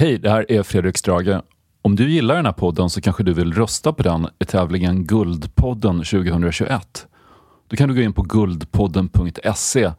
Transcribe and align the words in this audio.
Hej, 0.00 0.18
det 0.18 0.30
här 0.30 0.52
är 0.52 0.62
Fredrik 0.62 0.98
Strage. 0.98 1.40
Om 1.82 1.96
du 1.96 2.10
gillar 2.10 2.36
den 2.36 2.46
här 2.46 2.52
podden 2.52 2.90
så 2.90 3.00
kanske 3.00 3.22
du 3.22 3.32
vill 3.32 3.52
rösta 3.52 3.92
på 3.92 4.02
den 4.02 4.28
i 4.38 4.44
tävlingen 4.44 5.04
Guldpodden 5.04 5.96
2021. 5.96 7.06
Då 7.68 7.76
kan 7.76 7.88
du 7.88 7.94
gå 7.94 8.00
in 8.00 8.12
på 8.12 8.22
guldpodden.se 8.22 9.92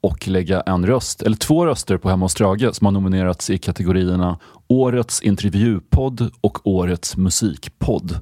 och 0.00 0.28
lägga 0.28 0.60
en 0.60 0.86
röst, 0.86 1.22
eller 1.22 1.36
två 1.36 1.66
röster 1.66 1.98
på 1.98 2.08
Hemma 2.08 2.24
hos 2.24 2.32
Strage 2.32 2.74
som 2.74 2.84
har 2.84 2.92
nominerats 2.92 3.50
i 3.50 3.58
kategorierna 3.58 4.38
Årets 4.68 5.22
intervjupodd 5.22 6.30
och 6.40 6.66
Årets 6.66 7.16
musikpodd. 7.16 8.20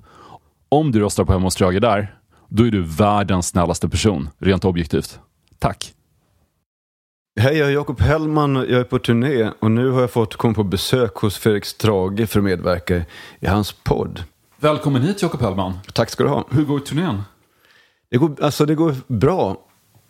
Om 0.69 0.93
du 0.93 1.01
röstar 1.01 1.25
på 1.25 1.32
Hemma 1.32 1.46
hos 1.46 1.55
Strage 1.55 1.80
där, 1.80 2.19
då 2.48 2.66
är 2.66 2.71
du 2.71 2.82
världens 2.82 3.48
snällaste 3.48 3.89
person, 3.89 4.29
rent 4.39 4.64
objektivt. 4.64 5.19
Tack! 5.59 5.94
Hej, 7.37 7.57
jag 7.59 7.69
är 7.69 7.73
Jakob 7.73 8.01
Hellman. 8.01 8.55
Jag 8.55 8.71
är 8.71 8.85
på 8.85 8.98
turné 8.98 9.51
och 9.61 9.71
nu 9.71 9.91
har 9.91 10.01
jag 10.01 10.11
fått 10.11 10.37
komma 10.37 10.55
på 10.55 10.64
besök 10.64 11.14
hos 11.14 11.39
Felix 11.39 11.69
Strage 11.69 12.29
för 12.29 12.38
att 12.38 12.45
medverka 12.45 13.02
i 13.41 13.47
hans 13.47 13.73
podd. 13.73 14.24
Välkommen 14.57 15.02
hit 15.02 15.23
Jakob 15.23 15.41
Hellman. 15.41 15.73
Tack 15.93 16.10
ska 16.10 16.23
du 16.24 16.29
ha. 16.30 16.45
Hur 16.51 16.65
går 16.65 16.79
turnén? 16.79 17.23
Det 18.10 18.16
går, 18.16 18.37
alltså, 18.43 18.66
det 18.66 18.74
går 18.74 18.95
bra. 19.07 19.57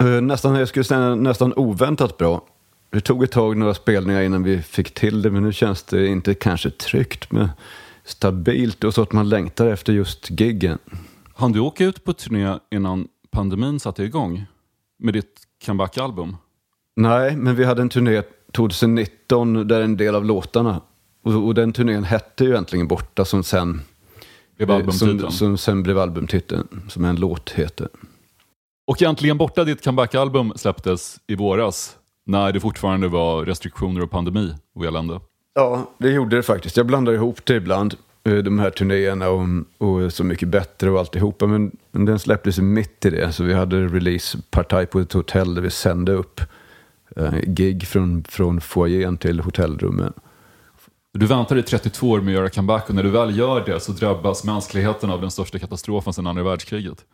Eh, 0.00 0.06
Nästan, 0.06 0.55
jag 0.55 0.69
skulle 0.69 0.84
säga 0.84 1.14
nästan 1.14 1.55
oväntat 1.56 2.19
bra. 2.19 2.45
Det 2.91 3.00
tog 3.00 3.25
ett 3.25 3.33
tag 3.33 3.56
några 3.56 3.75
spelningar 3.75 4.22
innan 4.22 4.42
vi 4.42 4.62
fick 4.62 4.95
till 4.95 5.22
det, 5.22 5.30
men 5.30 5.42
nu 5.42 5.52
känns 5.52 5.83
det 5.83 6.06
inte 6.06 6.34
kanske 6.34 6.70
tryggt, 6.70 7.33
men 7.33 7.48
stabilt 8.05 8.84
och 8.84 8.95
så 8.95 9.02
att 9.02 9.12
man 9.12 9.28
längtar 9.28 9.66
efter 9.66 9.92
just 9.92 10.41
giggen. 10.41 10.78
Han 11.34 11.52
du 11.52 11.61
åka 11.61 11.84
ut 11.84 12.05
på 12.05 12.12
turné 12.12 12.59
innan 12.70 13.09
pandemin 13.30 13.80
satte 13.80 14.02
igång 14.05 14.47
med 14.98 15.14
ditt 15.14 15.41
comeback-album? 15.66 16.36
Nej, 16.97 17.37
men 17.37 17.57
vi 17.57 17.65
hade 17.65 17.83
en 17.83 17.89
turné 17.89 18.23
2019 18.53 19.69
där 19.69 19.80
en 19.80 19.97
del 19.97 20.15
av 20.15 20.25
låtarna, 20.25 20.80
och, 21.25 21.47
och 21.47 21.55
den 21.55 21.73
turnén 21.73 22.05
hette 22.05 22.45
ju 22.45 22.57
Äntligen 22.57 22.89
borta 22.89 23.25
som 23.25 23.43
sen, 23.43 23.81
Blev 24.56 24.70
albumtiteln. 24.70 25.20
som, 25.20 25.31
som 25.31 25.59
sen 25.59 25.83
blev 25.83 25.98
albumtiteln, 25.98 26.83
som 26.89 27.05
en 27.05 27.17
låt 27.17 27.51
heter. 27.51 27.89
Och 28.86 29.03
Äntligen 29.03 29.39
borta, 29.39 29.64
ditt 29.64 29.84
comeback-album 29.84 30.53
släpptes 30.56 31.20
i 31.27 31.34
våras 31.34 31.97
när 32.27 32.53
det 32.53 32.61
fortfarande 32.61 33.08
var 33.08 33.45
restriktioner 33.45 34.03
och 34.03 34.11
pandemi 34.11 34.55
och 34.75 34.84
elände. 34.84 35.20
Ja, 35.55 35.91
det 35.98 36.11
gjorde 36.11 36.36
det 36.36 36.42
faktiskt. 36.42 36.77
Jag 36.77 36.86
blandar 36.86 37.12
ihop 37.12 37.45
det 37.45 37.55
ibland, 37.55 37.95
eh, 38.25 38.34
de 38.34 38.58
här 38.58 38.70
turnéerna 38.70 39.29
och, 39.29 39.47
och 39.79 40.12
Så 40.12 40.25
mycket 40.25 40.48
bättre 40.48 40.91
och 40.91 40.98
alltihopa. 40.98 41.47
Men, 41.47 41.77
men 41.92 42.05
den 42.05 42.19
släpptes 42.19 42.58
mitt 42.58 43.05
i 43.05 43.11
det, 43.11 43.33
så 43.33 43.45
vi 43.45 43.55
hade 43.55 43.86
release-partaj 43.86 44.86
på 44.86 45.01
ett 45.01 45.12
hotell 45.12 45.55
där 45.55 45.62
vi 45.62 45.70
sände 45.70 46.12
upp 46.12 46.41
eh, 47.17 47.34
gig 47.47 47.87
från, 47.87 48.25
från 48.29 48.61
foajén 48.61 49.17
till 49.17 49.41
hotellrummen. 49.41 50.12
Du 51.12 51.27
väntade 51.27 51.61
i 51.61 51.62
32 51.62 52.11
år 52.11 52.20
med 52.20 52.29
att 52.29 52.34
göra 52.41 52.51
comeback 52.51 52.89
och 52.89 52.95
när 52.95 53.03
du 53.03 53.11
väl 53.11 53.39
gör 53.39 53.65
det 53.67 53.81
så 53.81 53.93
drabbas 53.93 54.45
mänskligheten 54.45 55.11
av 55.11 55.20
den 55.20 55.31
största 55.31 55.59
katastrofen 55.59 56.12
sedan 56.12 56.27
andra 56.27 56.42
världskriget. 56.42 57.05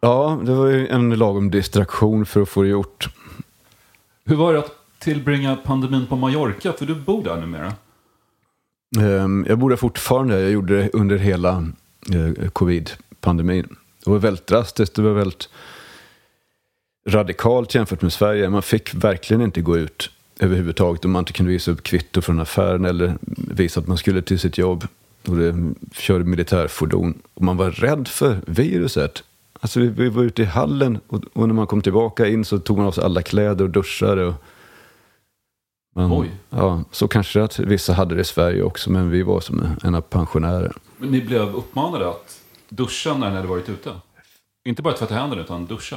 Ja, 0.00 0.40
det 0.44 0.54
var 0.54 0.66
ju 0.66 0.88
en 0.88 1.10
lagom 1.10 1.50
distraktion 1.50 2.26
för 2.26 2.42
att 2.42 2.48
få 2.48 2.62
det 2.62 2.68
gjort. 2.68 3.08
Hur 4.24 4.36
var 4.36 4.52
det 4.52 4.58
att 4.58 4.72
tillbringa 4.98 5.56
pandemin 5.56 6.06
på 6.06 6.16
Mallorca? 6.16 6.72
För 6.72 6.86
du 6.86 6.94
bor 6.94 7.24
där 7.24 7.36
numera. 7.40 7.72
Ehm, 9.00 9.46
Jag 9.48 9.58
bor 9.58 9.70
där 9.70 9.76
fortfarande. 9.76 10.40
Jag 10.40 10.50
gjorde 10.50 10.76
det 10.82 10.90
under 10.92 11.16
hela 11.16 11.66
eh, 12.14 12.48
covid-pandemin. 12.50 13.76
Det 14.04 14.10
var 14.10 14.18
väldigt 14.18 14.46
drastiskt. 14.46 14.94
Det 14.94 15.02
var 15.02 15.12
väldigt 15.12 15.48
radikalt 17.08 17.74
jämfört 17.74 18.02
med 18.02 18.12
Sverige. 18.12 18.50
Man 18.50 18.62
fick 18.62 18.94
verkligen 18.94 19.42
inte 19.42 19.60
gå 19.60 19.78
ut 19.78 20.10
överhuvudtaget 20.40 21.04
om 21.04 21.10
man 21.10 21.20
inte 21.20 21.32
kunde 21.32 21.52
visa 21.52 21.70
upp 21.70 21.82
kvitto 21.82 22.20
från 22.20 22.40
affären 22.40 22.84
eller 22.84 23.18
visa 23.36 23.80
att 23.80 23.86
man 23.86 23.98
skulle 23.98 24.22
till 24.22 24.38
sitt 24.38 24.58
jobb. 24.58 24.86
Och 25.28 25.36
det 25.36 25.74
körde 25.92 26.24
militärfordon. 26.24 27.22
Och 27.34 27.42
man 27.42 27.56
var 27.56 27.70
rädd 27.70 28.08
för 28.08 28.40
viruset. 28.46 29.24
Alltså 29.60 29.80
vi, 29.80 29.88
vi 29.88 30.08
var 30.08 30.22
ute 30.22 30.42
i 30.42 30.44
hallen 30.44 30.98
och, 31.06 31.24
och 31.32 31.48
när 31.48 31.54
man 31.54 31.66
kom 31.66 31.82
tillbaka 31.82 32.26
in 32.26 32.44
så 32.44 32.58
tog 32.58 32.76
man 32.76 32.86
av 32.86 32.92
sig 32.92 33.04
alla 33.04 33.22
kläder 33.22 33.64
och 33.64 33.70
duschade. 33.70 34.26
Och, 34.26 34.34
man, 35.96 36.12
Oj. 36.12 36.30
Ja, 36.50 36.84
så 36.90 37.08
kanske 37.08 37.42
att 37.42 37.58
vissa 37.58 37.92
hade 37.92 38.14
det 38.14 38.20
i 38.20 38.24
Sverige 38.24 38.62
också, 38.62 38.90
men 38.90 39.10
vi 39.10 39.22
var 39.22 39.40
som 39.40 39.76
en 39.84 39.94
av 39.94 40.00
pensionärer. 40.00 40.72
Men 40.96 41.10
ni 41.10 41.20
blev 41.20 41.56
uppmanade 41.56 42.08
att 42.08 42.40
duscha 42.68 43.16
när 43.16 43.30
ni 43.30 43.36
hade 43.36 43.48
varit 43.48 43.68
ute? 43.68 43.90
Inte 44.64 44.82
bara 44.82 44.94
tvätta 44.94 45.14
händerna 45.14 45.42
utan 45.42 45.66
duscha? 45.66 45.96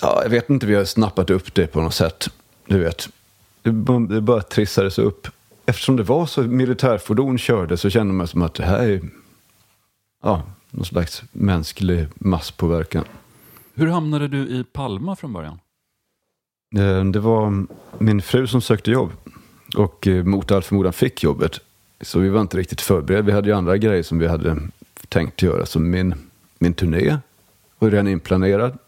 Ja, 0.00 0.20
jag 0.22 0.30
vet 0.30 0.50
inte, 0.50 0.66
vi 0.66 0.74
har 0.74 0.84
snappat 0.84 1.30
upp 1.30 1.54
det 1.54 1.66
på 1.66 1.80
något 1.80 1.94
sätt. 1.94 2.28
Du 2.66 2.78
vet, 2.78 3.08
det 3.62 3.70
bara, 4.20 4.42
trissades 4.42 4.98
upp. 4.98 5.28
Eftersom 5.66 5.96
det 5.96 6.02
var 6.02 6.26
så 6.26 6.42
militärfordon 6.42 7.38
körde 7.38 7.76
så 7.76 7.90
kände 7.90 8.14
man 8.14 8.26
som 8.28 8.42
att 8.42 8.54
det 8.54 8.64
här 8.64 8.88
är 8.88 9.00
ja, 10.22 10.42
någon 10.70 10.84
slags 10.84 11.22
mänsklig 11.32 12.06
masspåverkan. 12.14 13.04
Hur 13.74 13.86
hamnade 13.86 14.28
du 14.28 14.38
i 14.38 14.64
Palma 14.72 15.16
från 15.16 15.32
början? 15.32 15.60
Eh, 16.76 17.04
Det 17.04 17.20
var 17.20 17.66
min 17.98 18.22
fru 18.22 18.46
som 18.46 18.60
sökte 18.60 18.90
jobb 18.90 19.10
och 19.76 20.06
eh, 20.06 20.24
mot 20.24 20.50
all 20.50 20.62
förmodan 20.62 20.92
fick 20.92 21.22
jobbet. 21.22 21.60
Så 22.00 22.18
vi 22.18 22.28
var 22.28 22.40
inte 22.40 22.56
riktigt 22.56 22.80
förberedda. 22.80 23.22
Vi 23.26 23.32
hade 23.32 23.48
ju 23.48 23.54
andra 23.54 23.76
grejer 23.76 24.02
som 24.02 24.18
vi 24.18 24.26
hade 24.26 24.56
tänkt 25.08 25.42
göra. 25.42 25.66
Så 25.66 25.78
min, 25.80 26.14
min 26.58 26.74
turné 26.74 27.18
var 27.78 27.90
redan 27.90 28.08
inplanerad. 28.08 28.78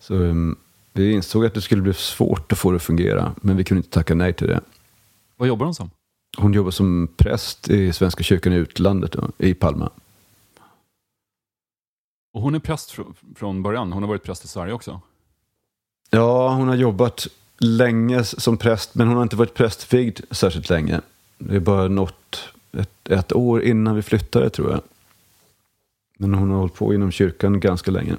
Så 0.00 0.14
um, 0.14 0.56
vi 0.92 1.12
insåg 1.12 1.46
att 1.46 1.54
det 1.54 1.60
skulle 1.60 1.82
bli 1.82 1.94
svårt 1.94 2.52
att 2.52 2.58
få 2.58 2.70
det 2.70 2.76
att 2.76 2.82
fungera. 2.82 3.34
Men 3.36 3.56
vi 3.56 3.64
kunde 3.64 3.78
inte 3.78 3.90
tacka 3.90 4.14
nej 4.14 4.32
till 4.32 4.46
det. 4.46 4.60
Vad 5.36 5.48
jobbar 5.48 5.64
hon 5.66 5.74
som? 5.74 5.90
Hon 6.38 6.52
jobbar 6.52 6.70
som 6.70 7.08
präst 7.16 7.68
i 7.68 7.92
Svenska 7.92 8.22
kyrkan 8.22 8.52
i 8.52 8.56
utlandet, 8.56 9.16
i 9.38 9.54
Palma. 9.54 9.90
Och 12.32 12.42
hon 12.42 12.54
är 12.54 12.58
präst 12.58 12.94
fr- 12.94 13.14
från 13.36 13.62
början. 13.62 13.92
Hon 13.92 14.02
har 14.02 14.08
varit 14.08 14.22
präst 14.22 14.44
i 14.44 14.48
Sverige 14.48 14.72
också. 14.72 15.00
Ja, 16.10 16.54
hon 16.54 16.68
har 16.68 16.74
jobbat 16.74 17.26
länge 17.58 18.24
som 18.24 18.56
präst, 18.56 18.94
men 18.94 19.08
hon 19.08 19.16
har 19.16 19.22
inte 19.22 19.36
varit 19.36 19.54
prästvigd 19.54 20.20
särskilt 20.30 20.70
länge. 20.70 21.00
Det 21.38 21.56
är 21.56 21.60
bara 21.60 21.88
något, 21.88 22.48
ett, 22.72 23.08
ett 23.08 23.32
år 23.32 23.62
innan 23.62 23.96
vi 23.96 24.02
flyttade 24.02 24.50
tror 24.50 24.70
jag. 24.70 24.80
Men 26.16 26.34
hon 26.34 26.50
har 26.50 26.58
hållit 26.58 26.74
på 26.74 26.94
inom 26.94 27.10
kyrkan 27.10 27.60
ganska 27.60 27.90
länge. 27.90 28.16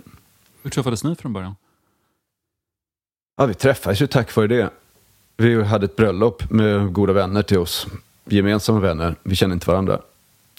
Hur 0.62 0.70
träffades 0.70 1.04
ni 1.04 1.16
från 1.16 1.34
början? 1.34 1.56
Ja, 3.40 3.46
vi 3.46 3.54
träffades 3.54 4.02
ju 4.02 4.08
tack 4.08 4.36
vare 4.36 4.48
det. 4.48 4.70
Vi 5.38 5.64
hade 5.64 5.86
ett 5.86 5.96
bröllop 5.96 6.50
med 6.50 6.94
goda 6.94 7.14
vänner 7.14 7.44
till 7.44 7.58
oss. 7.58 7.88
Gemensamma 8.26 8.80
vänner. 8.80 9.16
Vi 9.24 9.36
kände 9.36 9.54
inte 9.54 9.68
varandra. 9.68 10.02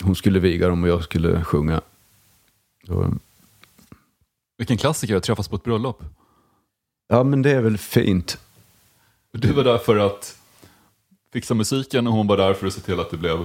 Hon 0.02 0.16
skulle 0.16 0.38
viga 0.38 0.68
dem 0.68 0.82
och 0.82 0.88
jag 0.88 1.04
skulle 1.04 1.44
sjunga. 1.44 1.80
Så, 2.86 3.14
Vilken 4.58 4.76
klassiker 4.76 5.16
att 5.16 5.22
träffas 5.22 5.48
på 5.48 5.56
ett 5.56 5.62
bröllop. 5.62 6.02
ja, 7.08 7.24
men 7.24 7.42
det 7.42 7.50
är 7.50 7.60
väl 7.60 7.78
fint. 7.78 8.38
Du 9.32 9.52
var 9.52 9.64
där 9.64 9.78
för 9.78 9.96
att 9.96 10.36
fixa 11.32 11.54
musiken 11.54 12.06
och 12.06 12.12
hon 12.12 12.26
var 12.26 12.36
där 12.36 12.54
för 12.54 12.66
att 12.66 12.72
se 12.72 12.80
till 12.80 13.00
att 13.00 13.10
det 13.10 13.16
blev, 13.16 13.44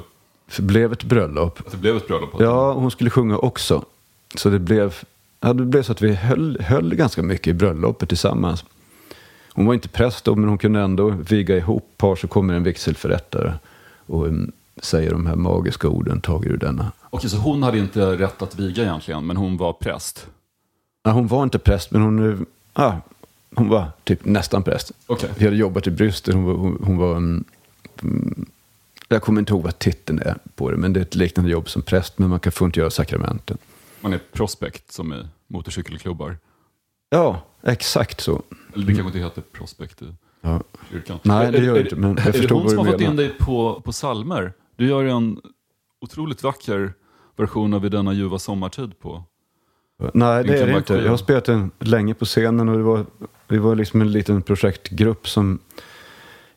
det 0.56 0.62
blev 0.62 0.94
ett 0.94 1.04
bröllop. 1.04 1.60
att 1.60 1.72
det 1.72 1.78
blev 1.78 1.98
ett 1.98 2.08
bröllop. 2.08 2.30
Ja, 2.40 2.74
hon 2.74 2.92
skulle 2.92 3.10
sjunga 3.10 3.38
också. 3.38 3.86
Så 4.36 4.50
det 4.50 4.60
blev, 4.60 4.96
ja, 5.40 5.54
det 5.54 5.66
blev 5.66 5.84
så 5.84 5.92
att 5.92 6.02
vi 6.02 6.14
höll, 6.14 6.62
höll 6.62 6.96
ganska 6.96 7.24
mycket 7.24 7.48
i 7.48 7.54
bröllopet 7.54 8.10
tillsammans. 8.10 8.66
Hon 9.56 9.66
var 9.66 9.74
inte 9.74 9.88
präst 9.88 10.26
då, 10.26 10.36
men 10.36 10.50
hon 10.50 10.58
kunde 10.58 10.80
ändå 10.82 11.10
viga 11.10 11.58
ihop 11.58 11.94
par 11.98 12.16
så 12.16 12.28
kommer 12.28 12.54
en 12.54 12.64
vigselförrättare 12.64 13.54
och 14.06 14.28
um, 14.28 14.52
säger 14.78 15.12
de 15.12 15.26
här 15.26 15.36
magiska 15.36 15.88
orden, 15.88 16.22
tager 16.22 16.50
ur 16.50 16.58
denna. 16.58 16.92
Okej, 17.10 17.30
så 17.30 17.38
hon 17.38 17.64
hade 17.64 17.78
inte 17.78 18.18
rätt 18.18 18.42
att 18.42 18.60
viga 18.60 18.84
egentligen, 18.84 19.28
men 19.28 19.38
hon 19.38 19.58
var 19.58 19.74
präst? 19.74 20.28
Ja, 21.04 21.12
hon 21.12 21.28
var 21.28 21.44
inte 21.44 21.60
präst, 21.60 21.92
men 21.92 22.02
hon, 22.02 22.32
eh, 22.32 22.40
ja, 22.74 23.02
hon 23.56 23.70
var 23.70 23.88
typ 24.04 24.26
nästan 24.26 24.64
präst. 24.64 24.92
Okej. 25.08 25.30
Vi 25.38 25.46
hade 25.46 25.58
jobbat 25.58 25.88
i 25.88 25.92
Bryssel, 25.92 26.34
hon 26.34 26.44
var, 26.44 26.54
hon, 26.54 26.82
hon 26.84 26.98
var 26.98 27.16
um, 27.16 27.44
mm, 28.04 28.46
jag 29.08 29.22
kommer 29.22 29.40
inte 29.40 29.54
ihåg 29.54 29.64
vad 29.64 29.80
titeln 29.80 30.20
är 30.20 30.38
på 30.56 30.72
det, 30.72 30.78
men 30.78 30.94
det 30.94 31.00
är 31.00 31.02
ett 31.02 31.16
liknande 31.16 31.52
jobb 31.52 31.70
som 31.70 31.82
präst, 31.82 32.18
men 32.20 32.30
man 32.30 32.40
kan 32.40 32.52
få 32.52 32.66
inte 32.66 32.80
göra 32.80 32.90
sakramenten. 32.90 33.58
Man 34.02 34.14
är 34.14 34.20
prospect 34.32 34.92
som 34.92 35.14
i 35.14 35.28
motorcykelklubbar. 35.48 36.38
Ja, 37.16 37.42
exakt 37.64 38.22
så. 38.22 38.42
Eller 38.74 38.86
det 38.86 38.94
kanske 38.94 39.08
inte 39.08 39.20
heter 39.20 39.42
prospect 39.52 40.02
i 40.02 40.06
Ja. 40.42 40.62
kyrkan. 40.92 41.20
Nej, 41.24 41.52
det 41.52 41.58
gör 41.66 41.74
det 41.74 41.82
inte, 41.82 41.96
men 41.96 42.18
jag 42.26 42.36
är 42.36 42.42
det 42.42 42.54
hon 42.54 42.70
som 42.70 42.78
har 42.78 42.86
fått 42.86 43.02
in 43.02 43.16
dig 43.16 43.30
på, 43.40 43.82
på 43.86 43.94
salmer? 43.94 44.54
Du 44.76 44.88
gör 44.88 45.06
en 45.06 45.42
otroligt 46.02 46.44
vacker 46.44 46.94
version 47.36 47.74
av 47.74 47.86
I 47.86 47.90
denna 47.90 48.14
ljuva 48.14 48.40
sommartid 48.40 49.00
på. 49.00 49.24
Nej, 50.14 50.44
det 50.44 50.58
är 50.60 50.68
det 50.68 50.78
inte. 50.78 50.94
Jag 50.94 51.10
har 51.10 51.18
spelat 51.18 51.46
den 51.46 51.72
länge 51.80 52.14
på 52.14 52.26
scenen 52.26 52.70
och 52.70 52.78
det 52.78 52.84
var, 52.84 53.06
vi 53.48 53.58
var 53.58 53.76
liksom 53.76 54.02
en 54.02 54.12
liten 54.12 54.42
projektgrupp 54.42 55.28
som 55.28 55.60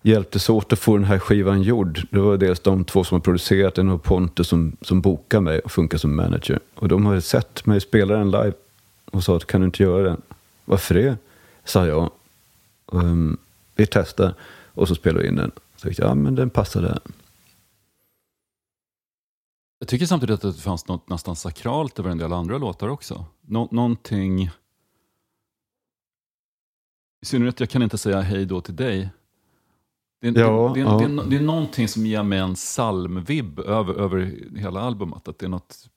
hjälptes 0.02 0.50
åt 0.50 0.72
att 0.72 0.78
få 0.78 0.96
den 0.96 1.04
här 1.04 1.18
skivan 1.18 1.62
gjord. 1.62 2.00
Det 2.10 2.18
var 2.20 2.36
dels 2.36 2.60
de 2.60 2.84
två 2.84 3.04
som 3.04 3.14
har 3.14 3.20
producerat 3.20 3.74
den 3.74 3.88
och 3.88 4.02
Pontus 4.02 4.48
som, 4.48 4.76
som 4.80 5.00
bokade 5.00 5.40
mig 5.40 5.58
och 5.60 5.72
funkar 5.72 5.98
som 5.98 6.16
manager. 6.16 6.60
Och 6.74 6.88
de 6.88 7.06
har 7.06 7.20
sett 7.20 7.66
mig 7.66 7.80
spela 7.80 8.16
den 8.16 8.30
live 8.30 8.52
och 9.12 9.24
sa 9.24 9.36
att 9.36 9.46
kan 9.46 9.60
du 9.60 9.64
inte 9.64 9.82
göra 9.82 10.02
den? 10.02 10.22
Varför 10.68 10.94
det? 10.94 11.16
Sa 11.64 11.86
jag. 11.86 12.10
Um, 12.86 13.38
vi 13.74 13.86
testar 13.86 14.34
och 14.74 14.88
så 14.88 14.94
spelade 14.94 15.22
vi 15.22 15.28
in 15.28 15.36
den. 15.36 15.50
Så 15.76 15.82
tänkte 15.82 16.02
jag, 16.02 16.10
ja 16.10 16.14
men 16.14 16.34
den 16.34 16.50
passade. 16.50 17.00
Jag 19.78 19.88
tycker 19.88 20.06
samtidigt 20.06 20.44
att 20.44 20.56
det 20.56 20.62
fanns 20.62 20.88
något 20.88 21.08
nästan 21.08 21.36
sakralt 21.36 21.98
över 21.98 22.10
en 22.10 22.18
del 22.18 22.32
andra 22.32 22.58
låtar 22.58 22.88
också. 22.88 23.24
Nå 23.40 23.68
någonting... 23.70 24.50
I 27.22 27.26
synnerhet, 27.26 27.60
jag 27.60 27.70
kan 27.70 27.82
inte 27.82 27.98
säga 27.98 28.20
hej 28.20 28.46
då 28.46 28.60
till 28.60 28.76
dig. 28.76 29.10
Det 30.20 30.28
är, 30.28 30.40
Ja, 30.40 30.72
det, 30.74 30.80
det, 30.80 30.86
ja. 30.86 30.98
det, 30.98 31.06
det, 31.06 31.30
det 31.30 31.36
är 31.36 31.40
någonting 31.40 31.88
som 31.88 32.06
ger 32.06 32.22
mig 32.22 32.38
en 32.38 32.54
psalmvibb 32.54 33.58
över, 33.58 33.94
över 33.94 34.38
hela 34.56 34.80
albumet. 34.80 35.28
Att 35.28 35.38
det 35.38 35.46
är 35.46 35.50
något 35.50 35.88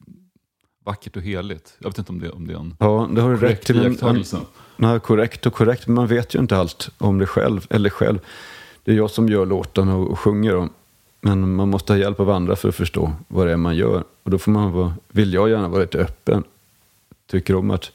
vackert 0.84 1.16
och 1.18 1.22
heligt. 1.24 1.74
Jag 1.80 1.90
vet 1.90 1.98
inte 1.98 2.12
om 2.12 2.20
det, 2.20 2.30
om 2.30 2.48
det 2.48 2.54
är 2.54 2.58
en 2.58 2.76
Ja, 2.80 3.10
det 3.14 3.22
har 3.22 3.30
du 3.30 3.36
rätt 3.38 3.68
korrekt 3.68 3.70
men- 3.70 3.92
iakttagelse. 3.92 4.38
Nej, 4.78 5.00
korrekt 5.00 5.46
och 5.46 5.54
korrekt, 5.54 5.88
men 5.88 5.96
man 5.96 6.08
vet 6.08 6.36
ju 6.36 6.40
inte 6.40 6.58
allt 6.58 6.90
om 6.98 7.18
det 7.18 7.26
själv. 7.26 7.68
Eller 7.70 7.90
själv. 7.90 8.20
Det 8.84 8.92
är 8.92 8.96
jag 8.96 9.12
som 9.12 9.30
gör 9.30 9.46
låtarna 9.46 9.96
och, 9.96 10.12
och 10.12 10.20
sjunger 10.20 10.54
dem. 10.54 10.70
Men 11.22 11.56
man 11.56 11.70
måste 11.70 11.94
ha 11.94 11.98
hjälp 11.98 12.20
av 12.20 12.30
andra 12.30 12.56
för 12.56 12.70
att 12.70 12.76
förstå 12.76 13.14
vad 13.28 13.48
det 13.48 13.54
är 13.54 13.58
man 13.58 13.76
gör. 13.76 14.04
Och 14.24 14.32
då 14.32 14.38
får 14.38 14.52
man 14.52 14.72
vara, 14.72 14.94
vill 15.08 15.34
jag 15.34 15.50
gärna 15.50 15.68
vara 15.68 15.82
lite 15.82 15.98
öppen. 15.98 16.44
Tycker 17.28 17.56
om 17.56 17.72
att 17.72 17.92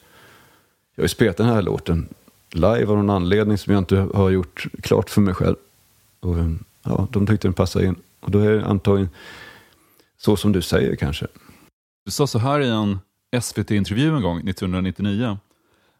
jag 0.95 1.03
har 1.03 1.07
spelat 1.07 1.37
den 1.37 1.45
här 1.47 1.61
låten 1.61 2.07
live 2.51 2.85
av 2.85 2.97
någon 2.97 3.09
anledning 3.09 3.57
som 3.57 3.73
jag 3.73 3.81
inte 3.81 3.95
har 4.13 4.29
gjort 4.29 4.67
klart 4.83 5.09
för 5.09 5.21
mig 5.21 5.33
själv. 5.33 5.55
Och 6.19 6.35
ja, 6.83 7.07
de 7.11 7.27
tyckte 7.27 7.47
den 7.47 7.53
passade 7.53 7.85
in. 7.85 7.95
Och 8.19 8.31
då 8.31 8.39
är 8.39 8.51
det 8.51 8.65
antagligen 8.65 9.09
så 10.17 10.35
som 10.35 10.51
du 10.51 10.61
säger 10.61 10.95
kanske. 10.95 11.27
Du 12.07 12.11
sa 12.11 12.27
så 12.27 12.39
här 12.39 12.59
i 12.59 12.69
en 12.69 12.99
SVT-intervju 13.41 14.15
en 14.15 14.21
gång, 14.21 14.37
1999. 14.37 15.37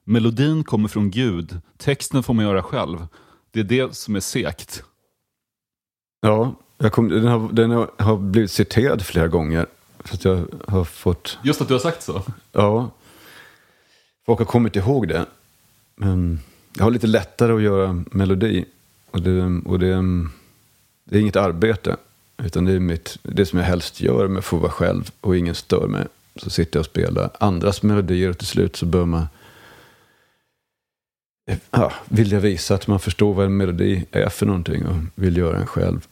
Melodin 0.03 0.63
kommer 0.63 0.87
från 0.87 1.11
Gud, 1.11 1.59
texten 1.77 2.23
får 2.23 2.33
man 2.33 2.45
göra 2.45 2.63
själv. 2.63 3.07
Det 3.51 3.59
är 3.59 3.63
det 3.63 3.95
som 3.95 4.15
är 4.15 4.19
sekt. 4.19 4.83
Ja, 6.21 6.55
kom, 6.91 7.09
den, 7.09 7.25
har, 7.27 7.49
den 7.51 7.71
har, 7.97 8.17
blivit 8.17 8.51
citerad 8.51 9.01
flera 9.01 9.27
gånger. 9.27 9.65
Så 10.05 10.13
att 10.13 10.25
jag 10.25 10.47
har 10.67 10.83
fått, 10.83 11.39
Just 11.43 11.61
att 11.61 11.67
du 11.67 11.73
har 11.73 11.81
sagt 11.81 12.03
så. 12.03 12.21
ja, 12.51 12.91
folk 14.25 14.39
har 14.39 14.45
kommit 14.45 14.75
ihåg 14.75 15.07
det. 15.07 15.25
Men 15.95 16.39
jag 16.73 16.83
har 16.83 16.91
lite 16.91 17.07
lättare 17.07 17.53
att 17.53 17.61
göra 17.61 18.03
melodi. 18.11 18.65
Och 19.11 19.21
det, 19.21 19.61
och 19.65 19.79
det, 19.79 20.03
det 21.03 21.17
är 21.17 21.21
inget 21.21 21.35
arbete. 21.35 21.97
Utan 22.43 22.65
det 22.65 22.73
är 22.73 22.79
mitt, 22.79 23.17
det 23.23 23.45
som 23.45 23.59
jag 23.59 23.65
helst 23.65 24.01
gör 24.01 24.27
med 24.27 24.39
att 24.39 24.45
få 24.45 24.57
vara 24.57 24.71
själv 24.71 25.11
och 25.21 25.37
ingen 25.37 25.55
stör 25.55 25.87
mig. 25.87 26.07
Så 26.35 26.49
sitter 26.49 26.77
jag 26.77 26.81
och 26.81 26.85
spelar 26.85 27.29
andras 27.39 27.83
melodier 27.83 28.29
och 28.29 28.37
till 28.37 28.47
slut 28.47 28.75
så 28.75 28.85
bör 28.85 29.05
man 29.05 29.27
ja, 31.71 31.93
vilja 32.05 32.39
visa 32.39 32.75
att 32.75 32.87
man 32.87 32.99
förstår 32.99 33.33
vad 33.33 33.45
en 33.45 33.57
melodi 33.57 34.05
är 34.11 34.29
för 34.29 34.45
någonting 34.45 34.85
och 34.85 34.95
vill 35.15 35.37
göra 35.37 35.57
en 35.57 35.67
själv. 35.67 36.07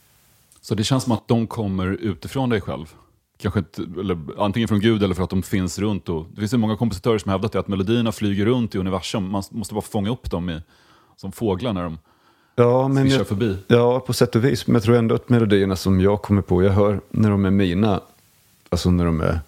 Så 0.61 0.75
det 0.75 0.83
känns 0.83 1.03
som 1.03 1.11
att 1.11 1.27
de 1.27 1.47
kommer 1.47 1.87
utifrån 1.87 2.49
dig 2.49 2.61
själv. 2.61 2.93
Kanske 3.37 3.59
inte, 3.59 3.81
eller 3.99 4.17
antingen 4.37 4.67
från 4.67 4.79
Gud 4.79 5.03
eller 5.03 5.15
för 5.15 5.23
att 5.23 5.29
de 5.29 5.43
finns 5.43 5.79
runt. 5.79 6.09
Och, 6.09 6.27
det 6.29 6.39
finns 6.39 6.53
ju 6.53 6.57
många 6.57 6.77
kompositörer 6.77 7.17
som 7.17 7.31
hävdat 7.31 7.51
det, 7.51 7.59
att 7.59 7.67
melodierna 7.67 8.11
flyger 8.11 8.45
runt 8.45 8.75
i 8.75 8.77
universum. 8.77 9.29
Man 9.29 9.43
måste 9.49 9.73
bara 9.73 9.81
fånga 9.81 10.09
upp 10.09 10.31
dem 10.31 10.49
i, 10.49 10.61
som 11.15 11.31
fåglar 11.31 11.73
när 11.73 11.83
de 11.83 11.97
Ja, 12.55 12.87
men 12.87 13.09
jag, 13.09 13.27
förbi. 13.27 13.57
Ja, 13.67 13.99
på 13.99 14.13
sätt 14.13 14.35
och 14.35 14.45
vis. 14.45 14.67
Men 14.67 14.73
jag 14.73 14.83
tror 14.83 14.95
ändå 14.95 15.15
att 15.15 15.29
melodierna 15.29 15.75
som 15.75 16.01
jag 16.01 16.21
kommer 16.21 16.41
på, 16.41 16.63
jag 16.63 16.71
hör 16.71 16.99
när 17.09 17.29
de 17.29 17.45
är 17.45 17.51
mina, 17.51 18.01
alltså 18.69 18.91
när 18.91 19.05
de 19.05 19.21
är 19.21 19.39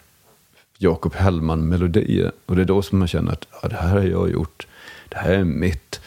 Jakob 0.78 1.14
Hellman-melodier. 1.14 2.32
Och 2.46 2.56
det 2.56 2.62
är 2.62 2.66
då 2.66 2.82
som 2.82 3.00
man 3.00 3.08
känner 3.08 3.32
att 3.32 3.48
ja, 3.62 3.68
det 3.68 3.76
här 3.76 3.90
har 3.90 4.04
jag 4.04 4.32
gjort, 4.32 4.68
det 5.10 5.18
här 5.18 5.34
är 5.34 5.44
mitt. 5.44 6.02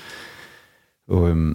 Och 1.06 1.26
um, 1.26 1.54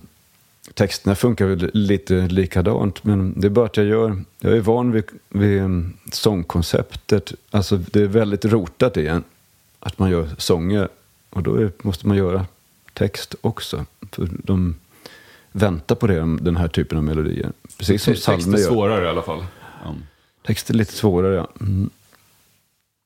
texterna 0.73 1.15
funkar 1.15 1.45
väl 1.45 1.71
lite 1.73 2.27
likadant, 2.27 3.03
men 3.03 3.33
det 3.41 3.47
är 3.47 3.51
bara 3.51 3.65
att 3.65 3.77
jag 3.77 3.85
gör, 3.85 4.21
jag 4.39 4.57
är 4.57 4.61
van 4.61 4.91
vid, 4.91 5.03
vid 5.29 5.61
um, 5.61 5.93
sångkonceptet. 6.11 7.33
Alltså 7.51 7.77
det 7.77 8.01
är 8.01 8.07
väldigt 8.07 8.45
rotat 8.45 8.97
i 8.97 9.07
en, 9.07 9.23
att 9.79 9.99
man 9.99 10.09
gör 10.09 10.29
sånger. 10.37 10.89
Och 11.29 11.43
då 11.43 11.55
är, 11.55 11.71
måste 11.81 12.07
man 12.07 12.17
göra 12.17 12.45
text 12.93 13.35
också. 13.41 13.85
För 14.11 14.29
de 14.43 14.75
väntar 15.55 15.95
på 15.95 16.07
det, 16.07 16.37
den 16.41 16.55
här 16.57 16.67
typen 16.67 16.97
av 16.97 17.03
melodier. 17.03 17.51
Precis 17.77 18.03
som 18.03 18.13
psalmer 18.13 18.57
gör. 18.57 18.67
svårare 18.67 19.05
i 19.05 19.07
alla 19.07 19.21
fall. 19.21 19.45
Ja. 19.83 19.95
Text 20.45 20.69
är 20.69 20.73
lite 20.73 20.93
svårare, 20.93 21.35
ja. 21.35 21.47
Mm. 21.61 21.89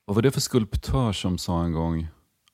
Vad 0.05 0.15
var 0.15 0.21
det 0.21 0.31
för 0.31 0.41
skulptör 0.41 1.13
som 1.13 1.37
sa 1.37 1.63
en 1.63 1.73
gång, 1.73 2.07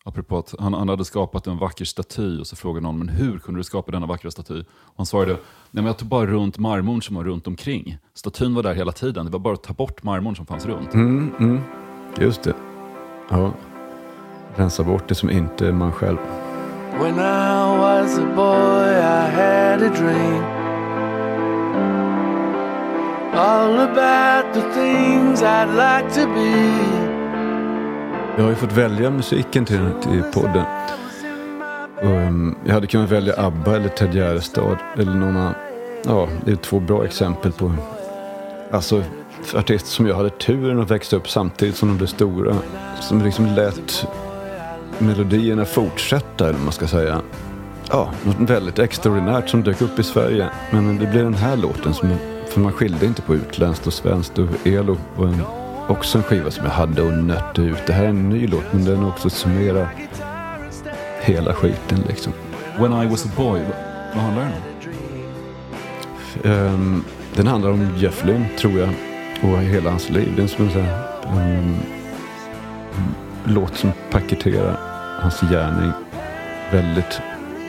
apropå 0.06 0.38
att 0.38 0.56
han, 0.60 0.74
han 0.74 0.90
hade 0.90 1.06
skapat 1.06 1.48
en 1.48 1.58
vacker 1.58 1.86
staty 1.86 2.40
och 2.40 2.48
så 2.48 2.56
frågade 2.56 2.84
någon, 2.84 3.00
men 3.00 3.10
hur 3.10 3.40
kunde 3.40 3.60
du 3.60 3.64
skapa 3.64 3.92
denna 3.92 4.06
vackra 4.06 4.32
staty? 4.32 4.60
Och 4.70 4.94
han 4.98 5.06
svarade, 5.06 5.32
nej 5.34 5.40
men 5.72 5.86
jag 5.86 5.98
tog 5.98 6.08
bara 6.08 6.26
runt 6.26 6.58
marmorn 6.58 7.02
som 7.02 7.16
var 7.16 7.24
runt 7.24 7.48
omkring. 7.48 7.98
Statyn 8.14 8.56
var 8.56 8.64
där 8.64 8.74
hela 8.74 8.92
tiden, 8.92 9.26
det 9.26 9.32
var 9.32 9.40
bara 9.40 9.54
att 9.54 9.64
ta 9.64 9.74
bort 9.74 10.04
marmorn 10.04 10.36
som 10.36 10.46
fanns 10.46 10.66
runt. 10.66 10.94
Mm, 10.94 11.32
mm. 11.40 11.62
Just 12.20 12.44
det. 12.44 12.54
Ja. 13.30 13.54
Rensa 14.56 14.84
bort 14.84 15.08
det 15.08 15.16
som 15.16 15.30
inte 15.30 15.68
är 15.68 15.72
man 15.72 15.92
själv. 15.92 16.18
When 17.00 17.20
I 17.20 17.78
was 17.78 18.18
a 18.18 18.26
boy, 18.26 18.88
I 19.02 19.28
had 19.28 19.82
a 19.82 19.90
dream. 19.90 20.44
All 23.36 23.80
about 23.80 24.54
the 24.54 24.62
things 24.74 25.42
I'd 25.42 25.76
like 25.76 26.14
to 26.14 26.26
be. 26.34 27.16
Jag 28.38 28.44
har 28.44 28.50
ju 28.50 28.56
fått 28.56 28.72
välja 28.72 29.10
musiken 29.10 29.66
till, 29.66 29.90
till 30.04 30.24
podden. 30.34 30.66
Um, 32.02 32.58
jag 32.66 32.74
hade 32.74 32.88
kunnat 32.88 33.12
välja 33.12 33.34
ABBA 33.38 33.76
eller 33.76 33.90
Ted 33.90 34.16
Gärdestad. 34.16 34.78
Eller 34.98 35.14
någon 35.14 35.38
annan. 35.38 35.54
Ja, 36.06 36.28
det 36.46 36.52
är 36.52 36.56
två 36.56 36.80
bra 36.80 37.06
exempel 37.06 37.52
på 37.52 37.72
alltså, 38.72 39.04
artister 39.56 39.90
som 39.90 40.08
jag 40.08 40.16
hade 40.16 40.30
turen 40.30 40.80
att 40.80 40.92
växa 40.92 41.16
upp 41.16 41.30
samtidigt 41.30 41.76
som 41.76 41.90
de 41.90 41.98
blev 41.98 42.08
stora. 42.08 42.56
Som 43.02 43.22
liksom 43.22 43.46
lät 43.46 44.08
melodierna 45.00 45.66
fortsätta, 45.66 46.50
eller 46.50 46.60
man 46.60 46.72
ska 46.72 46.88
säga. 46.88 47.22
Ja, 47.90 48.12
något 48.24 48.50
väldigt 48.50 48.80
extraordinärt 48.80 49.50
som 49.50 49.64
dök 49.64 49.82
upp 49.82 50.00
i 50.00 50.04
Sverige. 50.04 50.50
Men 50.72 50.98
det 50.98 51.08
blev 51.08 51.24
den 51.24 51.34
här 51.34 51.58
låten 51.58 51.94
som, 51.94 52.16
för 52.50 52.60
man 52.60 52.72
skilde 52.72 53.06
inte 53.06 53.22
på 53.22 53.36
utländskt 53.36 53.88
och 53.88 53.94
svenskt. 53.94 54.38
Och 54.38 54.68
Elo 54.68 54.98
var 55.16 55.28
en, 55.28 55.42
också 55.88 56.18
en 56.18 56.24
skiva 56.24 56.52
som 56.52 56.66
jag 56.66 56.72
hade 56.72 57.02
och 57.02 57.14
nötte 57.14 57.62
ut. 57.62 57.88
Det 57.88 57.94
här 57.94 58.04
är 58.04 58.10
en 58.10 58.30
ny 58.30 58.48
låt, 58.48 58.74
men 58.74 58.86
den 58.86 59.04
också 59.04 59.30
summerar 59.30 59.88
hela 61.22 61.54
skiten 61.54 62.04
liksom. 62.08 62.34
When 62.80 62.94
I 63.04 63.08
was 63.08 63.26
a 63.26 63.30
boy, 63.38 63.62
vad, 64.14 64.24
handlar 64.24 64.44
den 64.44 64.52
om? 64.52 64.76
Ehm, 66.52 67.04
den 67.36 67.48
handlar 67.48 67.72
om 67.72 67.90
Jeff 67.98 68.26
Lynne, 68.26 68.50
tror 68.60 68.80
jag, 68.80 68.90
och 69.42 69.58
hela 69.58 69.90
hans 69.90 70.10
liv. 70.10 70.34
Det 70.36 70.44
är 70.44 70.48
som 70.48 70.66
en, 70.66 70.72
sån 70.72 70.82
här, 70.82 71.04
en 71.28 71.76
låt 73.46 73.78
som 73.78 73.92
paketerar 74.12 74.78
hans 75.22 75.42
gärning 75.42 75.92
väldigt 76.72 77.22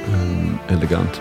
um, 0.08 0.58
elegant. 0.68 1.20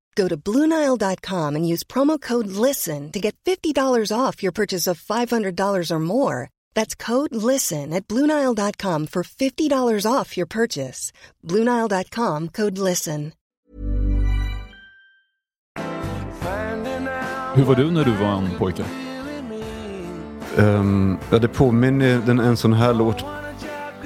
Go 0.15 0.27
to 0.27 0.37
BlueNile.com 0.37 1.55
and 1.55 1.67
use 1.67 1.83
promo 1.83 2.19
code 2.19 2.47
LISTEN 2.47 3.11
to 3.11 3.19
get 3.19 3.35
$50 3.45 4.17
off 4.17 4.43
your 4.43 4.51
purchase 4.51 4.87
of 4.87 5.01
$500 5.01 5.91
or 5.91 5.99
more. 5.99 6.49
That's 6.73 6.95
code 6.95 7.33
LISTEN 7.33 7.93
at 7.93 8.07
BlueNile.com 8.07 9.07
for 9.07 9.23
$50 9.23 10.05
off 10.05 10.37
your 10.37 10.47
purchase. 10.47 11.13
BlueNile.com 11.43 12.49
code 12.49 12.77
LISTEN. 12.77 13.33
Hur 17.55 17.63
var 17.63 17.75
du 17.75 17.91
när 17.91 18.05
du 18.05 18.11
var 18.11 18.37
en 18.37 18.49
pojke? 18.57 18.83
Um, 20.57 21.17
ja, 21.31 21.39
det 21.39 21.47
påminner 21.47 22.21
den, 22.25 22.39
en 22.39 22.57
sån 22.57 22.73
här 22.73 22.93
låt. 22.93 23.25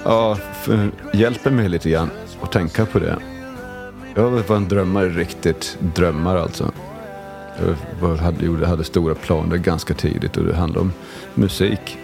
Ja, 0.03 0.35
för, 0.35 0.91
hjälper 1.13 1.51
mig 1.51 1.69
lite 1.69 1.89
grann 1.89 2.09
att 2.41 2.51
tänka 2.51 2.85
på 2.85 2.99
det. 2.99 3.34
Jag 4.17 4.29
var 4.29 4.55
en 4.55 4.67
drömmare, 4.67 5.09
riktigt 5.09 5.77
drömmare 5.95 6.41
alltså. 6.41 6.71
Jag 7.59 7.75
var, 8.01 8.17
hade, 8.17 8.45
gjorde, 8.45 8.67
hade 8.67 8.83
stora 8.83 9.15
planer 9.15 9.57
ganska 9.57 9.93
tidigt 9.93 10.37
och 10.37 10.43
det 10.43 10.55
handlade 10.55 10.81
om 10.81 10.93
musik. 11.33 11.97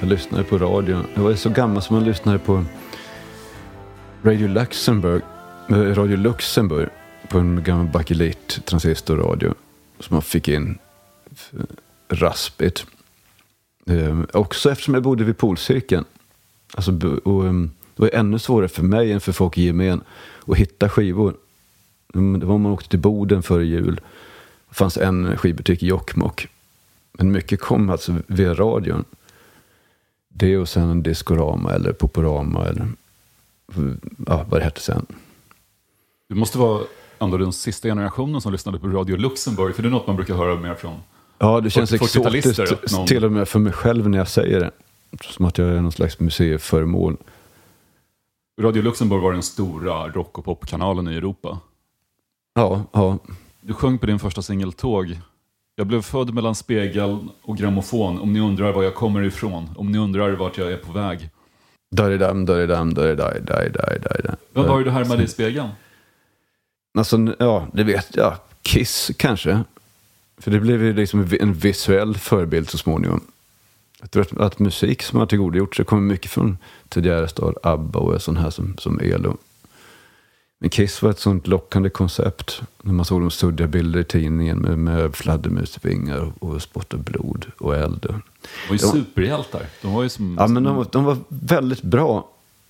Jag 0.00 0.08
lyssnade 0.08 0.44
på 0.44 0.58
radio. 0.58 1.00
Jag 1.14 1.22
var 1.22 1.34
så 1.34 1.50
gammal 1.50 1.82
som 1.82 1.96
man 1.96 2.04
lyssnade 2.04 2.38
på 2.38 2.64
Radio 4.22 4.48
Luxemburg, 4.48 5.22
Radio 5.70 6.16
Luxemburg 6.16 6.88
på 7.28 7.38
en 7.38 7.62
gammal 7.62 7.86
bakelit 7.86 8.60
transistorradio 8.64 9.54
som 10.00 10.14
man 10.14 10.22
fick 10.22 10.48
in 10.48 10.78
raspigt. 12.08 12.86
Eh, 13.86 14.20
också 14.32 14.70
eftersom 14.70 14.94
jag 14.94 15.02
bodde 15.02 15.24
vid 15.24 15.38
polcirkeln. 15.38 16.04
Alltså, 16.74 16.92
och, 17.24 17.44
um, 17.44 17.70
det 17.96 18.02
var 18.02 18.10
ännu 18.12 18.38
svårare 18.38 18.68
för 18.68 18.82
mig 18.82 19.12
än 19.12 19.20
för 19.20 19.32
folk 19.32 19.58
i 19.58 19.62
gemen 19.62 20.02
att 20.46 20.56
hitta 20.56 20.88
skivor. 20.88 21.34
Mm, 22.14 22.40
det 22.40 22.46
var 22.46 22.54
om 22.54 22.62
man 22.62 22.72
åkte 22.72 22.88
till 22.88 22.98
Boden 22.98 23.42
före 23.42 23.64
jul. 23.64 24.00
Det 24.68 24.74
fanns 24.74 24.96
en 24.96 25.36
skivbutik 25.38 25.82
i 25.82 25.86
Jokkmokk. 25.86 26.48
Men 27.12 27.32
mycket 27.32 27.60
kom 27.60 27.90
alltså 27.90 28.16
via 28.26 28.54
radion. 28.54 29.04
Det 30.28 30.56
och 30.58 30.68
sen 30.68 30.88
en 30.90 31.02
Discorama 31.02 31.72
eller 31.72 31.92
Poporama 31.92 32.64
eller 32.66 32.88
ja, 34.26 34.44
vad 34.48 34.60
det 34.60 34.64
hette 34.64 34.80
sen. 34.80 35.06
Du 36.28 36.34
måste 36.34 36.58
vara 36.58 36.82
ändå 37.18 37.36
den 37.36 37.52
sista 37.52 37.88
generationen 37.88 38.40
som 38.40 38.52
lyssnade 38.52 38.78
på 38.78 38.86
Radio 38.88 39.16
Luxemburg, 39.16 39.74
för 39.74 39.82
det 39.82 39.88
är 39.88 39.90
något 39.90 40.06
man 40.06 40.16
brukar 40.16 40.34
höra 40.34 40.60
mer 40.60 40.74
från 40.74 40.94
Ja, 41.38 41.60
det 41.60 41.70
känns 41.70 41.90
40 41.90 42.38
exotiskt 42.38 42.92
någon- 42.96 43.06
till 43.06 43.24
och 43.24 43.32
med 43.32 43.48
för 43.48 43.58
mig 43.58 43.72
själv 43.72 44.08
när 44.08 44.18
jag 44.18 44.28
säger 44.28 44.60
det. 44.60 44.70
Som 45.22 45.44
att 45.44 45.58
jag 45.58 45.68
är 45.68 45.80
någon 45.80 45.92
slags 45.92 46.20
museiföremål. 46.20 47.16
Radio 48.60 48.82
Luxemburg 48.82 49.22
var 49.22 49.32
den 49.32 49.42
stora 49.42 50.08
rock 50.08 50.38
och 50.38 50.44
popkanalen 50.44 51.08
i 51.08 51.16
Europa. 51.16 51.58
Ja, 52.54 52.84
ja. 52.92 53.18
Du 53.60 53.72
sjöng 53.72 53.98
på 53.98 54.06
din 54.06 54.18
första 54.18 54.42
singel 54.42 54.72
Tåg. 54.72 55.20
Jag 55.76 55.86
blev 55.86 56.02
född 56.02 56.34
mellan 56.34 56.54
spegel 56.54 57.28
och 57.42 57.56
grammofon. 57.56 58.20
Om 58.20 58.32
ni 58.32 58.40
undrar 58.40 58.72
var 58.72 58.82
jag 58.82 58.94
kommer 58.94 59.22
ifrån. 59.22 59.68
Om 59.76 59.92
ni 59.92 59.98
undrar 59.98 60.32
vart 60.32 60.58
jag 60.58 60.72
är 60.72 60.76
på 60.76 60.92
väg. 60.92 61.30
Daridam, 61.90 62.46
daridam, 62.46 62.94
daridaj, 62.94 63.40
daj, 63.40 63.70
daj, 63.70 64.00
daj, 64.00 64.20
daj. 64.24 64.36
Vad 64.52 64.66
var 64.66 64.78
det 64.78 64.84
du 64.84 64.90
härmade 64.90 65.22
i 65.22 65.28
spegeln? 65.28 65.68
Alltså, 66.98 67.34
ja, 67.38 67.66
det 67.72 67.84
vet 67.84 68.16
jag. 68.16 68.34
Kiss 68.62 69.10
kanske. 69.16 69.64
För 70.38 70.50
det 70.50 70.60
blev 70.60 70.82
ju 70.82 70.92
liksom 70.92 71.28
en 71.40 71.52
visuell 71.52 72.14
förebild 72.14 72.70
så 72.70 72.78
småningom. 72.78 73.20
Jag 74.04 74.10
tror 74.10 74.22
att, 74.22 74.40
att 74.40 74.58
musik 74.58 75.02
som 75.02 75.18
har 75.18 75.26
tillgodogjort 75.26 75.76
sig 75.76 75.84
kommer 75.84 76.02
mycket 76.02 76.30
från 76.30 76.58
tidigare 76.88 77.28
stad, 77.28 77.54
ABBA 77.62 77.98
och 77.98 78.22
sån 78.22 78.36
här 78.36 78.50
som, 78.50 78.76
som 78.78 79.00
ELO. 79.00 79.36
Men 80.60 80.70
Kiss 80.70 81.02
var 81.02 81.10
ett 81.10 81.18
sånt 81.20 81.46
lockande 81.46 81.90
koncept. 81.90 82.62
När 82.82 82.92
man 82.92 83.04
såg 83.04 83.20
de 83.20 83.30
suddiga 83.30 83.66
bilder 83.68 84.00
i 84.00 84.04
tidningen 84.04 84.58
med, 84.58 84.78
med 84.78 85.14
fladdermusvingar 85.16 86.32
och, 86.40 86.48
och 86.50 86.62
spott 86.62 86.94
av 86.94 87.02
blod 87.02 87.46
och 87.58 87.76
eld. 87.76 88.00
De 88.02 88.12
var 88.68 88.72
ju 88.74 88.78
superhjältar. 88.78 89.66
De 89.82 89.92
var 89.92 90.02
ju 90.02 90.08
som... 90.08 90.36
Ja, 90.40 90.46
men 90.46 90.62
de, 90.62 90.76
var- 90.76 90.86
de 90.92 91.04
var 91.04 91.16
väldigt 91.28 91.82
bra 91.82 92.28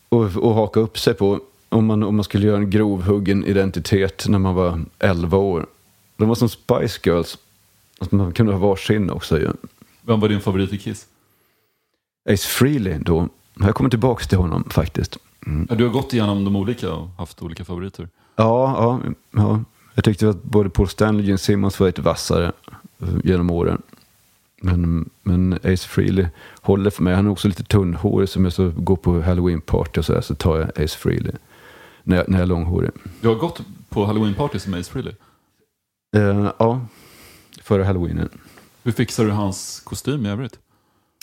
att, 0.09 0.37
att 0.37 0.55
haka 0.55 0.81
upp 0.81 0.99
sig 0.99 1.15
på 1.15 1.41
om 1.69 1.87
man, 1.87 2.03
om 2.03 2.17
man 2.17 2.25
skulle 2.25 2.47
göra 2.47 2.57
en 2.57 2.71
grovhuggen 2.71 3.45
identitet 3.45 4.25
när 4.29 4.39
man 4.39 4.55
var 4.55 4.81
11 4.99 5.39
år. 5.39 5.67
De 6.17 6.29
var 6.29 6.35
som 6.35 6.49
Spice 6.49 7.01
Girls. 7.05 7.39
Att 7.99 8.13
man 8.13 8.33
kunde 8.33 8.53
ha 8.53 8.59
varsin 8.59 9.11
också 9.11 9.39
ju. 9.41 9.49
Vem 10.03 10.21
var 10.21 10.29
din 10.29 10.41
favorit 10.41 10.73
i 10.73 10.79
Kiss? 10.79 11.07
Ace 12.31 12.49
Frehley 12.49 12.99
då. 12.99 13.29
Jag 13.61 13.75
kommer 13.75 13.91
tillbaka 13.91 14.25
till 14.25 14.39
honom 14.39 14.65
faktiskt. 14.71 15.19
Ja, 15.69 15.75
Du 15.75 15.85
har 15.85 15.93
gått 15.93 16.13
igenom 16.13 16.45
de 16.45 16.57
olika 16.57 16.93
och 16.93 17.09
haft 17.09 17.43
olika 17.43 17.65
favoriter. 17.65 18.09
Ja, 18.37 18.75
ja, 19.03 19.13
ja. 19.31 19.65
Jag 19.95 20.05
tyckte 20.05 20.29
att 20.29 20.43
både 20.43 20.71
Paul 20.71 20.89
Stanley 20.89 21.23
och 21.23 21.27
Gene 21.27 21.39
Simmons 21.39 21.81
var 21.81 21.87
lite 21.87 22.03
vassare 22.03 22.53
eh, 23.03 23.09
genom 23.25 23.51
åren. 23.51 23.83
Men, 24.63 25.11
men 25.23 25.53
Ace 25.53 25.89
Frehley 25.89 26.27
håller 26.61 26.91
för 26.91 27.03
mig. 27.03 27.15
Han 27.15 27.27
är 27.27 27.31
också 27.31 27.49
lite 27.49 27.65
tunnhårig. 27.65 28.29
Som 28.29 28.45
jag 28.45 28.53
så 28.53 28.71
går 28.77 28.97
på 28.97 29.21
halloween-party 29.23 29.99
och 29.99 30.05
så, 30.05 30.13
där, 30.13 30.21
så 30.21 30.35
tar 30.35 30.59
jag 30.59 30.69
Ace 30.85 30.99
Frehley. 30.99 31.33
När 32.03 32.17
jag, 32.17 32.29
när 32.29 32.39
jag 32.39 32.43
är 32.43 32.47
långhårig. 32.47 32.91
Du 33.21 33.29
har 33.29 33.35
gått 33.35 33.61
på 33.89 34.07
halloween-party 34.07 34.59
som 34.59 34.75
Ace 34.75 34.91
Frehley. 34.93 35.15
Eh, 36.17 36.51
ja, 36.59 36.81
före 37.63 37.83
halloweenen. 37.83 38.29
Hur 38.83 38.93
fixar 38.93 39.25
du 39.25 39.31
hans 39.31 39.81
kostym 39.85 40.27
i 40.27 40.29
övrigt? 40.31 40.59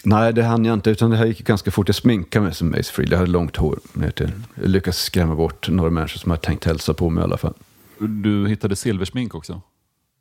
Nej, 0.04 0.34
det 0.34 0.44
hann 0.44 0.66
jag 0.66 0.74
inte. 0.74 0.90
Utan 0.90 1.10
det 1.10 1.18
här 1.18 1.26
gick 1.26 1.44
ganska 1.44 1.72
fort. 1.72 1.88
Jag 1.88 1.96
sminkade 1.96 2.46
mig 2.46 2.54
som 2.54 2.74
Ace 2.74 2.92
Frehley. 2.92 3.12
Jag 3.12 3.20
hade 3.20 3.32
långt 3.32 3.58
hår. 3.58 3.80
Jag 3.94 4.32
lyckades 4.56 5.02
skrämma 5.02 5.36
bort 5.36 5.70
några 5.70 5.90
människor 5.90 6.20
som 6.20 6.32
hade 6.32 6.44
tänkt 6.44 6.66
hälsa 6.66 6.94
på 6.94 7.10
mig 7.10 7.22
i 7.22 7.24
alla 7.24 7.38
fall. 7.38 7.54
Du 8.00 8.48
hittade 8.48 8.76
silversmink 8.76 9.36
också. 9.36 9.62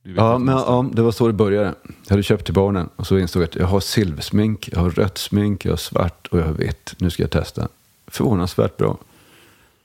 Ja, 0.02 0.38
men, 0.38 0.54
ja, 0.54 0.90
det 0.92 1.02
var 1.02 1.12
så 1.12 1.26
det 1.26 1.32
började. 1.32 1.74
Jag 2.04 2.10
hade 2.10 2.22
köpt 2.22 2.44
till 2.44 2.54
barnen 2.54 2.88
och 2.96 3.06
så 3.06 3.18
insåg 3.18 3.42
jag 3.42 3.48
att 3.48 3.54
jag 3.56 3.66
har 3.66 3.80
silversmink, 3.80 4.68
jag 4.72 4.80
har 4.80 4.90
rött 4.90 5.18
smink, 5.18 5.64
jag 5.64 5.72
har 5.72 5.76
svart 5.76 6.26
och 6.26 6.38
jag 6.38 6.44
har 6.44 6.52
vitt. 6.52 6.94
Nu 6.98 7.10
ska 7.10 7.22
jag 7.22 7.30
testa. 7.30 7.68
Förvånansvärt 8.06 8.76
bra. 8.76 8.98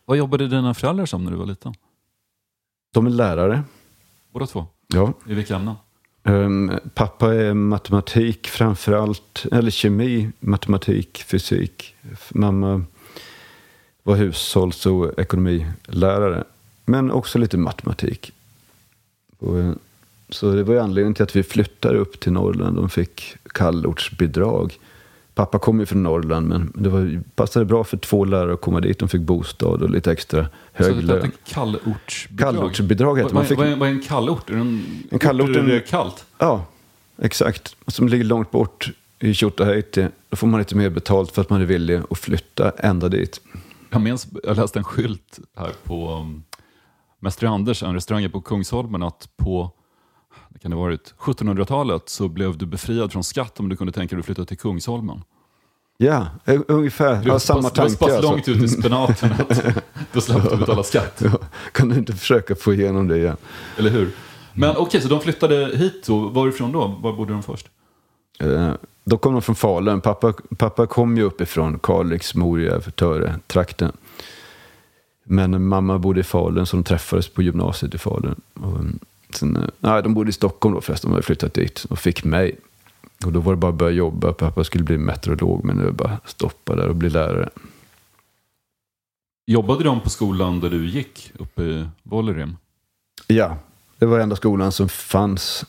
Vad 0.05 0.17
jobbade 0.17 0.47
dina 0.47 0.73
föräldrar 0.73 1.05
som 1.05 1.23
när 1.23 1.31
du 1.31 1.37
var 1.37 1.45
liten? 1.45 1.73
De 2.93 3.05
är 3.05 3.09
lärare. 3.09 3.63
Båda 4.33 4.47
två? 4.47 4.65
Ja. 4.87 5.13
I 5.27 5.33
vilka 5.33 5.55
ämnen? 5.55 5.75
Um, 6.27 6.71
pappa 6.93 7.33
är 7.33 7.53
matematik 7.53 8.47
framför 8.47 8.93
allt, 8.93 9.45
eller 9.51 9.71
kemi, 9.71 10.31
matematik, 10.39 11.23
fysik. 11.27 11.95
Mamma 12.29 12.83
var 14.03 14.15
hushålls 14.15 14.85
och 14.85 15.19
ekonomilärare, 15.19 16.43
men 16.85 17.11
också 17.11 17.39
lite 17.39 17.57
matematik. 17.57 18.31
Och, 19.39 19.59
eh, 19.59 19.71
så 20.29 20.51
det 20.51 20.63
var 20.63 20.73
ju 20.73 20.79
anledningen 20.79 21.13
till 21.13 21.23
att 21.23 21.35
vi 21.35 21.43
flyttade 21.43 21.97
upp 21.97 22.19
till 22.19 22.31
Norrland. 22.31 22.75
De 22.75 22.89
fick 22.89 23.35
kallortsbidrag. 23.53 24.77
Pappa 25.35 25.59
kom 25.59 25.79
ju 25.79 25.85
från 25.85 26.03
Norrland, 26.03 26.47
men 26.47 26.71
det 26.75 26.89
var, 26.89 27.21
passade 27.35 27.65
bra 27.65 27.83
för 27.83 27.97
två 27.97 28.25
lärare 28.25 28.53
att 28.53 28.61
komma 28.61 28.79
dit. 28.81 28.99
De 28.99 29.09
fick 29.09 29.21
bostad 29.21 29.81
och 29.81 29.89
lite 29.89 30.11
extra 30.11 30.47
hög 30.73 30.87
Så 30.87 30.93
det 30.93 31.01
lön. 31.01 31.21
hette 31.21 31.37
kallortsbidrag? 31.47 32.53
Kallortsbidrag 32.55 33.17
heter 33.17 33.23
Vad, 33.23 33.33
man. 33.33 33.41
vad, 33.41 33.47
Fick- 33.47 33.57
vad, 33.57 33.67
är, 33.67 33.75
vad 33.75 33.89
är 33.89 33.93
en 33.93 34.01
kallort? 34.01 34.49
Är 34.49 34.53
det 34.53 34.59
en, 34.59 35.03
En 35.11 35.19
kallort 35.19 35.47
ort 35.49 35.53
där 35.53 35.63
är- 35.63 35.67
det 35.67 35.75
är 35.75 35.79
kallt? 35.79 36.25
Ja, 36.37 36.65
exakt. 37.21 37.75
Som 37.87 38.07
ligger 38.09 38.23
långt 38.25 38.51
bort 38.51 38.91
i 39.19 39.33
Tjotahejti. 39.33 40.07
Då 40.29 40.35
får 40.35 40.47
man 40.47 40.59
lite 40.59 40.75
mer 40.75 40.89
betalt 40.89 41.31
för 41.31 41.41
att 41.41 41.49
man 41.49 41.61
är 41.61 41.65
villig 41.65 42.01
att 42.09 42.17
flytta 42.17 42.71
ända 42.77 43.09
dit. 43.09 43.41
Jag, 43.89 44.01
minns, 44.01 44.27
jag 44.43 44.57
läste 44.57 44.79
en 44.79 44.83
skylt 44.83 45.39
här 45.57 45.71
på 45.83 46.11
um, 46.13 46.43
Mästare 47.19 47.49
Anders, 47.49 47.83
en 47.83 47.93
restaurang 47.93 48.29
på 48.29 48.41
Kungsholmen, 48.41 49.03
att 49.03 49.29
på 49.37 49.63
det 49.63 49.84
kan 50.61 50.71
det 50.71 50.77
varit 50.77 51.13
1700-talet 51.19 52.09
så 52.09 52.27
blev 52.27 52.57
du 52.57 52.65
befriad 52.65 53.11
från 53.11 53.23
skatt 53.23 53.59
om 53.59 53.69
du 53.69 53.75
kunde 53.75 53.93
tänka 53.93 54.15
dig 54.15 54.19
att 54.19 54.25
flytta 54.25 54.45
till 54.45 54.57
Kungsholmen. 54.57 55.21
Ja, 55.97 56.27
eh, 56.45 56.61
ungefär. 56.67 57.23
Du 57.23 57.29
var 57.29 57.39
samma 57.39 57.61
pass- 57.61 57.73
du 57.73 57.81
var 57.81 57.89
så 57.89 57.95
tanke. 57.97 58.05
pass 58.05 58.11
Alltså. 58.15 58.31
långt 58.31 58.47
ut 58.47 58.63
i 58.63 58.67
spenaten 58.79 59.31
att 59.31 59.83
då 60.13 60.21
slapp 60.21 60.49
du 60.51 60.57
betala 60.57 60.83
skatt. 60.83 61.21
Ja, 61.25 61.39
kan 61.71 61.89
du 61.89 61.95
inte 61.95 62.13
försöka 62.13 62.55
få 62.55 62.73
igenom 62.73 63.07
det 63.07 63.17
igen? 63.17 63.37
Eller 63.77 63.89
hur? 63.89 64.11
Men 64.53 64.75
okej, 64.77 65.01
så 65.01 65.07
de 65.07 65.21
flyttade 65.21 65.77
hit 65.77 66.03
då. 66.07 66.19
Varifrån 66.29 66.71
då? 66.71 66.87
Var 66.87 67.13
bodde 67.13 67.33
de 67.33 67.43
först? 67.43 67.69
Eh, 68.39 68.73
Då 69.03 69.17
kom 69.17 69.33
de 69.33 69.41
från 69.41 69.55
Falun. 69.55 70.01
Pappa, 70.01 70.33
pappa 70.57 70.87
kom 70.87 71.17
ju 71.17 71.23
uppifrån 71.23 71.79
Kalix, 71.79 72.35
Morjärv, 72.35 72.91
Töre, 72.91 73.39
trakten. 73.47 73.91
Men 75.23 75.67
mamma 75.67 75.99
bodde 75.99 76.19
i 76.19 76.23
Falun 76.23 76.65
så 76.65 76.77
de 76.77 76.83
träffades 76.83 77.27
på 77.27 77.41
gymnasiet 77.41 77.93
i 77.95 77.97
Falun. 77.97 78.41
Och 78.53 78.69
mm, 78.69 78.99
sen, 79.37 79.71
nej, 79.79 80.03
de 80.03 80.13
bodde 80.13 80.29
i 80.29 80.33
Stockholm 80.33 80.75
då 80.75 80.81
förresten, 80.81 81.09
de 81.09 81.13
hade 81.13 81.25
flyttat 81.25 81.53
dit 81.53 81.85
och 81.89 81.99
fick 81.99 82.23
mig. 82.23 82.55
Och 83.25 83.31
då 83.31 83.39
var 83.39 83.53
det 83.53 83.57
bara 83.57 83.71
att 83.71 83.77
börja 83.77 83.91
jobba. 83.91 84.33
Pappa 84.33 84.63
skulle 84.63 84.83
bli 84.83 84.97
meteorolog 84.97 85.65
men 85.65 85.83
var 85.83 85.91
bara 85.91 86.09
att 86.23 86.29
stoppa 86.29 86.75
där 86.75 86.87
och 86.87 86.95
bli 86.95 87.09
lärare. 87.09 87.49
Jobbade 89.47 89.83
de 89.83 90.01
på 90.01 90.09
skolan 90.09 90.59
där 90.59 90.69
du 90.69 90.89
gick, 90.89 91.31
uppe 91.39 91.61
i 91.61 91.87
Vollerim? 92.03 92.57
Ja, 93.27 93.57
det 93.97 94.05
var 94.05 94.19
enda 94.19 94.35
skolan 94.35 94.71
som 94.71 94.89
fanns. 94.89 95.65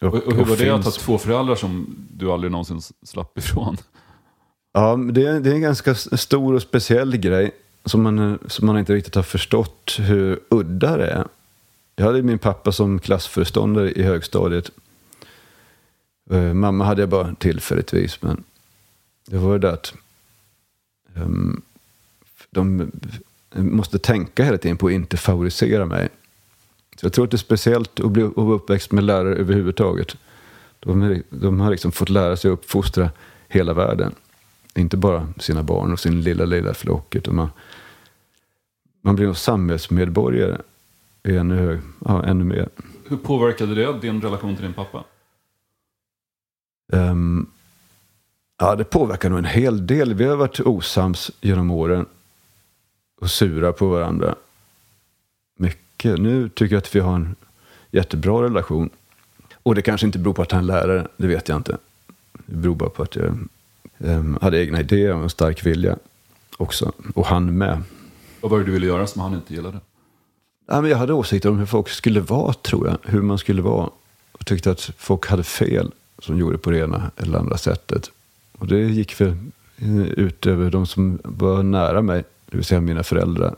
Och, 0.00 0.14
och 0.14 0.34
hur 0.34 0.44
var 0.44 0.56
det 0.56 0.70
att 0.70 0.76
ha 0.76 0.82
finns. 0.82 0.96
två 0.96 1.18
föräldrar 1.18 1.54
som 1.54 1.96
du 2.12 2.32
aldrig 2.32 2.50
någonsin 2.52 2.80
slapp 3.02 3.38
ifrån? 3.38 3.76
Ja, 4.72 4.96
det 4.96 5.26
är, 5.26 5.40
det 5.40 5.50
är 5.50 5.54
en 5.54 5.60
ganska 5.60 5.94
stor 5.94 6.54
och 6.54 6.62
speciell 6.62 7.16
grej. 7.16 7.50
som 7.84 8.02
man, 8.02 8.38
som 8.46 8.66
man 8.66 8.78
inte 8.78 8.94
riktigt 8.94 9.14
har 9.14 9.22
förstått 9.22 9.96
hur 9.98 10.40
udda 10.50 10.96
det 10.96 11.06
är. 11.06 11.24
Jag 11.96 12.06
hade 12.06 12.22
min 12.22 12.38
pappa 12.38 12.72
som 12.72 12.98
klassföreståndare 12.98 13.92
i 13.92 14.02
högstadiet. 14.02 14.70
Eh, 16.30 16.54
mamma 16.54 16.84
hade 16.84 17.02
jag 17.02 17.08
bara 17.08 17.34
tillfälligtvis, 17.34 18.22
men 18.22 18.44
det 19.26 19.36
var 19.36 19.58
det 19.58 19.72
att 19.72 19.94
um, 21.14 21.62
de 22.50 22.92
måste 23.50 23.98
tänka 23.98 24.44
hela 24.44 24.58
tiden 24.58 24.76
på 24.76 24.86
att 24.86 24.92
inte 24.92 25.16
favorisera 25.16 25.86
mig. 25.86 26.08
Så 27.00 27.06
jag 27.06 27.12
tror 27.12 27.24
att 27.24 27.30
det 27.30 27.34
är 27.34 27.38
speciellt 27.38 28.00
att 28.00 28.10
bli 28.10 28.22
att 28.22 28.36
vara 28.36 28.56
uppväxt 28.56 28.92
med 28.92 29.04
lärare 29.04 29.34
överhuvudtaget. 29.34 30.16
De, 30.80 31.22
de 31.30 31.60
har 31.60 31.70
liksom 31.70 31.92
fått 31.92 32.08
lära 32.08 32.36
sig 32.36 32.50
att 32.50 32.58
uppfostra 32.58 33.10
hela 33.48 33.74
världen. 33.74 34.14
Inte 34.74 34.96
bara 34.96 35.28
sina 35.38 35.62
barn 35.62 35.92
och 35.92 36.00
sin 36.00 36.20
lilla, 36.20 36.44
lilla 36.44 36.74
flock. 36.74 37.14
Utan 37.14 37.34
man, 37.34 37.48
man 39.00 39.16
blir 39.16 39.28
en 39.28 39.34
samhällsmedborgare 39.34 40.60
ännu, 41.34 41.56
hög, 41.56 41.80
ja, 42.04 42.24
ännu 42.24 42.44
mer. 42.44 42.68
Hur 43.08 43.16
påverkade 43.16 43.74
det 43.74 44.00
din 44.00 44.22
relation 44.22 44.54
till 44.56 44.64
din 44.64 44.74
pappa? 44.74 45.04
Um, 46.92 47.50
ja, 48.58 48.76
det 48.76 48.84
påverkar 48.84 49.30
nog 49.30 49.38
en 49.38 49.44
hel 49.44 49.86
del. 49.86 50.14
Vi 50.14 50.24
har 50.24 50.36
varit 50.36 50.60
osams 50.60 51.30
genom 51.40 51.70
åren 51.70 52.06
och 53.20 53.30
sura 53.30 53.72
på 53.72 53.88
varandra. 53.88 54.34
Mycket. 55.58 56.18
Nu 56.18 56.48
tycker 56.48 56.74
jag 56.74 56.80
att 56.80 56.94
vi 56.94 57.00
har 57.00 57.14
en 57.14 57.34
jättebra 57.90 58.42
relation. 58.42 58.90
Och 59.62 59.74
det 59.74 59.82
kanske 59.82 60.06
inte 60.06 60.18
beror 60.18 60.34
på 60.34 60.42
att 60.42 60.52
han 60.52 60.60
är 60.60 60.66
lärare, 60.66 61.08
det 61.16 61.26
vet 61.26 61.48
jag 61.48 61.56
inte. 61.56 61.78
Det 62.46 62.56
beror 62.56 62.74
bara 62.74 62.90
på 62.90 63.02
att 63.02 63.16
jag 63.16 63.38
um, 63.98 64.38
hade 64.42 64.64
egna 64.64 64.80
idéer 64.80 65.14
och 65.14 65.22
en 65.22 65.30
stark 65.30 65.66
vilja 65.66 65.96
också. 66.56 66.92
Och 67.14 67.26
han 67.26 67.58
med. 67.58 67.82
Vad 68.40 68.50
var 68.50 68.58
det 68.58 68.64
du 68.64 68.72
ville 68.72 68.86
göra 68.86 69.06
som 69.06 69.22
han 69.22 69.34
inte 69.34 69.54
gillade? 69.54 69.80
Ja, 70.66 70.80
men 70.80 70.90
jag 70.90 70.98
hade 70.98 71.12
åsikter 71.12 71.48
om 71.48 71.58
hur 71.58 71.66
folk 71.66 71.88
skulle 71.88 72.20
vara, 72.20 72.52
tror 72.52 72.86
jag. 72.86 72.98
Hur 73.02 73.22
man 73.22 73.38
skulle 73.38 73.62
vara. 73.62 73.90
Och 74.32 74.46
tyckte 74.46 74.70
att 74.70 74.80
folk 74.98 75.26
hade 75.26 75.42
fel 75.42 75.92
som 76.18 76.38
gjorde 76.38 76.58
på 76.58 76.70
det 76.70 76.78
ena 76.78 77.10
eller 77.16 77.38
andra 77.38 77.58
sättet. 77.58 78.10
Och 78.58 78.66
det 78.66 78.78
gick 78.78 79.14
för, 79.14 79.36
ut 80.16 80.46
över 80.46 80.70
de 80.70 80.86
som 80.86 81.18
var 81.24 81.62
nära 81.62 82.02
mig, 82.02 82.24
det 82.46 82.56
vill 82.56 82.64
säga 82.64 82.80
mina 82.80 83.02
föräldrar. 83.02 83.56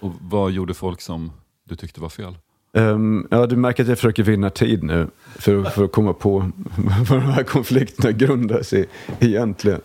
Och 0.00 0.12
vad 0.20 0.50
gjorde 0.50 0.74
folk 0.74 1.00
som 1.00 1.32
du 1.64 1.76
tyckte 1.76 2.00
var 2.00 2.08
fel? 2.08 2.36
Um, 2.72 3.28
ja, 3.30 3.46
du 3.46 3.56
märker 3.56 3.82
att 3.82 3.88
jag 3.88 3.98
försöker 3.98 4.22
vinna 4.22 4.50
tid 4.50 4.82
nu 4.82 5.08
för, 5.38 5.64
för 5.64 5.84
att 5.84 5.92
komma 5.92 6.12
på 6.12 6.38
vad 7.08 7.20
de 7.20 7.20
här 7.20 7.42
konflikterna 7.42 8.12
grundar 8.12 8.62
sig 8.62 8.88
egentligen. 9.20 9.80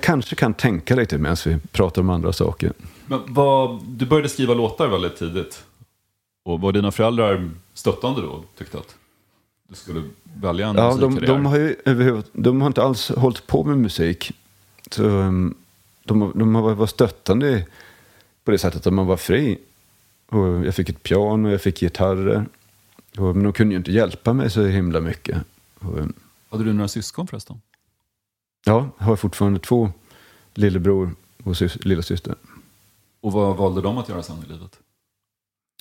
Kanske 0.00 0.34
kan 0.34 0.54
tänka 0.54 0.94
lite 0.94 1.18
medan 1.18 1.36
vi 1.46 1.58
pratar 1.72 2.02
om 2.02 2.10
andra 2.10 2.32
saker. 2.32 2.72
Men 3.06 3.20
vad, 3.26 3.80
du 3.86 4.06
började 4.06 4.28
skriva 4.28 4.54
låtar 4.54 4.88
väldigt 4.88 5.16
tidigt. 5.16 5.64
Och 6.42 6.60
var 6.60 6.72
dina 6.72 6.92
föräldrar 6.92 7.50
stöttande 7.74 8.20
då? 8.22 8.44
Tyckte 8.58 8.78
att 8.78 8.96
du 9.68 9.74
skulle 9.74 10.02
välja 10.22 10.66
en 10.68 10.76
ja, 10.76 10.96
de, 10.96 11.14
musikkarriär? 11.14 11.34
de, 11.34 11.46
har 11.46 11.56
ju, 11.56 12.22
de 12.32 12.60
har 12.60 12.66
inte 12.66 12.82
alls 12.82 13.08
hållit 13.08 13.46
på 13.46 13.64
med 13.64 13.78
musik. 13.78 14.32
Så, 14.90 15.04
um, 15.04 15.54
de, 16.04 16.32
de 16.34 16.54
har 16.54 16.74
varit 16.74 16.90
stöttande 16.90 17.66
på 18.44 18.50
det 18.50 18.58
sättet 18.58 18.86
att 18.86 18.92
man 18.92 19.06
var 19.06 19.16
fri. 19.16 19.58
Och 20.28 20.66
jag 20.66 20.74
fick 20.74 20.88
ett 20.88 21.02
piano, 21.02 21.50
jag 21.50 21.60
fick 21.62 21.80
gitarrer. 21.80 22.46
Och, 23.18 23.36
men 23.36 23.42
de 23.42 23.52
kunde 23.52 23.72
ju 23.74 23.78
inte 23.78 23.92
hjälpa 23.92 24.32
mig 24.32 24.50
så 24.50 24.66
himla 24.66 25.00
mycket. 25.00 25.38
Och, 25.78 25.98
um, 25.98 26.12
Hade 26.50 26.64
du 26.64 26.72
några 26.72 26.88
syskon 26.88 27.26
förresten? 27.26 27.60
ja, 28.64 28.88
jag 28.98 29.04
har 29.06 29.16
fortfarande 29.16 29.60
två 29.60 29.90
lillebror 30.54 31.14
och 31.44 31.52
sys- 31.52 31.86
lillasyster. 31.86 32.34
Och 33.20 33.32
vad 33.32 33.56
valde 33.56 33.80
de 33.80 33.98
att 33.98 34.08
göra 34.08 34.22
sen 34.22 34.36
i 34.46 34.52
livet? 34.52 34.78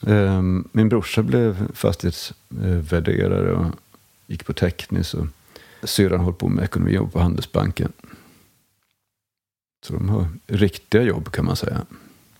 Um, 0.02 0.70
min 0.72 0.90
brorsa 0.90 1.24
blev 1.24 1.72
fastighetsvärderare 1.74 3.54
och 3.54 3.66
gick 4.28 4.46
på 4.46 4.54
tekniskt. 4.54 5.14
Och 5.14 5.28
syrran 5.84 6.20
höll 6.20 6.34
på 6.34 6.50
med 6.50 6.64
ekonomi 6.64 6.98
och 6.98 7.14
på 7.14 7.20
Handelsbanken. 7.20 7.92
Så 9.84 9.94
de 9.94 10.10
har 10.10 10.28
riktiga 10.48 11.02
jobb 11.02 11.32
kan 11.32 11.46
man 11.46 11.56
säga. 11.56 11.86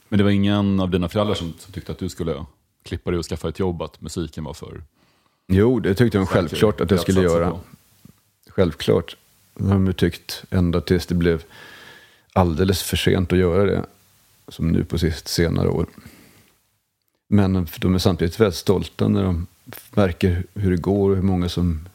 Men 0.10 0.18
det 0.18 0.24
var 0.24 0.32
ingen 0.32 0.80
av 0.80 0.90
dina 0.90 1.10
föräldrar 1.10 1.36
som, 1.36 1.54
som 1.60 1.74
tyckte 1.74 1.92
att 1.92 2.00
du 2.00 2.10
skulle 2.10 2.46
klippa 2.84 3.12
dig 3.12 3.20
och 3.20 3.26
skaffa 3.26 3.50
ett 3.50 3.60
jobb, 3.60 3.82
att 3.82 4.02
musiken 4.02 4.44
var 4.44 4.54
för... 4.54 4.82
Jo, 5.48 5.80
det 5.80 5.96
tyckte 5.96 6.18
de 6.18 6.28
självklart 6.28 6.82
att 6.82 6.92
jag 6.92 7.00
skulle 7.00 7.22
göra. 7.22 7.52
på? 7.52 7.60
Självklart. 8.50 9.18
Det 9.54 9.64
har 9.64 9.74
de 9.74 9.94
tyckt 9.94 10.44
ända 10.50 10.82
tills 10.82 11.06
det 11.06 11.16
blev 11.16 11.44
alldeles 12.34 12.84
för 12.84 12.98
sent 12.98 13.34
att 13.34 13.40
göra 13.40 13.66
det. 13.66 13.86
Som 14.48 14.72
nu 14.72 14.84
på 14.84 14.98
sist 14.98 15.28
senare 15.28 15.70
år. 15.70 15.86
Men 17.34 17.68
de 17.80 17.96
är 17.96 18.00
samtidigt 18.00 18.40
väldigt 18.40 18.56
stolta 18.56 19.08
när 19.08 19.24
de 19.24 19.48
märker 19.92 20.44
hur 20.54 20.72
det 20.72 20.78
går 20.78 21.10
och 21.10 21.16
hur 21.16 21.24
många 21.24 21.50
som... 21.50 21.90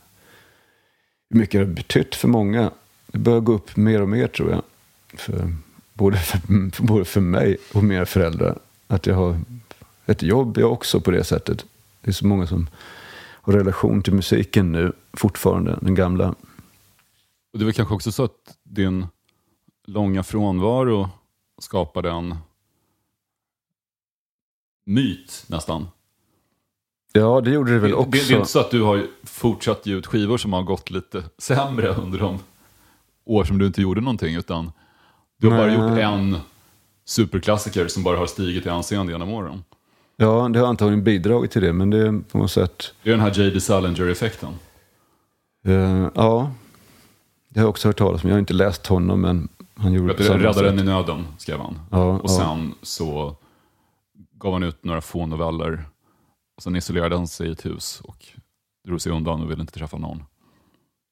Hur 1.31 1.39
mycket 1.39 1.61
det 1.61 1.67
har 1.67 1.75
betytt 1.75 2.15
för 2.15 2.29
många. 2.29 2.71
Det 3.07 3.19
börjar 3.19 3.41
gå 3.41 3.53
upp 3.53 3.77
mer 3.77 4.03
och 4.03 4.09
mer 4.09 4.27
tror 4.27 4.51
jag. 4.51 4.63
För, 5.21 5.55
både, 5.93 6.17
för, 6.17 6.41
både 6.83 7.05
för 7.05 7.21
mig 7.21 7.57
och 7.75 7.85
mina 7.85 8.07
föräldrar. 8.07 8.59
Att 8.87 9.07
jag 9.07 9.15
har 9.15 9.41
ett 10.07 10.23
jobb 10.23 10.59
jag 10.59 10.73
också 10.73 11.01
på 11.01 11.11
det 11.11 11.25
sättet. 11.25 11.65
Det 12.01 12.11
är 12.11 12.13
så 12.13 12.27
många 12.27 12.47
som 12.47 12.69
har 13.19 13.53
relation 13.53 14.03
till 14.03 14.15
musiken 14.15 14.73
nu 14.73 14.93
fortfarande, 15.13 15.79
den 15.81 15.95
gamla. 15.95 16.29
Och 17.53 17.59
det 17.59 17.65
var 17.65 17.73
kanske 17.73 17.95
också 17.95 18.13
så 18.13 18.25
att 18.25 18.57
din 18.63 19.07
långa 19.87 20.23
frånvaro 20.23 21.11
skapade 21.59 22.11
en 22.11 22.35
myt 24.87 25.45
nästan. 25.47 25.89
Ja, 27.13 27.41
det 27.41 27.51
gjorde 27.51 27.73
det 27.73 27.79
väl 27.79 27.91
Det, 27.91 27.97
också. 27.97 28.11
det, 28.11 28.19
det 28.29 28.35
är 28.35 28.37
inte 28.39 28.51
så 28.51 28.61
att 28.61 28.71
du 28.71 28.83
har 28.83 29.07
fortsatt 29.25 29.87
ge 29.87 29.95
ut 29.95 30.07
skivor 30.07 30.39
som 30.39 30.53
har 30.53 30.63
gått 30.63 30.91
lite 30.91 31.23
sämre 31.39 31.89
under 31.95 32.19
de 32.19 32.39
år 33.25 33.45
som 33.45 33.59
du 33.59 33.67
inte 33.67 33.83
gjorde 33.83 34.01
någonting, 34.01 34.35
utan 34.35 34.73
du 35.39 35.49
har 35.49 35.57
bara 35.57 35.67
Nej. 35.67 35.75
gjort 35.91 35.99
en 35.99 36.37
superklassiker 37.05 37.89
som 37.89 38.03
bara 38.03 38.17
har 38.19 38.27
stigit 38.27 38.67
i 38.67 38.69
anseende 38.69 39.13
genom 39.13 39.29
åren. 39.31 39.65
Ja, 40.17 40.49
det 40.53 40.59
har 40.59 40.67
antagligen 40.67 41.05
bidragit 41.05 41.51
till 41.51 41.63
det, 41.63 41.73
men 41.73 41.91
det 41.91 41.99
är 41.99 42.21
på 42.33 42.39
något 42.39 42.51
sätt... 42.51 42.95
Det 43.03 43.09
är 43.11 43.13
den 43.13 43.21
här 43.21 43.33
J.D. 43.35 43.61
Salinger-effekten. 43.61 44.49
eh, 45.67 46.09
ja, 46.15 46.51
det 47.49 47.61
har 47.61 47.65
jag 47.65 47.71
också 47.71 47.89
hört 47.89 47.99
talas 47.99 48.25
om. 48.25 48.31
Jag 48.31 48.35
har 48.35 48.41
inte 48.41 48.55
läst 48.55 48.87
honom, 48.87 49.21
men 49.21 49.49
han 49.75 49.93
gjorde 49.93 50.15
på 50.15 50.23
samma 50.23 50.39
Räddaren 50.39 50.73
sätt. 50.79 50.81
i 50.81 50.89
nöden 50.89 51.27
skrev 51.39 51.59
han. 51.59 51.79
Ja, 51.91 52.05
Och 52.19 52.31
ja. 52.31 52.37
sen 52.39 52.75
så 52.83 53.37
gav 54.47 54.53
han 54.53 54.63
ut 54.63 54.85
några 54.85 55.01
få 55.01 55.27
noveller. 55.27 55.85
Och 56.57 56.63
sen 56.63 56.77
isolerade 56.77 57.17
han 57.17 57.29
sig 57.29 57.49
i 57.49 57.53
ett 57.53 57.67
hus 57.67 58.01
och 58.05 58.27
drog 58.87 59.01
sig 59.01 59.13
undan 59.13 59.43
och 59.43 59.51
ville 59.51 59.61
inte 59.61 59.73
träffa 59.73 59.99
någon. 59.99 60.23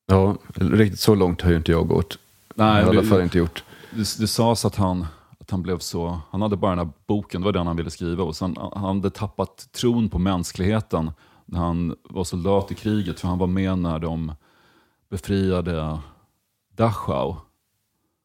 Ja, 0.07 0.37
riktigt 0.55 1.01
så 1.01 1.15
långt 1.15 1.41
har 1.43 1.51
ju 1.51 1.57
inte 1.57 1.73
jag 1.73 1.89
gått. 1.89 2.19
Nej, 2.55 2.83
I 2.85 2.87
alla 2.89 3.01
det- 3.01 3.07
fall 3.07 3.21
inte 3.23 3.39
gjort. 3.39 3.65
Det, 3.91 3.97
det 4.19 4.27
sades 4.27 4.65
att 4.65 4.77
han, 4.77 5.07
att 5.41 5.51
han 5.51 5.63
blev 5.63 5.79
så, 5.79 6.21
han 6.31 6.43
hade 6.43 6.57
bara 6.57 6.77
den 6.77 6.87
här 6.87 6.93
boken, 7.07 7.41
det 7.41 7.45
var 7.45 7.53
den 7.53 7.67
han 7.67 7.77
ville 7.77 7.91
skriva. 7.91 8.25
Och 8.25 8.37
sen 8.37 8.57
han 8.59 8.97
hade 8.97 9.11
tappat 9.11 9.69
tron 9.73 10.09
på 10.09 10.19
mänskligheten 10.19 11.11
när 11.47 11.59
han 11.59 11.97
var 12.03 12.25
soldat 12.25 12.71
i 12.73 12.75
kriget. 12.75 13.21
För 13.21 13.29
han 13.29 13.39
var 13.39 13.47
med 13.47 13.79
när 13.79 13.99
de 13.99 14.33
befriade 15.11 15.99
Dachau. 16.77 17.37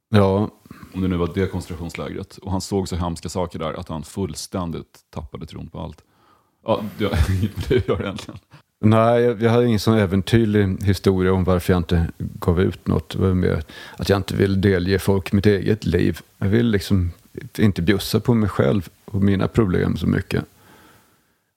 Ja, 0.09 0.49
om 0.93 1.01
det 1.01 1.07
nu 1.07 1.17
var 1.17 1.31
det 1.33 1.47
koncentrationslägret. 1.47 2.37
Och 2.37 2.51
han 2.51 2.61
såg 2.61 2.89
så 2.89 2.95
hemska 2.95 3.29
saker 3.29 3.59
där 3.59 3.73
att 3.73 3.89
han 3.89 4.03
fullständigt 4.03 4.99
tappade 5.09 5.45
tron 5.45 5.67
på 5.67 5.79
allt. 5.79 6.03
Ja, 6.65 6.81
det 6.97 7.05
har 7.05 7.31
inget 7.35 7.55
med 7.55 7.65
det 7.69 7.77
att 7.77 7.87
göra 7.87 8.03
egentligen. 8.03 8.39
nej, 8.79 9.21
jag, 9.21 9.41
jag 9.41 9.51
hade 9.51 9.65
ingen 9.65 9.79
sån 9.79 9.97
äventyrlig 9.97 10.83
historia 10.83 11.33
om 11.33 11.43
varför 11.43 11.73
jag 11.73 11.79
inte 11.79 12.07
gav 12.17 12.61
ut 12.61 12.87
något. 12.87 13.09
Det 13.09 13.19
var 13.19 13.33
mer 13.33 13.63
att 13.97 14.09
jag 14.09 14.17
inte 14.17 14.35
vill 14.35 14.61
delge 14.61 14.99
folk 14.99 15.31
mitt 15.31 15.45
eget 15.45 15.85
liv. 15.85 16.19
Jag 16.37 16.47
vill 16.47 16.67
liksom 16.67 17.11
inte 17.57 17.81
bjussa 17.81 18.19
på 18.19 18.33
mig 18.33 18.49
själv 18.49 18.89
och 19.05 19.21
mina 19.21 19.47
problem 19.47 19.97
så 19.97 20.07
mycket. 20.07 20.45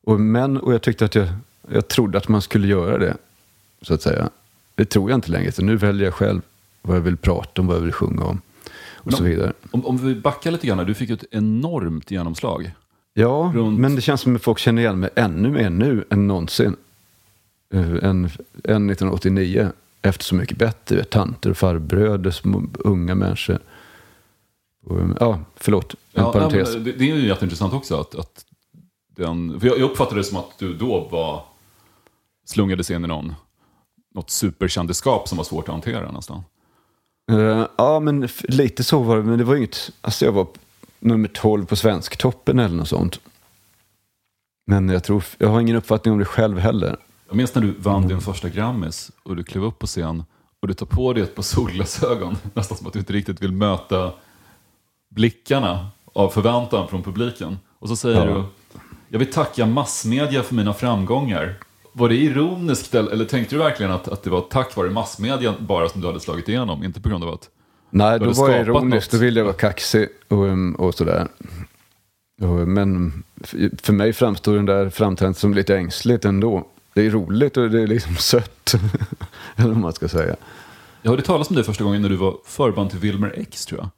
Och, 0.05 0.21
men, 0.21 0.57
och 0.57 0.75
jag 0.75 0.83
tyckte 0.83 1.05
att 1.05 1.15
jag, 1.15 1.29
jag 1.71 1.89
trodde 1.89 2.19
att 2.19 2.29
man 2.29 2.43
skulle 2.43 2.67
göra 2.67 2.99
det, 2.99 3.17
så 3.83 3.95
att 3.95 4.03
säga. 4.03 4.31
Det 4.75 4.85
tror 4.85 5.11
jag 5.11 5.17
inte 5.17 5.31
längre, 5.31 5.53
så 5.53 5.63
nu 5.63 5.77
väljer 5.77 6.05
jag 6.05 6.15
själv 6.15 6.43
vad 6.83 6.97
jag 6.97 7.01
vill 7.01 7.17
prata 7.17 7.61
om, 7.61 7.67
vad 7.67 7.77
jag 7.77 7.81
vill 7.81 7.93
sjunga 7.93 8.25
om 8.25 8.41
och 9.05 9.13
så 9.13 9.25
vidare. 9.25 9.53
Om, 9.71 9.87
om 9.87 9.99
vi 9.99 10.15
backar 10.15 10.51
lite 10.51 10.67
grann, 10.67 10.87
du 10.87 10.95
fick 10.95 11.09
ju 11.09 11.15
ett 11.15 11.25
enormt 11.31 12.11
genomslag. 12.11 12.73
Ja, 13.15 13.53
runt- 13.55 13.81
men 13.81 13.95
det 13.95 14.01
känns 14.01 14.21
som 14.21 14.37
att 14.37 14.43
folk 14.43 14.59
känner 14.59 14.83
igen 14.83 15.01
mig 15.01 15.11
ännu 15.17 15.49
mer 15.51 15.71
nu 15.71 16.05
än 16.11 16.27
någonsin. 16.27 16.77
Uh, 17.75 17.81
än, 18.05 18.31
än 18.65 18.91
1989. 18.91 19.73
Efter 20.03 20.25
Så 20.25 20.35
mycket 20.35 20.59
bättre, 20.59 21.05
tanter 21.05 21.51
och 21.51 21.57
farbröder, 21.57 22.31
små, 22.31 22.63
unga 22.79 23.15
människor. 23.15 23.59
Um, 24.87 25.17
ja, 25.21 25.41
förlåt, 25.57 25.95
en 25.95 25.99
Ja, 26.25 26.33
parentes. 26.33 26.75
nej, 26.75 26.81
det, 26.85 26.93
det 26.93 27.11
är 27.11 27.15
ju 27.17 27.27
jätteintressant 27.29 27.73
också 27.73 28.01
att, 28.01 28.15
att 28.15 28.45
den, 29.17 29.61
för 29.61 29.67
jag, 29.67 29.79
jag 29.79 29.91
uppfattade 29.91 30.21
det 30.21 30.25
som 30.25 30.39
att 30.39 30.59
du 30.59 30.75
då 30.75 31.09
var, 31.11 31.45
slungades 32.45 32.91
in 32.91 33.05
i 33.05 33.09
någon, 33.09 33.35
något 34.15 34.31
superkändisskap 34.31 35.29
som 35.29 35.37
var 35.39 35.45
svårt 35.45 35.69
att 35.69 35.73
hantera 35.73 36.13
nästan. 36.13 36.43
Eh, 37.31 37.67
ja, 37.79 38.01
men 38.01 38.29
lite 38.43 38.85
så 38.85 39.03
var 39.03 39.17
det. 39.17 39.23
Men 39.23 39.39
det 39.39 39.45
var 39.45 39.57
inget... 39.57 39.91
Alltså 40.01 40.25
jag 40.25 40.33
var 40.33 40.47
nummer 41.01 41.29
12 41.29 41.67
på 41.67 41.77
Svensktoppen 41.77 42.59
eller 42.59 42.77
något 42.77 42.89
sånt. 42.89 43.21
Men 44.67 44.89
jag, 44.89 45.05
tror, 45.05 45.25
jag 45.39 45.49
har 45.49 45.61
ingen 45.61 45.77
uppfattning 45.77 46.13
om 46.13 46.19
det 46.19 46.25
själv 46.25 46.59
heller. 46.59 46.97
Jag 47.29 47.37
minns 47.37 47.55
när 47.55 47.63
du 47.63 47.73
vann 47.79 48.09
din 48.09 48.21
första 48.21 48.49
Grammis 48.49 49.11
och 49.23 49.37
du 49.37 49.45
klev 49.45 49.65
upp 49.65 49.79
på 49.79 49.87
scen 49.87 50.25
och 50.61 50.69
du 50.69 50.75
tar 50.75 50.87
på 50.87 51.13
dig 51.13 51.23
ett 51.23 51.35
par 51.35 51.43
solglasögon, 51.43 52.37
nästan 52.55 52.79
som 52.79 52.87
att 52.87 52.93
du 52.93 52.99
inte 52.99 53.13
riktigt 53.13 53.43
vill 53.43 53.53
möta 53.53 54.13
blickarna 55.11 55.89
av 56.13 56.29
förväntan 56.29 56.89
från 56.89 57.03
publiken. 57.03 57.59
Och 57.79 57.89
så 57.89 57.97
säger 57.97 58.27
Ja. 58.29 58.35
du, 58.35 58.45
jag 59.09 59.19
vill 59.19 59.33
tacka 59.33 59.67
massmedia 59.67 60.43
för 60.43 60.55
mina 60.55 60.75
framgångar. 60.75 61.55
Var 61.93 62.09
det 62.09 62.15
ironiskt 62.17 62.95
eller, 62.95 63.25
tänkte 63.25 63.55
du 63.55 63.59
verkligen 63.59 63.93
att, 63.93 64.09
att 64.09 64.23
det 64.23 64.31
var 64.31 64.41
tack 64.41 64.77
vare 64.77 64.91
massmedia 64.91 65.55
bara 65.59 65.89
som 65.89 66.01
du 66.01 66.07
hade 66.07 66.21
slagit 66.21 66.49
igenom? 66.49 66.85
Inte 66.85 67.01
på 67.01 67.09
grund 67.09 67.25
av 67.25 67.35
att... 67.35 67.51
Nej, 67.91 68.19
Du 68.19 68.25
då 68.27 68.33
var 68.33 68.51
jag 68.51 68.65
skapat 68.65 68.83
ironisk. 68.83 69.13
något. 69.13 69.21
Då 69.21 69.25
ville 69.25 69.41
jag 69.41 69.45
vara 69.45 69.55
kaxig 69.57 70.09
och, 70.29 70.39
um, 70.39 70.75
och 70.75 70.95
sådär. 70.95 71.29
Och, 72.41 72.69
men 72.69 73.23
för 73.83 73.93
mig 73.93 74.13
framstår 74.13 74.55
den 74.57 74.67
där 74.67 74.91
framträdandet 74.91 75.39
som 75.39 75.55
lite 75.55 75.77
ängsligt 75.77 76.25
ändå. 76.25 76.67
Det 76.95 77.07
är 77.07 77.11
roligt 77.11 77.57
och 77.57 77.71
det 77.71 77.83
är 77.83 77.87
liksom 77.87 78.17
sött. 78.17 78.75
eller 79.57 79.69
vad 79.69 79.77
man 79.77 79.93
ska 79.93 80.09
säga. 80.09 80.37
Jag 81.03 81.11
hörde 81.11 81.23
talas 81.23 81.51
om 81.51 81.57
dig 81.57 81.65
första 81.65 81.85
gången 81.85 82.03
när 82.03 82.09
du 82.09 82.17
var 82.17 82.37
förband 82.45 82.91
till 82.91 82.99
Wilmer 82.99 83.35
X 83.37 83.67
tror 83.67 83.81
jag. 83.81 83.89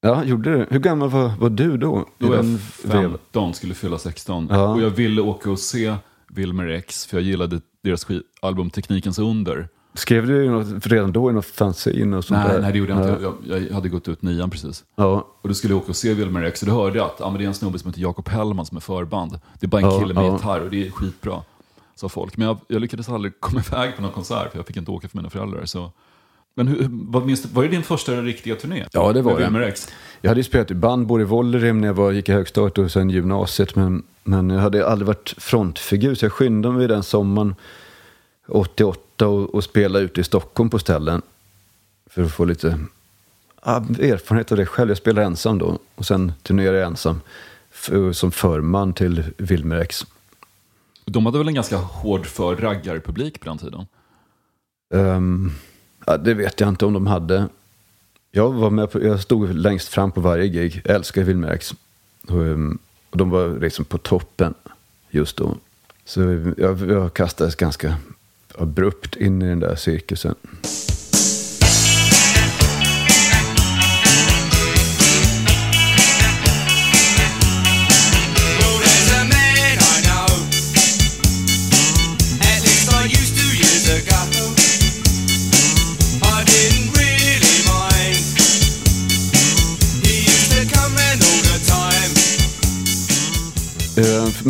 Ja, 0.00 0.24
gjorde 0.24 0.58
det. 0.58 0.66
Hur 0.70 0.78
gammal 0.78 1.10
var, 1.10 1.32
var 1.38 1.50
du 1.50 1.76
då? 1.76 2.08
Då 2.18 2.28
var 2.28 2.34
jag 2.34 2.44
den 2.44 2.60
vevan? 2.84 3.10
15, 3.10 3.54
skulle 3.54 3.74
fylla 3.74 3.98
16. 3.98 4.48
Ja. 4.50 4.68
Och 4.68 4.82
jag 4.82 4.90
ville 4.90 5.22
åka 5.22 5.50
och 5.50 5.58
se 5.58 5.94
Wilmer 6.34 6.68
X 6.68 7.06
för 7.06 7.16
jag 7.16 7.24
gillade 7.24 7.60
deras 7.82 8.06
album 8.42 8.70
Teknikens 8.70 9.18
under. 9.18 9.68
Skrev 9.94 10.26
du 10.26 10.50
något, 10.50 10.86
redan 10.86 11.12
då 11.12 11.30
i 11.30 11.32
något 11.32 11.46
fanzine 11.46 12.16
och 12.16 12.24
sånt 12.24 12.40
Nej, 12.40 12.52
där? 12.54 12.62
nej, 12.62 12.72
det 12.72 12.78
gjorde 12.78 12.92
jag 12.92 13.00
inte. 13.10 13.22
Ja. 13.22 13.34
Jag, 13.48 13.62
jag 13.68 13.74
hade 13.74 13.88
gått 13.88 14.08
ut 14.08 14.22
nian 14.22 14.50
precis. 14.50 14.84
Ja, 14.96 15.28
Och 15.42 15.48
då 15.48 15.54
skulle 15.54 15.74
jag 15.74 15.78
åka 15.82 15.88
och 15.88 15.96
se 15.96 16.14
Wilmer 16.14 16.42
X 16.42 16.62
och 16.62 16.68
då 16.68 16.74
hörde 16.74 16.98
jag 16.98 17.06
att 17.06 17.20
ah, 17.20 17.30
men 17.30 17.38
det 17.38 17.44
är 17.44 17.48
en 17.48 17.54
snubbe 17.54 17.78
som 17.78 17.90
heter 17.90 18.00
Jakob 18.02 18.28
Hellman 18.28 18.66
som 18.66 18.76
är 18.76 18.80
förband. 18.80 19.40
Det 19.60 19.66
är 19.66 19.68
bara 19.68 19.80
en 19.82 19.88
Ja, 19.90 20.00
kille 20.00 20.14
med 20.14 20.24
ja. 20.24 20.32
gitarr 20.32 20.60
och 20.60 20.70
det 20.70 20.86
är 20.86 20.90
skitbra. 20.90 21.42
Sa 21.94 22.08
folk. 22.08 22.36
Men 22.36 22.46
jag, 22.46 22.56
jag 22.68 22.80
lyckades 22.80 23.08
aldrig 23.08 23.40
komma 23.40 23.62
iväg 23.68 23.96
på 23.96 24.02
någon 24.02 24.12
konsert 24.12 24.50
för 24.50 24.58
jag 24.58 24.66
fick 24.66 24.76
inte 24.76 24.90
åka 24.90 25.08
för 25.08 25.16
mina 25.16 25.30
föräldrar. 25.30 25.64
Så. 25.64 25.92
Men 26.54 26.68
hur, 26.68 26.88
vad 26.90 27.26
minns 27.26 27.46
var 27.46 27.62
det 27.62 27.68
din 27.68 27.82
första 27.82 28.22
riktiga 28.22 28.56
turné? 28.56 28.86
Ja, 28.92 29.12
det 29.12 29.22
var 29.22 29.38
det. 29.38 29.74
Jag 30.20 30.30
hade 30.30 30.40
ju 30.40 30.44
spelat 30.44 30.70
i 30.70 30.74
band 30.74 31.06
både 31.06 31.22
i 31.22 31.26
Vollerim 31.26 31.80
när 31.80 31.88
jag 31.88 31.94
var, 31.94 32.12
gick 32.12 32.28
i 32.28 32.32
högstadiet 32.32 32.78
och 32.78 32.90
sen 32.90 33.10
gymnasiet. 33.10 33.76
Men, 33.76 34.02
men 34.24 34.50
jag 34.50 34.60
hade 34.60 34.86
aldrig 34.86 35.06
varit 35.06 35.34
frontfigur 35.38 36.14
så 36.14 36.24
jag 36.24 36.32
skyndade 36.32 36.74
mig 36.74 36.88
den 36.88 37.02
sommaren 37.02 37.54
88 38.48 39.28
och, 39.28 39.54
och 39.54 39.64
spela 39.64 39.98
ute 39.98 40.20
i 40.20 40.24
Stockholm 40.24 40.70
på 40.70 40.78
ställen. 40.78 41.22
För 42.06 42.22
att 42.22 42.32
få 42.32 42.44
lite 42.44 42.78
erfarenhet 43.64 44.52
av 44.52 44.58
det 44.58 44.66
själv. 44.66 44.90
Jag 44.90 44.98
spelade 44.98 45.26
ensam 45.26 45.58
då 45.58 45.78
och 45.94 46.06
sen 46.06 46.32
turnerade 46.42 46.78
jag 46.78 46.86
ensam 46.86 47.20
för, 47.70 48.12
som 48.12 48.32
förman 48.32 48.92
till 48.92 49.24
Wilmer 49.36 49.76
X. 49.76 50.06
De 51.04 51.26
hade 51.26 51.38
väl 51.38 51.48
en 51.48 51.54
ganska 51.54 51.76
hård 51.76 52.26
för 52.26 52.56
raggarpublik 52.56 53.40
på 53.40 53.48
den 53.48 53.58
tiden? 53.58 53.86
Ehm, 54.94 55.52
ja, 56.06 56.16
det 56.16 56.34
vet 56.34 56.60
jag 56.60 56.68
inte 56.68 56.86
om 56.86 56.92
de 56.92 57.06
hade. 57.06 57.48
Jag, 58.30 58.52
var 58.52 58.70
med 58.70 58.90
på, 58.90 59.02
jag 59.02 59.20
stod 59.20 59.54
längst 59.54 59.88
fram 59.88 60.12
på 60.12 60.20
varje 60.20 60.48
gig. 60.48 60.82
Jag 60.84 60.96
älskar 60.96 61.22
Wilmer 61.22 61.52
X. 61.52 61.74
Och, 62.28 62.36
och 63.10 63.18
de 63.18 63.30
var 63.30 63.60
liksom 63.60 63.84
på 63.84 63.98
toppen 63.98 64.54
just 65.10 65.36
då. 65.36 65.56
Så 66.04 66.20
jag, 66.56 66.90
jag 66.90 67.14
kastades 67.14 67.54
ganska 67.54 67.96
abrupt 68.58 69.16
in 69.16 69.42
i 69.42 69.48
den 69.48 69.60
där 69.60 69.76
cirkusen. 69.76 70.34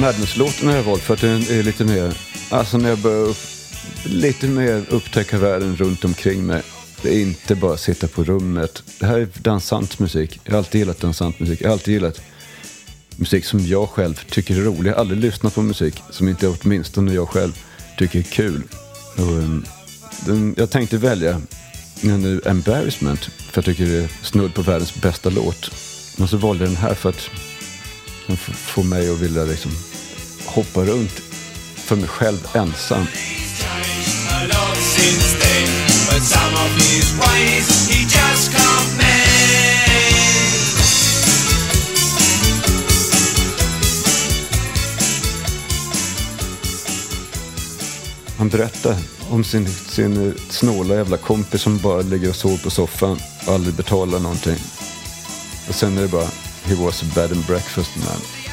Madness-låten 0.05 0.69
har 0.69 0.75
jag 0.75 0.83
valt 0.83 1.03
för 1.03 1.15
att 1.15 1.21
den 1.21 1.43
är 1.43 1.63
lite 1.63 1.85
mer, 1.85 2.17
alltså 2.51 2.79
när 2.79 2.89
jag 2.89 2.99
börjar 2.99 3.29
upp, 3.29 3.37
lite 4.05 4.47
mer 4.47 4.85
upptäcka 4.89 5.39
världen 5.39 5.77
runt 5.77 6.05
omkring 6.05 6.47
mig. 6.47 6.63
Det 7.03 7.15
är 7.15 7.23
inte 7.23 7.55
bara 7.55 7.77
sitta 7.77 8.09
på 8.09 8.25
rummet. 8.25 8.83
Det 9.01 9.07
här 9.07 9.19
är 9.19 9.29
dansant 9.43 9.99
musik. 9.99 10.41
Jag 10.45 10.53
har 10.53 10.59
alltid 10.59 10.79
gillat 10.79 11.01
dansant 11.01 11.41
musik. 11.41 11.61
Jag 11.63 11.69
har 11.69 11.73
alltid 11.73 11.95
gillat 11.95 12.21
musik 13.17 13.45
som 13.45 13.67
jag 13.67 13.89
själv 13.89 14.15
tycker 14.15 14.57
är 14.57 14.61
rolig. 14.61 14.91
Jag 14.91 14.95
har 14.95 15.01
aldrig 15.01 15.21
lyssnat 15.21 15.55
på 15.55 15.63
musik 15.63 16.03
som 16.11 16.29
inte 16.29 16.49
åtminstone 16.49 17.15
jag 17.15 17.29
själv 17.29 17.53
tycker 17.99 18.19
är 18.19 18.23
kul. 18.23 18.63
Och, 19.17 19.23
um, 19.23 19.65
den, 20.27 20.55
jag 20.59 20.71
tänkte 20.71 20.97
välja 20.97 21.41
nu 22.01 22.41
Embarrassment 22.45 23.21
för 23.25 23.59
jag 23.59 23.65
tycker 23.65 23.87
det 23.87 24.05
är 24.05 24.11
snudd 24.23 24.55
på 24.55 24.63
världens 24.63 24.95
bästa 24.95 25.31
låt. 25.31 25.71
Men 26.17 26.29
så 26.29 26.37
valde 26.37 26.65
jag 26.65 26.71
den 26.71 26.83
här 26.83 26.95
för 26.95 27.09
att 27.09 27.31
den 28.27 28.37
får 28.37 28.83
mig 28.83 29.11
att 29.11 29.21
vilja 29.21 29.45
liksom 29.45 29.71
hoppa 30.55 30.81
runt 30.81 31.21
för 31.75 31.97
mig 31.97 32.09
själv 32.09 32.49
ensam. 32.55 33.07
Han 48.39 48.49
berättar 48.49 48.97
om 49.31 49.45
sin, 49.45 49.69
sin 49.69 50.35
snåla 50.51 50.95
jävla 50.95 51.17
kompis 51.17 51.63
som 51.63 51.79
bara 51.79 52.03
ligger 52.03 52.29
och 52.29 52.37
sover 52.37 52.59
på 52.59 52.71
soffan 52.71 53.19
och 53.47 53.53
aldrig 53.53 53.75
betalar 53.75 54.19
någonting. 54.19 54.59
Och 55.69 55.75
sen 55.75 55.99
är 55.99 56.03
det 56.03 56.09
bara 56.09 56.29
He 56.65 56.75
was 56.75 57.03
a 57.03 57.07
bed 57.15 57.33
and 57.33 57.47
breakfast 57.47 57.97
man. 57.97 58.44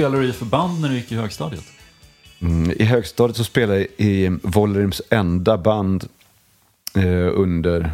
Spelade 0.00 0.22
du 0.22 0.28
i 0.28 0.32
för 0.32 0.44
band 0.46 0.80
när 0.80 0.88
du 0.88 0.94
gick 0.94 1.12
i 1.12 1.14
högstadiet? 1.14 1.64
Mm, 2.40 2.70
I 2.70 2.84
högstadiet 2.84 3.36
så 3.36 3.44
spelade 3.44 3.78
jag 3.78 3.88
i 3.96 4.38
Vollerims 4.42 5.02
enda 5.10 5.58
band 5.58 6.08
eh, 6.94 7.28
under 7.32 7.90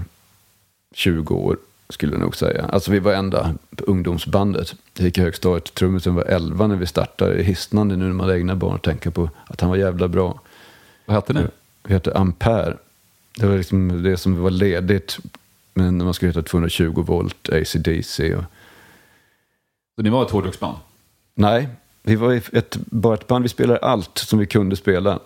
20 0.95 1.35
år, 1.35 1.57
skulle 1.89 2.13
jag 2.13 2.21
nog 2.21 2.37
säga. 2.37 2.65
Alltså 2.65 2.91
vi 2.91 2.99
var 2.99 3.13
enda 3.13 3.55
ungdomsbandet. 3.79 4.75
Jag 4.97 5.05
gick 5.05 5.19
i 5.19 5.21
högstadiet, 5.21 5.75
trummisen 5.75 6.15
var 6.15 6.23
11 6.25 6.67
när 6.67 6.77
vi 6.77 6.87
startade. 6.87 7.43
Hisnande 7.43 7.97
nu 7.97 8.05
när 8.05 8.13
man 8.13 8.29
har 8.29 8.35
egna 8.35 8.57
barn 8.57 8.75
och 8.75 8.83
tänka 8.83 9.11
på 9.11 9.31
att 9.47 9.61
han 9.61 9.71
var 9.71 9.77
jävla 9.77 10.09
bra. 10.09 10.41
Vad 11.07 11.15
hette 11.17 11.33
ni? 11.33 11.41
Vi 11.83 11.95
hette 11.95 12.19
Ampere. 12.19 12.77
Det 13.37 13.47
var 13.47 13.57
liksom 13.57 14.03
det 14.03 14.17
som 14.17 14.43
var 14.43 14.51
ledigt. 14.51 15.19
Men 15.75 16.05
man 16.05 16.15
skulle 16.15 16.31
heta 16.31 16.43
220 16.43 17.03
volt, 17.07 17.49
AC/DC 17.49 18.35
och... 18.35 18.45
Så 19.97 20.03
ni 20.03 20.11
var 20.11 20.25
ett 20.25 20.31
hårdrocksband? 20.31 20.77
Nej, 21.35 21.69
vi 22.07 22.17
var 22.17 22.43
ett, 22.53 22.77
bara 22.77 23.15
ett 23.15 23.27
band. 23.27 23.43
Vi 23.43 23.49
spelade 23.49 23.79
allt 23.79 24.19
som 24.19 24.39
vi 24.39 24.47
kunde 24.47 24.77
spela. 24.77 25.21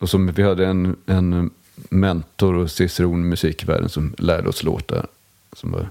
Och 0.00 0.10
som 0.10 0.26
vi 0.26 0.42
hade 0.42 0.66
en, 0.66 0.96
en 1.06 1.50
mentor 1.74 2.54
och 2.54 2.70
ciceron 2.70 3.20
i 3.20 3.24
musikvärlden 3.24 3.88
som 3.88 4.14
lärde 4.18 4.48
oss 4.48 4.62
låtar. 4.62 5.06
Som 5.52 5.72
var 5.72 5.90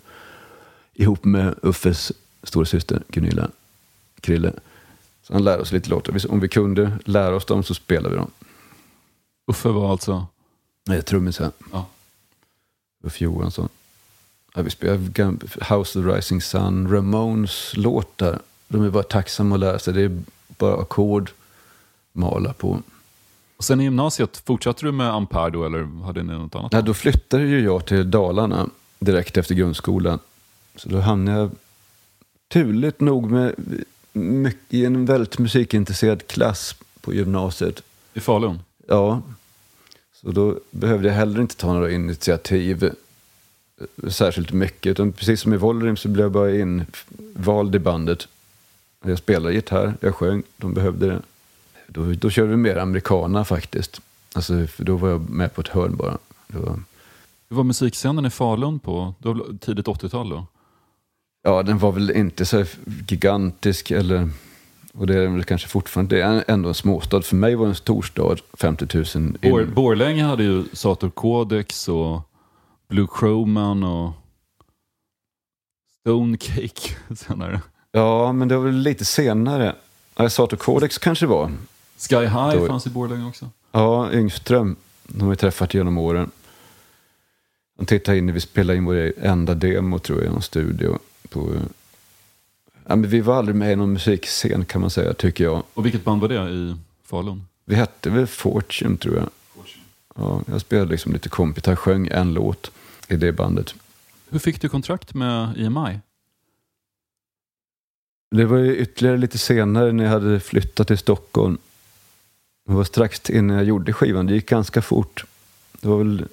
ihop 0.94 1.26
med 1.26 1.56
Uffes 1.62 2.12
storasyster 2.44 3.04
Gunilla 3.08 3.50
Krille. 4.22 4.54
Så 5.24 5.34
han 5.34 5.44
lärde 5.44 5.62
oss 5.62 5.72
lite 5.72 5.90
låtar. 5.90 6.32
Om 6.32 6.40
vi 6.40 6.48
kunde 6.48 6.92
lära 7.06 7.36
oss 7.36 7.46
dem 7.46 7.64
så 7.64 7.74
spelade 7.74 8.10
vi 8.10 8.16
dem. 8.16 8.32
Uffe 9.48 9.70
var 9.70 9.92
alltså... 9.92 10.28
Nej, 10.86 11.02
trummisen. 11.02 11.52
Ja. 11.72 11.86
Ulf 13.04 13.22
Johansson. 13.22 13.70
Ja, 14.56 14.62
vi 14.62 14.70
spelade 14.70 15.38
House 15.70 16.00
of 16.00 16.06
the 16.06 16.12
Rising 16.12 16.42
Sun, 16.42 16.92
Ramones 16.92 17.78
låtar. 17.78 18.40
De 18.74 18.84
är 18.84 18.90
bara 18.90 19.04
tacksamma 19.04 19.56
att 19.56 19.60
lära 19.60 19.80
sig. 19.80 19.94
Det 19.94 20.02
är 20.02 20.22
bara 20.48 20.82
ackord, 20.82 21.32
mala 22.12 22.54
på. 22.54 22.82
Och 23.58 23.64
sen 23.64 23.82
i 23.82 23.84
gymnasiet, 23.84 24.42
fortsatte 24.46 24.86
du 24.86 24.92
med 24.92 25.14
Ampere 25.14 25.50
då 25.50 25.66
eller 25.66 26.04
hade 26.04 26.24
ni 26.24 26.34
något 26.34 26.56
annat? 26.56 26.72
Nej, 26.72 26.84
då 26.84 26.94
flyttade 26.94 27.44
ju 27.44 27.64
jag 27.64 27.86
till 27.86 28.12
Dalarna 28.12 28.70
direkt 29.00 29.38
efter 29.38 29.56
grundskolan. 29.56 30.20
Så 30.76 30.90
då 30.90 31.00
hamnade 31.00 31.40
jag 31.40 31.52
turligt 32.48 33.00
nog 33.00 33.32
med 33.32 33.56
mycket, 34.14 34.74
i 34.74 34.86
en 34.86 35.06
väldigt 35.06 35.40
musikintresserad 35.40 36.28
klass 36.28 36.76
på 37.02 37.14
gymnasiet. 37.14 37.84
I 38.14 38.20
Falun? 38.20 38.60
Ja, 38.88 39.22
så 40.14 40.32
då 40.32 40.60
behövde 40.72 41.08
jag 41.08 41.16
heller 41.16 41.42
inte 41.42 41.56
ta 41.56 41.74
några 41.74 41.92
initiativ 41.92 42.94
särskilt 44.08 44.52
mycket. 44.52 44.92
Utan 44.92 45.12
precis 45.12 45.42
som 45.42 45.54
i 45.54 45.58
Volrim 45.58 45.98
så 45.98 46.08
blev 46.08 46.26
jag 46.26 46.32
bara 46.32 46.56
invald 46.56 47.76
i 47.76 47.80
bandet. 47.80 48.28
Jag 49.04 49.18
spelade 49.18 49.54
gitarr, 49.54 49.94
jag 50.00 50.16
sjöng, 50.16 50.44
de 50.58 50.74
behövde 50.74 51.08
det. 51.08 51.22
Då, 51.88 52.14
då 52.14 52.30
körde 52.30 52.50
vi 52.50 52.58
mer 52.58 52.76
americana 52.76 53.46
faktiskt. 53.46 54.02
Alltså, 54.36 54.68
för 54.68 54.84
då 54.84 54.96
var 54.96 55.10
jag 55.10 55.30
med 55.30 55.54
på 55.54 55.62
ett 55.62 55.68
hörn 55.68 55.96
bara. 55.96 56.18
Det 56.48 56.58
var, 56.58 56.80
Hur 57.50 57.56
var 57.56 57.64
musikscenen 57.64 58.26
i 58.26 58.30
Falun 58.30 58.80
på 58.80 59.14
det 59.20 59.28
var 59.28 59.58
tidigt 59.60 59.86
80-tal 59.88 60.30
då? 60.30 60.46
ja, 61.44 61.64
den 61.64 61.78
var 61.78 61.92
väl 61.92 62.12
inte 62.12 62.46
så 62.46 62.66
gigantisk 63.08 63.92
eller... 63.92 64.30
Och 64.94 65.08
det 65.08 65.16
är 65.16 65.22
den 65.22 65.34
väl 65.34 65.44
kanske 65.44 65.68
fortfarande. 65.68 66.16
Det 66.16 66.22
är 66.22 66.44
ändå 66.48 66.70
en 66.70 66.76
småstad. 66.76 67.22
För 67.22 67.36
mig 67.36 67.56
var 67.56 67.66
det 67.66 67.72
en 67.72 67.76
stor 67.76 68.02
stad, 68.02 68.42
50 68.54 68.88
000 68.94 69.06
in. 69.16 69.38
Bor, 69.42 69.66
Borlänge 69.66 70.24
hade 70.24 70.44
ju 70.44 70.64
Sator 70.74 71.10
Codex 71.10 71.90
och 71.90 72.22
Blue 72.90 73.08
Crowman 73.14 73.84
och 73.84 74.12
Stonecake 76.00 76.96
senare. 77.16 77.62
Ja, 77.96 78.32
men 78.32 78.48
det 78.48 78.58
var 78.58 78.66
väl 78.66 78.76
lite 78.76 79.06
senare. 79.06 79.76
Sato 80.30 80.58
Codex 80.58 80.98
kanske 80.98 81.26
var. 81.26 81.52
Sky 81.98 82.16
High 82.16 82.52
Då- 82.54 82.68
fanns 82.68 82.88
i 82.88 82.90
Borlänge 82.90 83.28
också. 83.28 83.50
Ja, 83.72 84.12
Yngström. 84.12 84.76
De 85.08 85.22
har 85.22 85.30
vi 85.30 85.36
träffat 85.36 85.74
genom 85.74 85.98
åren. 85.98 86.32
De 87.78 87.86
tittade 87.86 88.18
in 88.18 88.26
när 88.26 88.34
vi 88.34 88.40
spelade 88.40 88.78
in 88.78 88.86
vår 88.86 89.14
enda 89.22 89.54
demo 89.56 90.00
tror 90.00 90.20
jag 90.20 90.28
i 90.28 90.32
någon 90.32 90.42
studio. 90.42 91.00
På, 91.30 91.56
ja, 92.88 92.96
men 92.96 93.10
vi 93.10 93.22
var 93.22 93.36
aldrig 93.38 93.56
med 93.56 93.72
i 93.74 93.76
någon 93.76 93.94
musikscen 93.94 94.66
kan 94.66 94.82
man 94.82 94.90
säga, 94.90 95.14
tycker 95.14 95.44
jag. 95.44 95.64
Och 95.74 95.86
vilket 95.86 96.04
band 96.04 96.22
var 96.22 96.30
det 96.30 96.50
i 96.50 96.76
Falun? 97.06 97.46
Vi 97.66 97.76
hette 97.76 98.10
väl 98.10 98.28
Fortune 98.28 98.98
tror 98.98 99.16
jag. 99.16 99.30
Ja, 100.16 100.42
jag 100.52 100.62
spelade 100.62 100.92
liksom 100.92 101.14
lite 101.14 101.30
kompisar, 101.30 101.76
sjöng 101.76 102.08
en 102.12 102.34
låt 102.34 102.72
i 103.08 103.16
det 103.16 103.32
bandet. 103.32 103.76
Hur 104.30 104.40
fick 104.40 104.62
du 104.62 104.70
kontrakt 104.70 105.14
med 105.14 105.58
EMI? 105.58 106.00
Det 108.36 108.46
var 108.46 108.58
ju 108.58 108.78
ytterligare 108.78 109.18
lite 109.18 109.38
senare 109.38 109.92
när 109.92 110.04
jag 110.04 110.12
hade 110.12 110.40
flyttat 110.40 110.88
till 110.88 110.98
Stockholm. 110.98 111.58
Det 112.68 112.74
var 112.74 112.84
strax 112.84 113.30
innan 113.30 113.58
jag 113.58 113.66
gjorde 113.66 113.94
skivan. 113.94 114.26
Det 114.26 114.34
gick 114.34 114.50
ganska 114.50 114.82
fort. 114.82 115.26
Det 115.82 115.88
var 115.88 115.98
väl 115.98 116.26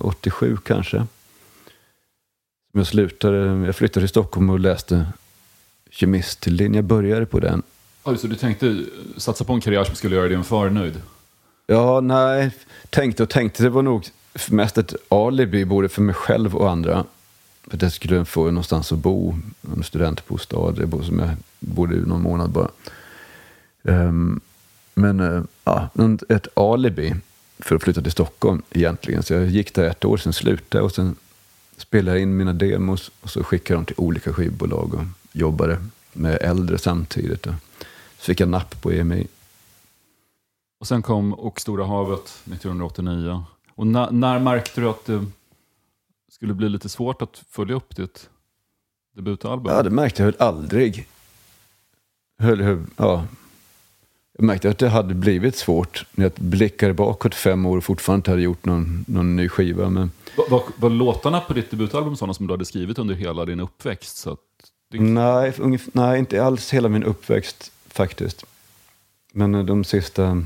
87 0.00 0.56
kanske. 0.56 0.96
Som 0.96 1.06
Jag 2.80 2.86
slutade. 2.86 3.66
Jag 3.66 3.76
flyttade 3.76 4.06
till 4.06 4.08
Stockholm 4.08 4.50
och 4.50 4.60
läste 4.60 5.06
kemistlinjen. 5.90 6.74
Jag 6.74 6.84
började 6.84 7.26
på 7.26 7.40
den. 7.40 7.62
Ja, 8.04 8.16
så 8.16 8.26
du 8.26 8.36
tänkte 8.36 8.84
satsa 9.16 9.44
på 9.44 9.52
en 9.52 9.60
karriär 9.60 9.84
som 9.84 9.94
skulle 9.94 10.16
göra 10.16 10.28
dig 10.28 10.36
en 10.36 10.44
förnöjd? 10.44 11.02
Ja, 11.66 12.00
nej. 12.00 12.50
Tänkte 12.90 13.22
och 13.22 13.30
tänkte. 13.30 13.62
Det 13.62 13.70
var 13.70 13.82
nog 13.82 14.06
mest 14.50 14.78
ett 14.78 14.94
alibi 15.08 15.64
både 15.64 15.88
för 15.88 16.02
mig 16.02 16.14
själv 16.14 16.56
och 16.56 16.70
andra. 16.70 17.04
För 17.70 17.76
att 17.76 17.82
jag 17.82 17.92
skulle 17.92 18.24
få 18.24 18.44
någonstans 18.44 18.92
att 18.92 18.98
bo. 18.98 19.38
En 19.76 19.82
studentbostad. 19.82 20.74
Jag 20.78 21.04
som 21.04 21.18
jag 21.18 21.30
bodde 21.60 21.96
i 21.96 22.00
någon 22.00 22.22
månad 22.22 22.50
bara. 22.50 22.68
Um, 23.82 24.40
men 24.94 25.20
uh, 25.20 25.44
ja, 25.64 25.88
ett 26.28 26.58
alibi 26.58 27.14
för 27.58 27.76
att 27.76 27.82
flytta 27.82 28.02
till 28.02 28.12
Stockholm 28.12 28.62
egentligen. 28.70 29.22
Så 29.22 29.32
jag 29.32 29.46
gick 29.46 29.74
där 29.74 29.84
ett 29.84 30.04
år, 30.04 30.16
sen 30.16 30.32
slutade 30.32 30.84
och 30.84 30.92
sen 30.92 31.16
spelade 31.76 32.16
jag 32.16 32.22
in 32.22 32.36
mina 32.36 32.52
demos 32.52 33.10
och 33.20 33.30
så 33.30 33.44
skickade 33.44 33.74
jag 33.74 33.78
dem 33.78 33.86
till 33.86 33.94
olika 33.98 34.32
skivbolag 34.32 34.94
och 34.94 35.04
jobbade 35.32 35.84
med 36.12 36.38
äldre 36.40 36.78
samtidigt. 36.78 37.46
Och 37.46 37.54
så 38.18 38.24
fick 38.24 38.40
jag 38.40 38.48
napp 38.48 38.82
på 38.82 38.92
EMI. 38.92 39.26
Och 40.80 40.86
sen 40.86 41.02
kom 41.02 41.34
Och 41.34 41.60
Stora 41.60 41.84
Havet 41.84 42.42
1989. 42.44 43.44
Och 43.74 43.86
när, 43.86 44.10
när 44.10 44.38
märkte 44.38 44.80
du 44.80 44.88
att 44.88 45.06
du 45.06 45.26
skulle 46.30 46.54
bli 46.54 46.68
lite 46.68 46.88
svårt 46.88 47.22
att 47.22 47.42
följa 47.50 47.74
upp 47.76 47.96
ditt 47.96 48.28
debutalbum? 49.16 49.72
Ja, 49.74 49.82
det 49.82 49.90
märkte 49.90 50.22
jag 50.22 50.26
väl 50.26 50.40
aldrig. 50.40 51.06
Höll, 52.38 52.60
höll, 52.62 52.84
ja. 52.96 53.24
Jag 54.32 54.44
märkte 54.44 54.70
att 54.70 54.78
det 54.78 54.88
hade 54.88 55.14
blivit 55.14 55.56
svårt 55.56 56.06
när 56.12 56.24
jag 56.24 56.32
blickade 56.32 56.94
bakåt 56.94 57.34
fem 57.34 57.66
år 57.66 57.76
och 57.76 57.84
fortfarande 57.84 58.18
inte 58.18 58.30
hade 58.30 58.42
gjort 58.42 58.64
någon, 58.64 59.04
någon 59.08 59.36
ny 59.36 59.48
skiva. 59.48 59.90
Men 59.90 60.10
Var, 60.36 60.48
var, 60.50 60.62
var 60.76 60.90
låtarna 60.90 61.40
på 61.40 61.52
ditt 61.52 61.70
debutalbum 61.70 62.16
sådana 62.16 62.34
som 62.34 62.46
du 62.46 62.52
hade 62.52 62.64
skrivit 62.64 62.98
under 62.98 63.14
hela 63.14 63.44
din 63.44 63.60
uppväxt? 63.60 64.16
Så 64.16 64.36
det, 64.90 65.00
nej, 65.00 65.50
ungef- 65.50 65.90
nej, 65.92 66.18
inte 66.18 66.44
alls 66.44 66.72
hela 66.72 66.88
min 66.88 67.04
uppväxt 67.04 67.72
faktiskt. 67.86 68.44
Men 69.32 69.54
eh, 69.54 69.64
de 69.64 69.84
sista... 69.84 70.42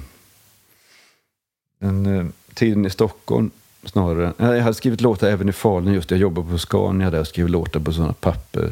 Den 1.79 2.07
eh, 2.07 2.27
tiden 2.55 2.87
i 2.87 2.91
Stockholm 2.91 3.51
snarare. 3.87 4.33
Jag 4.39 4.63
hade 4.63 4.75
skrivit 4.75 5.01
låtar 5.01 5.29
även 5.29 5.49
i 5.49 5.53
Falun. 5.53 5.95
Just 5.95 6.11
jag 6.11 6.21
jobbade 6.21 6.51
på 6.51 6.59
Scania 6.59 7.11
där 7.11 7.21
och 7.21 7.27
skrev 7.27 7.49
låtar 7.49 7.81
på 7.81 7.93
sådana 7.93 8.13
papper 8.13 8.71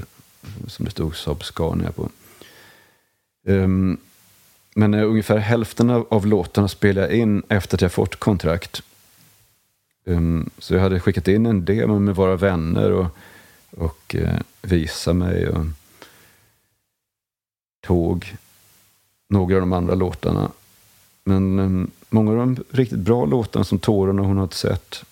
som 0.66 0.85
det 0.85 0.90
stod 0.90 1.16
Saab 1.16 1.44
Scania 1.44 1.92
på. 1.92 2.09
Um, 3.46 3.98
men 4.75 4.94
uh, 4.94 5.11
ungefär 5.11 5.38
hälften 5.38 5.90
av, 5.90 6.07
av 6.11 6.27
låtarna 6.27 6.68
spelade 6.68 7.07
jag 7.07 7.16
in 7.16 7.42
efter 7.48 7.77
att 7.77 7.81
jag 7.81 7.92
fått 7.92 8.16
kontrakt. 8.16 8.83
Um, 10.05 10.51
så 10.59 10.75
jag 10.75 10.81
hade 10.81 11.01
skickat 11.01 11.29
in 11.29 11.46
en 11.46 11.64
demo 11.64 11.98
med 11.98 12.16
Våra 12.16 12.37
vänner 12.37 12.92
och, 12.92 13.07
och 13.70 14.14
uh, 14.18 14.38
Visa 14.62 15.12
mig 15.12 15.48
och 15.48 15.64
Tåg. 17.81 18.37
Några 19.29 19.55
av 19.55 19.61
de 19.61 19.72
andra 19.72 19.94
låtarna. 19.94 20.51
Men 21.25 21.59
um, 21.59 21.90
många 22.12 22.31
av 22.31 22.37
de 22.37 22.64
riktigt 22.70 22.98
bra 22.98 23.25
låtarna 23.25 23.64
som 23.64 23.79
Tårarna 23.79 24.22
hon 24.22 24.37
har 24.37 24.48
sett, 24.48 25.05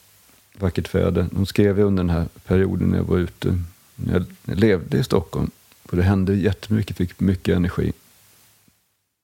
Vackert 0.58 0.94
väder, 0.94 1.26
de 1.30 1.46
skrev 1.46 1.78
jag 1.78 1.86
under 1.86 2.02
den 2.02 2.10
här 2.10 2.28
perioden 2.44 2.88
när 2.88 2.96
jag 2.96 3.04
var 3.04 3.18
ute, 3.18 3.58
när 3.94 4.12
jag, 4.12 4.58
levde 4.58 4.98
i 4.98 5.04
Stockholm. 5.04 5.50
Och 5.82 5.96
det 5.96 6.02
hände 6.02 6.34
jättemycket, 6.34 6.96
fick 6.96 7.20
mycket 7.20 7.56
energi. 7.56 7.92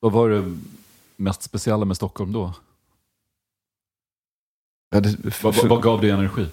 vad 0.00 0.12
var 0.12 0.30
det 0.30 0.56
mest 1.16 1.42
speciella 1.42 1.84
med 1.84 1.96
Stockholm 1.96 2.32
då? 2.32 2.54
Ja, 4.90 5.00
det, 5.00 5.30
för, 5.30 5.52
Vad, 5.52 5.68
vad, 5.68 5.82
gav 5.82 6.00
dig 6.00 6.10
energi? 6.10 6.46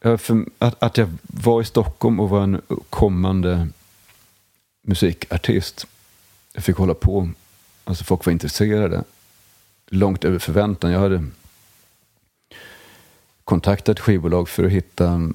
Ja, 0.00 0.18
för 0.18 0.44
att, 0.58 0.82
att 0.82 0.96
jag 0.96 1.12
var 1.22 1.62
i 1.62 1.64
Stockholm 1.64 2.20
och 2.20 2.28
var 2.28 2.42
en 2.42 2.60
kommande 2.90 3.68
musikartist. 4.82 5.86
Jag 6.52 6.64
fick 6.64 6.76
hålla 6.76 6.94
på. 6.94 7.30
Alltså 7.84 8.04
folk 8.04 8.26
var 8.26 8.32
intresserade. 8.32 9.04
Långt 9.90 10.24
över 10.24 10.38
förväntan. 10.38 10.90
Jag 10.90 11.00
hade 11.00 11.24
kontaktat 13.44 14.00
skivbolag 14.00 14.48
för 14.48 14.64
att 14.64 14.70
hitta 14.70 15.32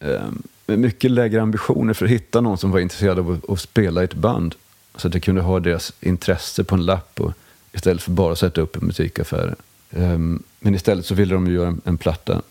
eh, 0.00 0.28
med 0.66 0.78
mycket 0.78 1.10
lägre 1.10 1.42
ambitioner 1.42 1.94
för 1.94 2.04
att 2.04 2.10
hitta 2.10 2.40
någon 2.40 2.58
som 2.58 2.70
var 2.70 2.80
intresserad 2.80 3.18
av 3.18 3.30
att, 3.30 3.50
att 3.50 3.60
spela 3.60 4.00
i 4.00 4.04
ett 4.04 4.14
band. 4.14 4.54
Så 4.96 5.08
att 5.08 5.14
jag 5.14 5.22
kunde 5.22 5.40
ha 5.40 5.60
deras 5.60 5.92
intresse 6.00 6.64
på 6.64 6.74
en 6.74 6.86
lapp 6.86 7.20
och, 7.20 7.32
istället 7.72 8.02
för 8.02 8.10
bara 8.10 8.32
att 8.32 8.38
sätta 8.38 8.60
upp 8.60 8.76
en 8.76 8.86
musikaffär. 8.86 9.56
Eh, 9.90 10.18
men 10.60 10.74
istället 10.74 11.06
så 11.06 11.14
ville 11.14 11.34
de 11.34 11.46
ju 11.46 11.54
göra 11.54 11.68
en, 11.68 11.80
en 11.84 11.98
platta. 11.98 12.42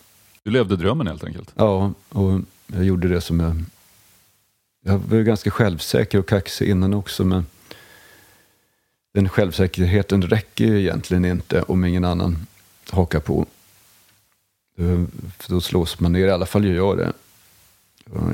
Du 0.44 0.52
levde 0.52 0.76
drömmen 0.76 1.08
helt 1.08 1.24
enkelt. 1.24 1.52
Ja, 1.56 1.94
och 2.10 2.40
jag 2.68 2.84
gjorde 2.84 3.08
det 3.08 3.22
som 3.22 3.40
jag... 3.40 3.64
Jag 4.86 4.98
var 4.98 5.22
ganska 5.22 5.52
självsäker 5.52 6.20
och 6.20 6.28
kaxig 6.28 6.70
innan 6.70 6.94
också, 6.94 7.26
men 7.26 7.46
den 9.18 9.30
självsäkerheten 9.30 10.22
räcker 10.22 10.66
ju 10.66 10.80
egentligen 10.80 11.26
inte 11.26 11.62
om 11.62 11.86
ingen 11.86 12.06
annan 12.06 12.38
hakar 12.90 13.20
på. 13.20 13.46
För 15.38 15.54
Då 15.54 15.62
slås 15.62 16.00
man 16.00 16.12
ner, 16.12 16.28
i 16.28 16.32
alla 16.32 16.46
fall 16.46 16.66
gör 16.66 16.76
jag 16.76 16.98
det. 16.98 17.14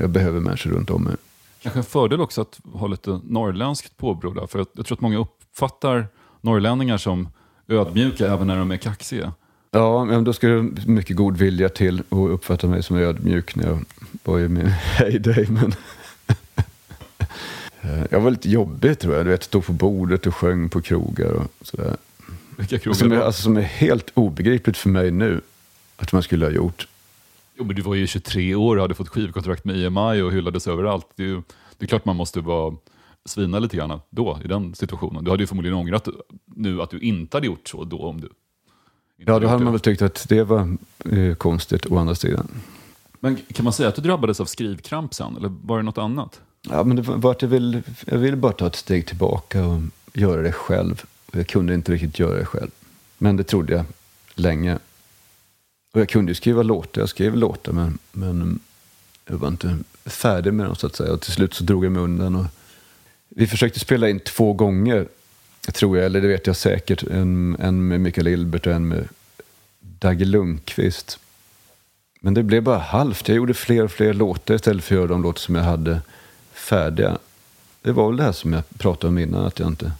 Jag 0.00 0.10
behöver 0.10 0.40
människor 0.40 0.70
runt 0.70 0.90
om 0.90 1.04
mig. 1.04 1.16
Kanske 1.62 1.80
en 1.80 1.84
fördel 1.84 2.20
också 2.20 2.40
att 2.40 2.60
ha 2.72 2.86
lite 2.86 3.20
norrländskt 3.24 3.96
påbrå 3.96 4.32
där. 4.32 4.46
För 4.46 4.58
jag, 4.58 4.66
jag 4.72 4.86
tror 4.86 4.96
att 4.96 5.00
många 5.00 5.18
uppfattar 5.18 6.06
norrlänningar 6.40 6.98
som 6.98 7.28
ödmjuka 7.68 8.26
även 8.26 8.46
när 8.46 8.56
de 8.56 8.70
är 8.70 8.76
kaxiga. 8.76 9.32
Ja, 9.70 10.04
men 10.04 10.24
då 10.24 10.32
ska 10.32 10.46
det 10.48 10.86
mycket 10.86 11.16
god 11.16 11.36
vilja 11.36 11.68
till 11.68 12.02
och 12.08 12.34
uppfatta 12.34 12.66
mig 12.66 12.82
som 12.82 12.96
ödmjuk 12.96 13.56
när 13.56 13.66
jag 13.66 13.84
var 14.24 14.40
i 14.40 14.48
min 14.48 14.66
heyday. 14.66 15.46
Men 15.48 15.74
jag 18.10 18.20
var 18.20 18.30
lite 18.30 18.50
jobbig 18.50 18.98
tror 18.98 19.14
jag. 19.14 19.26
Du 19.26 19.30
vet, 19.30 19.42
stod 19.42 19.66
på 19.66 19.72
bordet 19.72 20.26
och 20.26 20.34
sjöng 20.34 20.68
på 20.68 20.82
krogar 20.82 21.32
och 21.32 21.46
sådär. 21.60 21.96
Vilka 22.56 22.78
krogar 22.78 22.98
Som 22.98 23.12
är, 23.12 23.20
alltså, 23.20 23.42
som 23.42 23.56
är 23.56 23.62
helt 23.62 24.10
obegripligt 24.14 24.76
för 24.76 24.88
mig 24.88 25.10
nu 25.10 25.40
att 25.96 26.12
man 26.12 26.22
skulle 26.22 26.46
ha 26.46 26.52
gjort. 26.52 26.88
Jo, 27.54 27.64
men 27.64 27.76
du 27.76 27.82
var 27.82 27.94
ju 27.94 28.06
23 28.06 28.54
år 28.54 28.76
och 28.76 28.82
hade 28.82 28.94
fått 28.94 29.08
skivkontrakt 29.08 29.64
med 29.64 29.76
EMI 29.84 30.22
och 30.22 30.32
hyllades 30.32 30.68
överallt. 30.68 31.06
Det 31.16 31.22
är, 31.22 31.26
ju, 31.26 31.42
det 31.78 31.84
är 31.84 31.86
klart 31.86 32.04
man 32.04 32.16
måste 32.16 32.40
vara 32.40 32.76
svina 33.24 33.58
lite 33.58 33.76
grann 33.76 34.00
då, 34.10 34.38
i 34.44 34.48
den 34.48 34.74
situationen. 34.74 35.24
Du 35.24 35.30
hade 35.30 35.42
ju 35.42 35.46
förmodligen 35.46 35.78
ångrat 35.78 36.08
nu 36.44 36.82
att 36.82 36.90
du 36.90 36.98
inte 36.98 37.36
hade 37.36 37.46
gjort 37.46 37.68
så 37.68 37.84
då 37.84 37.98
om 37.98 38.20
du... 38.20 38.28
Ja, 39.16 39.24
då 39.24 39.32
hade 39.32 39.60
det. 39.60 39.64
man 39.64 39.72
väl 39.72 39.80
tyckt 39.80 40.02
att 40.02 40.28
det 40.28 40.42
var 40.42 40.76
eh, 41.10 41.34
konstigt 41.34 41.86
å 41.86 41.98
andra 41.98 42.14
sidan. 42.14 42.48
Men 43.20 43.36
kan 43.36 43.64
man 43.64 43.72
säga 43.72 43.88
att 43.88 43.94
du 43.94 44.02
drabbades 44.02 44.40
av 44.40 44.44
skrivkramp 44.44 45.14
sen, 45.14 45.36
eller 45.36 45.48
var 45.62 45.76
det 45.76 45.82
något 45.82 45.98
annat? 45.98 46.40
Ja, 46.70 46.84
men 46.84 46.96
det 46.96 47.02
var 47.02 47.30
att 47.30 47.42
jag 47.42 47.48
ville 47.48 47.82
jag 48.04 48.18
vill 48.18 48.36
bara 48.36 48.52
ta 48.52 48.66
ett 48.66 48.76
steg 48.76 49.06
tillbaka 49.06 49.64
och 49.64 49.80
göra 50.12 50.42
det 50.42 50.52
själv. 50.52 51.04
Jag 51.32 51.46
kunde 51.46 51.74
inte 51.74 51.92
riktigt 51.92 52.18
göra 52.18 52.38
det 52.38 52.44
själv. 52.44 52.70
Men 53.18 53.36
det 53.36 53.44
trodde 53.44 53.72
jag 53.72 53.84
länge. 54.34 54.78
Och 55.92 56.00
jag 56.00 56.08
kunde 56.08 56.30
ju 56.30 56.34
skriva 56.34 56.62
låtar, 56.62 57.02
jag 57.02 57.08
skrev 57.08 57.36
låtar 57.36 57.72
men, 57.72 57.98
men 58.12 58.60
Jag 59.26 59.36
var 59.36 59.48
inte 59.48 59.78
färdig 60.04 60.52
med 60.54 60.66
dem 60.66 60.76
så 60.76 60.86
att 60.86 60.96
säga. 60.96 61.12
Och 61.12 61.20
till 61.20 61.32
slut 61.32 61.54
så 61.54 61.64
drog 61.64 61.84
jag 61.84 61.92
mig 61.92 62.02
undan. 62.02 62.36
Och 62.36 62.46
vi 63.28 63.46
försökte 63.46 63.80
spela 63.80 64.08
in 64.08 64.20
två 64.20 64.52
gånger, 64.52 65.08
tror 65.72 65.96
jag, 65.96 66.06
eller 66.06 66.20
det 66.20 66.28
vet 66.28 66.46
jag 66.46 66.56
säkert. 66.56 67.02
En, 67.02 67.56
en 67.60 67.88
med 67.88 68.00
Mikael 68.00 68.28
Ilbert 68.28 68.66
och 68.66 68.72
en 68.72 68.88
med 68.88 69.08
Dagge 69.80 70.24
Lundqvist. 70.24 71.18
Men 72.20 72.34
det 72.34 72.42
blev 72.42 72.62
bara 72.62 72.78
halvt. 72.78 73.28
Jag 73.28 73.36
gjorde 73.36 73.54
fler 73.54 73.84
och 73.84 73.90
fler 73.90 74.14
låtar 74.14 74.54
istället 74.54 74.84
för 74.84 74.94
att 74.94 74.98
göra 74.98 75.08
de 75.08 75.22
låtar 75.22 75.40
som 75.40 75.54
jag 75.54 75.62
hade 75.62 76.00
färdiga. 76.64 77.18
Det 77.82 77.92
var 77.92 78.08
väl 78.08 78.16
det 78.16 78.22
här 78.22 78.32
som 78.32 78.52
jag 78.52 78.62
pratade 78.78 79.08
om 79.08 79.18
innan, 79.18 79.44
att 79.46 79.58
jag 79.58 79.68
inte 79.68 79.92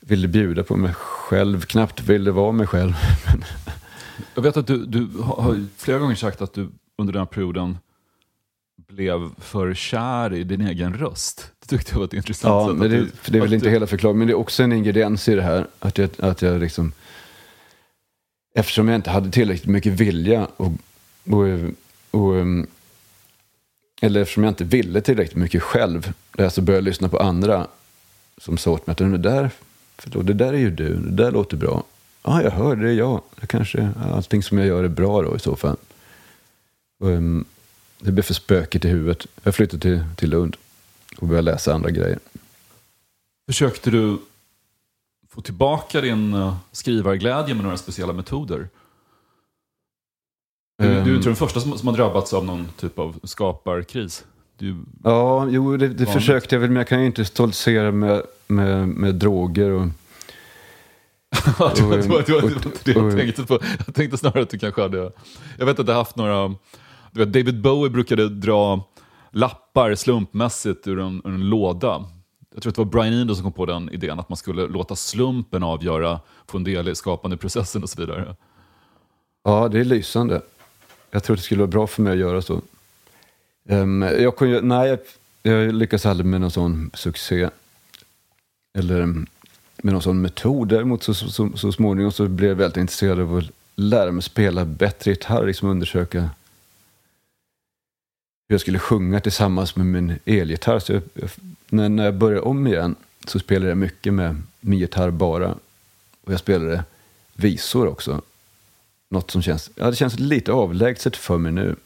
ville 0.00 0.28
bjuda 0.28 0.62
på 0.62 0.76
mig 0.76 0.94
själv, 0.94 1.60
knappt 1.60 2.00
ville 2.00 2.30
vara 2.30 2.52
mig 2.52 2.66
själv. 2.66 2.92
Jag 4.34 4.42
vet 4.42 4.56
att 4.56 4.66
du, 4.66 4.86
du 4.86 5.08
har 5.22 5.64
flera 5.76 5.98
gånger 5.98 6.14
sagt 6.14 6.42
att 6.42 6.54
du 6.54 6.68
under 6.98 7.12
den 7.12 7.20
här 7.20 7.26
perioden 7.26 7.78
blev 8.88 9.30
för 9.38 9.74
kär 9.74 10.34
i 10.34 10.44
din 10.44 10.60
egen 10.60 10.94
röst. 10.94 11.50
Det 11.60 11.66
tyckte 11.76 11.92
jag 11.92 11.98
var 11.98 12.04
ett 12.04 12.12
intressant 12.12 12.52
Ja, 12.52 12.68
sätt. 12.68 12.76
men 12.76 12.90
det, 12.90 13.06
för 13.22 13.32
det 13.32 13.38
är 13.38 13.42
väl 13.42 13.52
inte 13.54 13.66
du- 13.66 13.70
hela 13.70 13.86
förklaringen, 13.86 14.18
men 14.18 14.26
det 14.28 14.32
är 14.32 14.38
också 14.38 14.62
en 14.62 14.72
ingrediens 14.72 15.28
i 15.28 15.34
det 15.34 15.42
här. 15.42 15.66
Att 15.78 15.98
jag, 15.98 16.10
att 16.18 16.42
jag 16.42 16.60
liksom, 16.60 16.92
eftersom 18.54 18.88
jag 18.88 18.94
inte 18.96 19.10
hade 19.10 19.30
tillräckligt 19.30 19.66
mycket 19.66 19.92
vilja 19.92 20.46
och, 20.56 20.72
och, 21.30 21.44
och 22.10 22.32
um, 22.34 22.66
eller 24.02 24.20
eftersom 24.20 24.44
jag 24.44 24.50
inte 24.50 24.64
ville 24.64 25.00
tillräckligt 25.00 25.36
mycket 25.36 25.62
själv, 25.62 26.12
där 26.32 26.44
jag 26.44 26.52
så 26.52 26.62
började 26.62 26.78
jag 26.78 26.84
lyssna 26.84 27.08
på 27.08 27.18
andra 27.18 27.66
som 28.38 28.58
sa 28.58 28.70
åt 28.70 28.86
mig 28.86 28.92
att 28.92 28.98
det 28.98 29.18
där, 29.18 29.50
förlåt, 29.98 30.26
det 30.26 30.34
där 30.34 30.52
är 30.52 30.58
ju 30.58 30.70
du, 30.70 30.94
det 30.94 31.22
där 31.22 31.32
låter 31.32 31.56
bra. 31.56 31.84
Ja, 32.22 32.42
jag 32.42 32.50
hör 32.50 32.76
det, 32.76 32.88
är 32.88 32.92
jag. 32.92 33.22
Det 33.40 33.46
kanske, 33.46 33.90
allting 34.12 34.42
som 34.42 34.58
jag 34.58 34.66
gör 34.66 34.84
är 34.84 34.88
bra 34.88 35.22
då 35.22 35.36
i 35.36 35.38
så 35.38 35.56
fall. 35.56 35.76
Och, 36.98 37.08
um, 37.08 37.44
det 37.98 38.12
blev 38.12 38.22
för 38.22 38.34
spökigt 38.34 38.84
i 38.84 38.88
huvudet. 38.88 39.26
Jag 39.42 39.54
flyttade 39.54 39.80
till, 39.80 40.04
till 40.16 40.30
Lund 40.30 40.56
och 41.18 41.26
började 41.26 41.50
läsa 41.50 41.74
andra 41.74 41.90
grejer. 41.90 42.18
Försökte 43.46 43.90
du 43.90 44.18
få 45.28 45.40
tillbaka 45.40 46.00
din 46.00 46.34
eh, 46.34 46.56
skrivarglädje 46.72 47.54
med 47.54 47.64
några 47.64 47.76
speciella 47.76 48.12
metoder? 48.12 48.68
Du, 50.78 50.84
du 50.86 50.92
är 50.92 51.14
Ehm. 51.14 51.20
den 51.20 51.36
första 51.36 51.60
som, 51.60 51.78
som 51.78 51.88
har 51.88 51.96
drabbats 51.96 52.34
av 52.34 52.44
någon 52.44 52.68
typ 52.76 52.98
av 52.98 53.20
skaparkris. 53.24 54.24
Du, 54.58 54.76
Ja, 55.04 55.46
jo, 55.50 55.76
det, 55.76 55.88
det 55.88 56.06
försökte 56.06 56.54
jag 56.54 56.60
väl, 56.60 56.70
men 56.70 56.76
jag 56.76 56.88
kan 56.88 57.00
ju 57.00 57.06
inte 57.06 57.24
stoltsera 57.24 57.92
med, 57.92 58.22
med, 58.46 58.88
med 58.88 59.14
droger 59.14 59.70
och... 59.70 59.86
det 61.76 61.82
var, 61.82 61.98
inte 62.48 62.70
det 62.84 62.92
jag 62.92 63.16
tänkte 63.16 63.42
på. 63.42 63.58
Jag 63.86 63.94
tänkte 63.94 64.16
snarare 64.16 64.42
att 64.42 64.50
du 64.50 64.58
kanske 64.58 64.82
hade... 64.82 65.12
Jag 65.58 65.66
vet 65.66 65.78
att 65.78 65.86
du 65.86 65.92
har 65.92 65.98
haft 65.98 66.16
några... 66.16 66.54
Du 67.10 67.24
vet, 67.24 67.32
David 67.32 67.62
Bowie 67.62 67.90
brukade 67.90 68.28
dra 68.28 68.84
lappar 69.30 69.94
slumpmässigt 69.94 70.86
ur 70.86 71.00
en, 71.00 71.22
ur 71.24 71.30
en 71.34 71.48
låda. 71.48 72.04
Jag 72.54 72.62
tror 72.62 72.70
att 72.70 72.76
det 72.76 72.82
var 72.82 72.90
Brian 72.90 73.14
Eno 73.20 73.34
som 73.34 73.42
kom 73.42 73.52
på 73.52 73.66
den 73.66 73.90
idén, 73.90 74.20
att 74.20 74.28
man 74.28 74.36
skulle 74.36 74.66
låta 74.66 74.96
slumpen 74.96 75.62
avgöra, 75.62 76.20
få 76.46 76.56
en 76.58 76.64
del 76.64 76.88
i 76.88 76.94
skapande 76.94 77.36
processen 77.36 77.82
och 77.82 77.90
så 77.90 78.00
vidare. 78.00 78.36
Ja, 79.44 79.68
det 79.68 79.80
är 79.80 79.84
lysande. 79.84 80.40
Jag 81.10 81.24
tror 81.24 81.36
det 81.36 81.42
skulle 81.42 81.60
vara 81.60 81.70
bra 81.70 81.86
för 81.86 82.02
mig 82.02 82.12
att 82.12 82.18
göra 82.18 82.42
så. 82.42 82.60
Um, 83.68 84.02
jag, 84.02 84.36
kunde, 84.36 84.60
nej, 84.60 84.88
jag, 84.88 84.98
jag 85.42 85.74
lyckas 85.74 86.06
aldrig 86.06 86.26
med 86.26 86.40
någon 86.40 86.50
sån 86.50 86.90
succé. 86.94 87.48
Eller 88.78 89.00
ehm, 89.00 89.26
med 89.82 89.92
någon 89.92 90.02
sån 90.02 90.22
metod. 90.22 90.68
Däremot 90.68 91.02
så, 91.02 91.14
så, 91.14 91.28
så, 91.28 91.56
så 91.56 91.72
småningom 91.72 92.12
så 92.12 92.28
blev 92.28 92.48
jag 92.48 92.56
väldigt 92.56 92.76
intresserad 92.76 93.20
av 93.20 93.36
att 93.36 93.44
lära 93.74 94.12
mig 94.12 94.22
spela 94.22 94.64
bättre 94.64 95.10
gitarr. 95.10 95.46
Liksom 95.46 95.68
undersöka 95.68 96.20
hur 98.48 98.54
jag 98.54 98.60
skulle 98.60 98.78
sjunga 98.78 99.20
tillsammans 99.20 99.76
med 99.76 99.86
min 99.86 100.18
elgitarr. 100.24 100.78
Så 100.78 100.92
jag, 100.92 101.02
jag, 101.14 101.30
när, 101.68 101.88
när 101.88 102.04
jag 102.04 102.14
började 102.14 102.40
om 102.40 102.66
igen 102.66 102.94
så 103.26 103.38
spelade 103.38 103.68
jag 103.68 103.78
mycket 103.78 104.14
med 104.14 104.42
min 104.60 104.78
gitarr 104.78 105.10
bara. 105.10 105.54
Och 106.24 106.32
jag 106.32 106.40
spelade 106.40 106.84
visor 107.34 107.86
också. 107.86 108.22
Något 109.08 109.30
som 109.30 109.42
känns, 109.42 109.70
ja, 109.74 109.90
det 109.90 109.96
känns 109.96 110.18
lite 110.18 110.52
avlägset 110.52 111.16
för 111.16 111.38
mig 111.38 111.52
nu. 111.52 111.76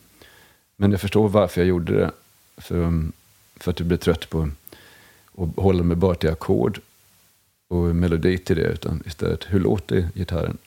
Men 0.76 0.90
jag 0.90 1.00
förstår 1.00 1.28
varför 1.28 1.61
jag 1.61 1.68
gjorde 1.68 1.94
det. 1.94 2.11
För, 2.56 2.76
um, 2.76 3.12
för 3.56 3.70
att 3.70 3.80
jag 3.80 3.87
blev 3.87 3.98
trött 3.98 4.30
på 4.30 4.48
att 5.38 5.56
hålla 5.56 5.83
mig 5.83 5.96
bara 5.96 6.14
till 6.14 6.30
ackord 6.30 6.80
och 7.68 7.96
melodi 7.96 8.38
till 8.38 8.56
det. 8.56 8.62
Utan 8.62 9.02
istället, 9.06 9.46
hur 9.48 9.61
låter 9.61 10.09
gitarren? 10.14 10.59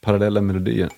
Parallella 0.00 0.40
melodier. 0.40 0.90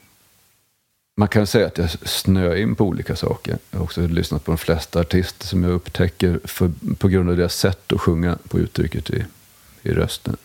Man 1.17 1.29
kan 1.29 1.47
säga 1.47 1.67
att 1.67 1.79
jag 1.79 1.91
snöar 1.91 2.57
in 2.57 2.75
på 2.75 2.85
olika 2.85 3.17
saker. 3.17 3.59
Jag 3.71 3.79
har 3.79 3.85
också 3.85 4.07
lyssnat 4.07 4.45
på 4.45 4.51
de 4.51 4.59
flesta 4.59 5.01
artister 5.01 5.47
som 5.47 5.63
jag 5.63 5.73
upptäcker 5.73 6.41
för, 6.45 6.71
på 6.99 7.09
grund 7.09 7.31
av 7.31 7.37
deras 7.37 7.57
sätt 7.57 7.93
att 7.93 8.01
sjunga 8.01 8.39
på 8.49 8.59
uttrycket 8.59 9.11
i, 9.11 9.25
i 9.83 9.91
rösten. 9.93 10.37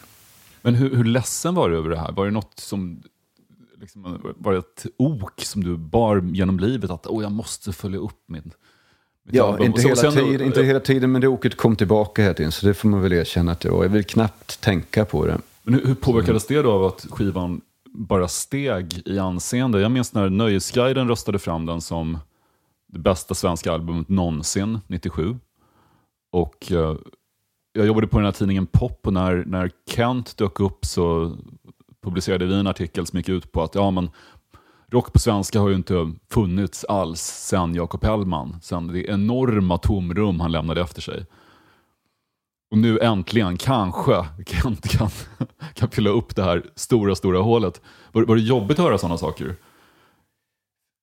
Men 0.61 0.75
hur, 0.75 0.95
hur 0.95 1.03
ledsen 1.03 1.55
var 1.55 1.69
du 1.69 1.77
över 1.77 1.89
det 1.89 1.99
här? 1.99 2.11
Var 2.11 2.25
det 2.25 2.31
något 2.31 2.59
som... 2.59 3.03
Liksom, 3.81 4.33
var 4.37 4.51
det 4.53 4.59
ett 4.59 4.85
ok 4.97 5.41
som 5.41 5.63
du 5.63 5.77
bar 5.77 6.21
genom 6.33 6.59
livet? 6.59 6.89
Att 6.91 7.07
oh, 7.07 7.23
jag 7.23 7.31
måste 7.31 7.73
följa 7.73 7.99
upp 7.99 8.23
min... 8.27 8.43
mitt 9.23 9.35
Ja, 9.35 9.47
album? 9.47 9.65
inte 9.65 9.81
så- 9.81 9.87
hela, 9.87 10.01
sen- 10.01 10.13
tiden, 10.13 10.47
inte 10.47 10.63
hela 10.63 10.79
tiden, 10.79 11.11
men 11.11 11.21
det 11.21 11.27
åket 11.27 11.57
kom 11.57 11.75
tillbaka 11.75 12.21
hela 12.21 12.33
tiden. 12.33 12.51
Så 12.51 12.65
det 12.67 12.73
får 12.73 12.89
man 12.89 13.01
väl 13.01 13.13
erkänna 13.13 13.51
att 13.51 13.63
jag 13.63 13.71
var. 13.71 13.83
Jag 13.83 13.89
vill 13.89 14.03
knappt 14.03 14.61
tänka 14.61 15.05
på 15.05 15.25
det. 15.25 15.37
Men 15.63 15.73
hur, 15.73 15.85
hur 15.85 15.95
påverkades 15.95 16.47
det 16.47 16.61
då 16.61 16.71
av 16.71 16.83
att 16.85 17.05
skivan 17.09 17.61
bara 17.85 18.27
steg 18.27 19.01
i 19.05 19.19
anseende? 19.19 19.81
Jag 19.81 19.91
minns 19.91 20.13
när 20.13 20.29
Nöjesguiden 20.29 21.07
röstade 21.07 21.39
fram 21.39 21.65
den 21.65 21.81
som 21.81 22.17
det 22.87 22.99
bästa 22.99 23.33
svenska 23.35 23.71
albumet 23.73 24.09
någonsin, 24.09 24.79
97. 24.87 25.37
Och 26.31 26.71
eh, 26.71 26.95
jag 27.73 27.85
jobbade 27.87 28.07
på 28.07 28.17
den 28.17 28.25
här 28.25 28.31
tidningen 28.31 28.65
Pop 28.67 29.07
och 29.07 29.13
när, 29.13 29.43
när 29.45 29.71
Kent 29.89 30.37
dök 30.37 30.59
upp 30.59 30.85
så 30.85 31.37
publicerade 32.03 32.45
vi 32.45 32.55
en 32.55 32.67
artikel 32.67 33.05
som 33.07 33.17
gick 33.17 33.29
ut 33.29 33.51
på 33.51 33.63
att 33.63 33.75
ja, 33.75 33.91
men 33.91 34.09
rock 34.91 35.13
på 35.13 35.19
svenska 35.19 35.59
har 35.59 35.69
ju 35.69 35.75
inte 35.75 36.11
funnits 36.29 36.83
alls 36.85 37.21
sen 37.21 37.75
Jakob 37.75 38.03
Hellman, 38.03 38.57
sen 38.61 38.87
det 38.87 39.05
enorma 39.05 39.77
tomrum 39.77 40.39
han 40.39 40.51
lämnade 40.51 40.81
efter 40.81 41.01
sig. 41.01 41.25
Och 42.71 42.77
nu 42.77 42.99
äntligen, 42.99 43.57
kanske, 43.57 44.25
Kent 44.45 44.89
kan, 44.89 45.09
kan 45.73 45.89
fylla 45.89 46.09
upp 46.09 46.35
det 46.35 46.43
här 46.43 46.63
stora, 46.75 47.15
stora 47.15 47.39
hålet. 47.39 47.81
Var, 48.11 48.23
var 48.23 48.35
det 48.35 48.41
jobbigt 48.41 48.79
att 48.79 48.85
höra 48.85 48.97
sådana 48.97 49.17
saker? 49.17 49.55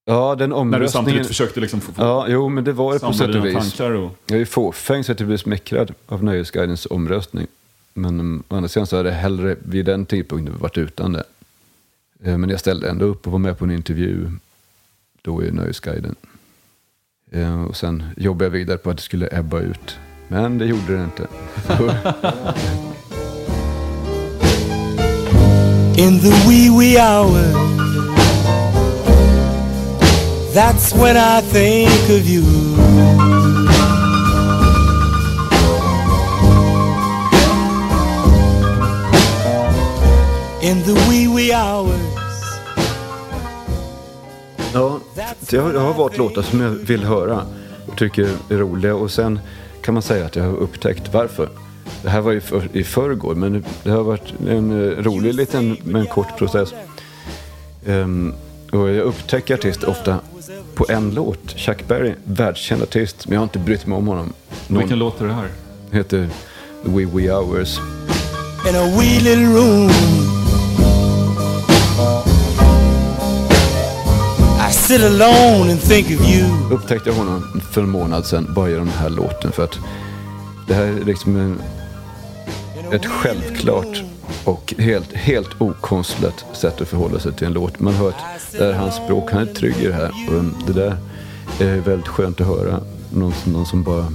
Ja, 0.04 0.34
den 0.34 0.50
När 0.50 0.56
du 0.56 0.61
omröstningen... 0.61 0.88
samtidigt 0.88 1.26
försökte 1.26 1.61
liksom 1.61 1.80
få, 1.80 1.92
få 1.92 2.02
Ja, 2.02 2.26
jo, 2.28 2.48
men 2.48 2.64
det 2.64 2.72
var 2.72 2.92
det 2.92 3.00
på 3.00 3.12
sätt 3.12 3.34
och 3.34 3.46
vis. 3.46 3.80
och... 3.80 4.11
Jag 4.26 4.40
är 4.40 4.44
fåfäng 4.44 5.04
så 5.04 5.12
att 5.12 5.20
jag 5.20 5.26
blev 5.26 5.37
smickrad 5.37 5.94
av 6.06 6.24
Nöjesguidens 6.24 6.87
omröstning. 6.90 7.46
Men 7.98 8.44
å 8.48 8.56
andra 8.56 8.68
sidan 8.68 8.87
så 8.87 8.96
hade 8.96 9.08
jag 9.08 9.16
hellre 9.16 9.56
vid 9.58 9.87
den 9.87 10.06
typ, 10.06 10.28
tidpunkten 10.28 10.58
varit 10.58 10.78
utan 10.78 11.12
det. 11.12 11.24
Eh, 12.24 12.38
men 12.38 12.50
jag 12.50 12.61
ställde 12.61 12.90
ändå 12.90 13.04
upp 13.04 13.26
och 13.26 13.32
var 13.32 13.38
med 13.38 13.58
på 13.58 13.64
en 13.64 13.70
intervju 13.70 14.30
då 15.22 15.42
i 15.44 15.50
Nöjesguiden. 15.50 16.14
Eh, 17.30 17.62
och 17.62 17.76
sen 17.76 18.02
jobbade 18.16 18.44
jag 18.44 18.50
vidare 18.50 18.78
på 18.78 18.90
att 18.90 18.96
det 18.96 19.02
skulle 19.02 19.28
ebba 19.38 19.61
ut. 19.61 19.96
Men 20.28 20.58
det 20.58 20.66
gjorde 20.66 20.96
det 20.96 21.04
inte. 21.04 21.26
in 25.98 26.20
the 26.20 26.30
wee 26.46 26.70
wee 26.70 26.96
hours. 26.96 27.54
That's 30.54 30.92
when 30.94 31.16
I 31.16 31.40
think 31.40 31.90
of 32.08 32.24
you. 32.24 32.67
In 40.62 40.82
the 40.82 40.92
wee 40.92 41.28
wee 41.36 41.52
hours. 41.54 42.00
Ja, 44.74 45.00
det 45.50 45.56
har, 45.56 45.72
det 45.72 45.78
har 45.78 45.94
varit 45.94 46.18
låtar 46.18 46.42
som 46.42 46.61
jag 46.61 46.70
vill 46.70 47.04
höra 47.04 47.42
och 47.86 47.98
tycker 47.98 48.28
är 48.50 48.56
roliga. 48.56 48.94
Och 48.94 49.11
sen 49.11 49.40
kan 49.82 49.94
man 49.94 50.02
säga 50.02 50.26
att 50.26 50.36
jag 50.36 50.44
har 50.44 50.56
upptäckt 50.56 51.12
varför. 51.12 51.48
Det 52.02 52.11
här 52.11 52.20
var 52.20 52.32
ju 52.32 52.40
för, 52.40 52.68
i 52.72 52.84
förrgår, 52.84 53.34
men 53.34 53.64
det 53.82 53.90
har 53.90 54.02
varit 54.02 54.32
en 54.48 54.70
eh, 54.70 55.02
rolig 55.02 55.34
liten, 55.34 55.76
men 55.84 56.06
kort 56.06 56.38
process. 56.38 56.74
Ehm, 57.86 58.34
och 58.72 58.88
jag 58.88 59.04
upptäcker 59.04 59.54
artister 59.54 59.88
ofta 59.88 60.20
på 60.74 60.86
en 60.88 61.14
låt. 61.14 61.50
Chuck 61.56 61.88
Berry, 61.88 62.12
världskänd 62.24 62.82
artist, 62.82 63.26
men 63.26 63.32
jag 63.32 63.40
har 63.40 63.44
inte 63.44 63.59
brytt 63.59 63.86
mig 63.86 63.98
om 63.98 64.06
honom. 64.06 64.32
Någon 64.66 64.78
Vilken 64.78 64.98
låt 64.98 65.20
är 65.20 65.26
det 65.26 65.32
här? 65.32 65.48
heter 65.92 66.28
The 66.84 66.90
Wee 66.90 67.06
Wee 67.06 67.30
Hours. 67.32 67.78
in 68.68 68.74
a 68.74 68.98
wee 68.98 69.20
little 69.20 69.46
room. 69.46 70.17
Sit 74.89 75.01
alone 75.03 75.70
and 75.70 75.80
think 75.80 76.07
of 76.07 76.28
you. 76.28 76.72
upptäckte 76.72 77.11
jag 77.11 77.16
honom 77.16 77.61
för 77.72 77.82
en 77.82 77.89
månad 77.89 78.26
sedan 78.26 78.47
bara 78.55 78.68
genom 78.70 78.86
den 78.86 78.97
här 78.99 79.11
låten. 79.11 79.53
För 79.53 79.64
att 79.64 79.78
det 80.68 80.74
här 80.74 80.84
är 80.84 81.05
liksom 81.05 81.36
en, 81.36 81.62
ett 82.93 83.07
självklart 83.07 84.03
och 84.45 84.74
helt, 84.78 85.12
helt 85.12 85.49
okonstlat 85.59 86.45
sätt 86.53 86.80
att 86.80 86.89
förhålla 86.89 87.18
sig 87.18 87.32
till 87.32 87.47
en 87.47 87.53
låt. 87.53 87.80
Man 87.80 87.95
hör 87.95 88.09
att 88.09 88.14
det 88.53 88.64
är 88.64 88.72
hans 88.72 88.95
språk, 88.95 89.30
han 89.32 89.43
är 89.43 89.55
trygg 89.55 89.76
i 89.80 89.86
det 89.86 89.95
här. 89.95 90.12
Och 90.28 90.45
det 90.66 90.72
där 90.72 90.97
är 91.59 91.76
väldigt 91.76 92.09
skönt 92.09 92.41
att 92.41 92.47
höra. 92.47 92.80
Någon, 93.11 93.32
någon 93.45 93.66
som 93.66 93.82
bara 93.82 94.12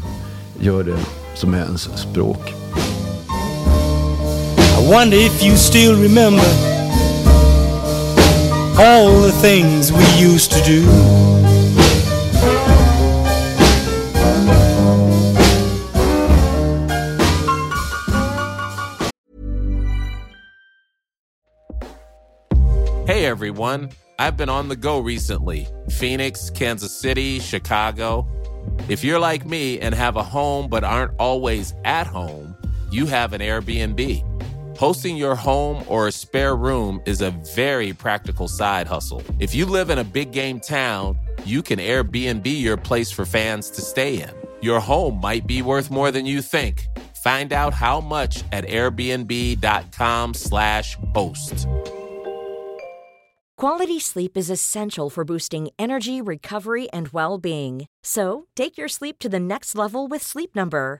gör 0.60 0.84
det 0.84 0.98
som 1.36 1.54
är 1.54 1.64
ens 1.64 1.82
språk. 1.82 2.54
I 4.80 4.92
wonder 4.92 5.26
if 5.26 5.44
you 5.44 5.58
still 5.58 5.96
remember 5.96 6.73
all 8.78 9.22
the 9.22 9.32
things 9.32 9.92
we 9.92 10.06
used 10.16 10.52
to 10.52 10.62
do. 10.64 10.82
Hey 23.06 23.26
everyone, 23.26 23.90
I've 24.18 24.38
been 24.38 24.50
on 24.50 24.70
the 24.70 24.76
go 24.76 25.00
recently 25.00 25.68
Phoenix, 25.90 26.50
Kansas 26.50 27.00
City, 27.00 27.40
Chicago. 27.40 28.28
If 28.90 29.04
you're 29.04 29.20
like 29.20 29.46
me 29.46 29.80
and 29.80 29.94
have 29.94 30.16
a 30.16 30.24
home 30.24 30.68
but 30.68 30.84
aren't 30.84 31.12
always 31.20 31.76
at 31.86 32.08
home, 32.08 32.56
you 32.92 33.06
have 33.06 33.34
an 33.34 33.42
Airbnb. 33.42 34.33
Hosting 34.84 35.16
your 35.16 35.36
home 35.36 35.86
or 35.88 36.10
a 36.10 36.12
spare 36.12 36.58
room 36.58 37.02
is 37.06 37.22
a 37.22 37.32
very 37.56 37.94
practical 37.94 38.50
side 38.50 38.86
hustle. 38.86 39.24
If 39.40 39.56
you 39.56 39.66
live 39.66 39.90
in 39.90 39.98
a 39.98 40.04
big 40.04 40.34
game 40.34 40.60
town, 40.60 41.18
you 41.46 41.62
can 41.62 41.80
Airbnb 41.80 42.46
your 42.46 42.76
place 42.76 43.10
for 43.10 43.26
fans 43.26 43.70
to 43.70 43.82
stay 43.82 44.22
in. 44.22 44.30
Your 44.62 44.82
home 44.82 45.22
might 45.22 45.48
be 45.48 45.62
worth 45.62 45.90
more 45.90 46.12
than 46.12 46.26
you 46.26 46.42
think. 46.42 46.86
Find 47.24 47.54
out 47.54 47.74
how 47.74 48.02
much 48.02 48.44
at 48.52 48.68
airbnb.com/slash 48.68 50.98
host. 51.16 51.66
Quality 53.56 54.02
sleep 54.02 54.36
is 54.36 54.50
essential 54.50 55.10
for 55.10 55.24
boosting 55.24 55.70
energy, 55.80 56.22
recovery, 56.22 56.90
and 56.92 57.08
well 57.14 57.38
being. 57.38 57.86
So, 58.04 58.48
take 58.58 58.78
your 58.78 58.90
sleep 58.90 59.18
to 59.20 59.30
the 59.30 59.40
next 59.40 59.78
level 59.78 60.10
with 60.10 60.22
Sleep 60.22 60.54
Number. 60.54 61.00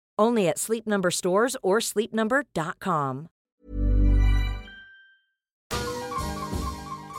Only 0.21 0.47
at 0.49 0.59
Sleep 0.59 0.85
Number 0.85 1.11
stores 1.11 1.55
or 1.63 1.79
sleepnumber.com. 1.79 3.27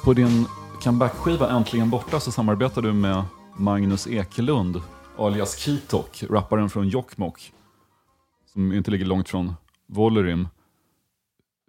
På 0.05 0.13
din 0.13 0.47
comeback-skiva 0.83 1.51
Äntligen 1.51 1.91
borta 1.91 2.21
så 2.21 2.33
samarbetar 2.33 2.83
du 2.83 2.93
med 2.93 3.25
Magnus 3.57 4.07
Ekelund, 4.07 4.81
alias 5.19 5.57
Kitok, 5.57 6.25
rapparen 6.31 6.71
från 6.71 6.89
Jokkmokk, 6.89 7.53
som 8.53 8.73
inte 8.73 8.91
ligger 8.91 9.07
långt 9.07 9.29
från 9.29 9.55
Vollerim. 9.87 10.49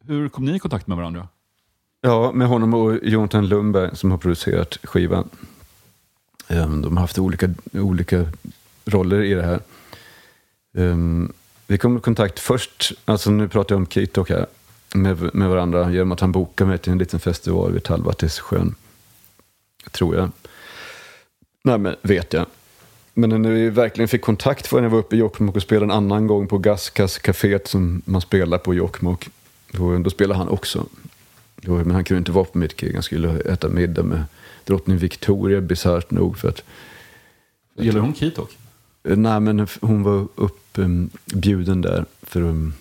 Hur 0.05 0.29
kom 0.29 0.45
ni 0.45 0.55
i 0.55 0.59
kontakt 0.59 0.88
med 0.88 0.97
varandra? 0.97 1.27
Ja, 2.01 2.31
med 2.31 2.47
honom 2.47 2.73
och 2.73 2.99
Jonathan 3.03 3.47
Lundberg 3.47 3.95
som 3.95 4.11
har 4.11 4.17
producerat 4.17 4.77
skivan. 4.84 5.29
Ehm, 6.47 6.81
De 6.81 6.97
har 6.97 7.01
haft 7.01 7.19
olika, 7.19 7.49
olika 7.73 8.25
roller 8.86 9.21
i 9.21 9.34
det 9.34 9.43
här. 9.43 9.59
Um, 10.74 11.34
Vi 11.67 11.78
kom 11.78 11.97
i 11.97 11.99
kontakt 11.99 12.39
först, 12.39 12.93
alltså 13.05 13.32
nu 13.32 13.47
pratar 13.47 13.76
jag 13.76 13.80
om 13.80 13.88
Kitok 13.88 14.30
här, 14.30 14.45
med, 14.93 15.36
med 15.36 15.49
varandra 15.49 15.91
genom 15.91 16.11
att 16.11 16.19
han 16.19 16.32
bokade 16.32 16.69
mig 16.69 16.78
till 16.78 16.91
en 16.91 16.97
liten 16.97 17.19
festival 17.19 17.71
vid 17.71 17.84
Tallvattisjön. 17.84 18.76
Tror 19.91 20.15
jag. 20.15 20.32
Nej, 21.63 21.78
men 21.78 21.95
vet 22.01 22.34
jag. 22.34 22.45
Men 23.13 23.41
när 23.41 23.49
vi 23.51 23.69
verkligen 23.69 24.07
fick 24.07 24.21
kontakt 24.21 24.71
var 24.71 24.80
när 24.80 24.86
jag 24.86 24.91
var 24.91 24.99
uppe 24.99 25.15
i 25.15 25.19
Jokkmokk 25.19 25.55
och 25.55 25.61
spelade 25.61 25.86
en 25.86 25.97
annan 25.97 26.28
gång 26.28 26.47
på 26.47 26.57
Gaskas 26.57 27.17
kaféet 27.19 27.67
som 27.67 28.01
man 28.05 28.21
spelar 28.21 28.57
på 28.57 28.74
i 28.74 28.78
Jokkmokk. 28.78 29.30
Då, 29.71 29.97
då 29.97 30.09
spelade 30.09 30.38
han 30.38 30.47
också. 30.47 30.86
Då, 31.55 31.71
men 31.71 31.91
han 31.91 32.03
kunde 32.03 32.17
inte 32.17 32.32
vara 32.32 32.45
på 32.45 32.57
mitt 32.57 32.76
gig. 32.76 32.93
Han 32.93 33.03
skulle 33.03 33.39
äta 33.39 33.69
middag 33.69 34.03
med 34.03 34.24
drottning 34.65 34.97
Victoria, 34.97 35.61
bisarrt 35.61 36.11
nog. 36.11 36.38
För 36.38 36.49
att, 36.49 36.63
Gillar 37.76 37.99
hon 37.99 38.13
Kitok? 38.13 38.57
Nej, 39.04 39.39
men 39.39 39.68
hon 39.82 40.04
var 40.04 40.28
uppbjuden 40.36 41.82
där 41.82 42.06
för, 42.22 42.41
att- 42.49 42.74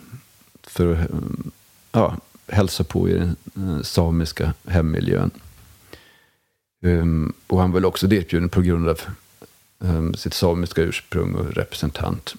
för 0.71 0.93
att 0.95 1.11
um, 1.11 1.51
ja, 1.93 2.17
hälsa 2.49 2.85
på 2.85 3.09
i 3.09 3.13
den 3.13 3.37
eh, 3.57 3.83
samiska 3.83 4.55
hemmiljön. 4.67 5.31
Um, 6.83 7.33
och 7.47 7.61
han 7.61 7.73
var 7.73 7.85
också 7.85 8.07
ditbjuden 8.07 8.49
på 8.49 8.61
grund 8.63 8.89
av 8.89 9.01
sitt 10.17 10.35
samiska 10.35 10.83
ursprung 10.83 11.35
och 11.35 11.51
representant. 11.55 12.35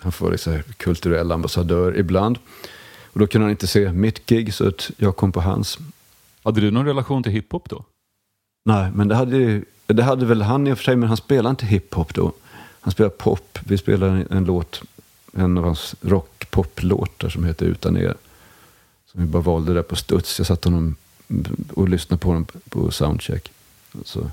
Han 0.00 0.12
får 0.12 0.24
vara 0.26 0.32
liksom 0.32 0.62
kulturell 0.76 1.32
ambassadör 1.32 1.98
ibland. 1.98 2.38
Och 3.12 3.18
då 3.20 3.26
kunde 3.26 3.44
han 3.44 3.50
inte 3.50 3.66
se 3.66 3.92
mitt 3.92 4.26
gig 4.26 4.54
så 4.54 4.68
att 4.68 4.90
jag 4.96 5.16
kom 5.16 5.32
på 5.32 5.40
hans. 5.40 5.78
Hade 6.42 6.60
du 6.60 6.70
någon 6.70 6.86
relation 6.86 7.22
till 7.22 7.32
hiphop 7.32 7.68
då? 7.68 7.84
Nej, 8.64 8.90
men 8.94 9.08
det 9.08 9.14
hade, 9.14 9.62
det 9.86 10.02
hade 10.02 10.26
väl 10.26 10.42
han 10.42 10.66
i 10.66 10.72
och 10.72 10.78
för 10.78 10.84
sig, 10.84 10.96
men 10.96 11.08
han 11.08 11.16
spelade 11.16 11.50
inte 11.50 11.66
hiphop 11.66 12.14
då. 12.14 12.32
Han 12.80 12.92
spelade 12.92 13.14
pop. 13.16 13.58
Vi 13.64 13.78
spelade 13.78 14.26
en, 14.30 14.44
låt, 14.44 14.82
en 15.32 15.58
av 15.58 15.64
hans 15.64 15.94
rock-pop-låtar 16.00 17.28
som 17.28 17.44
heter 17.44 17.66
Utan 17.66 17.96
er. 17.96 18.14
Som 19.06 19.20
vi 19.20 19.26
bara 19.26 19.42
valde 19.42 19.74
där 19.74 19.82
på 19.82 19.96
studs. 19.96 20.38
Jag 20.38 20.46
satt 20.46 20.64
honom 20.64 20.96
och 21.74 21.88
lyssnade 21.88 22.20
på 22.20 22.28
honom 22.28 22.46
på 22.68 22.90
soundcheck. 22.90 23.52
Så 24.04 24.30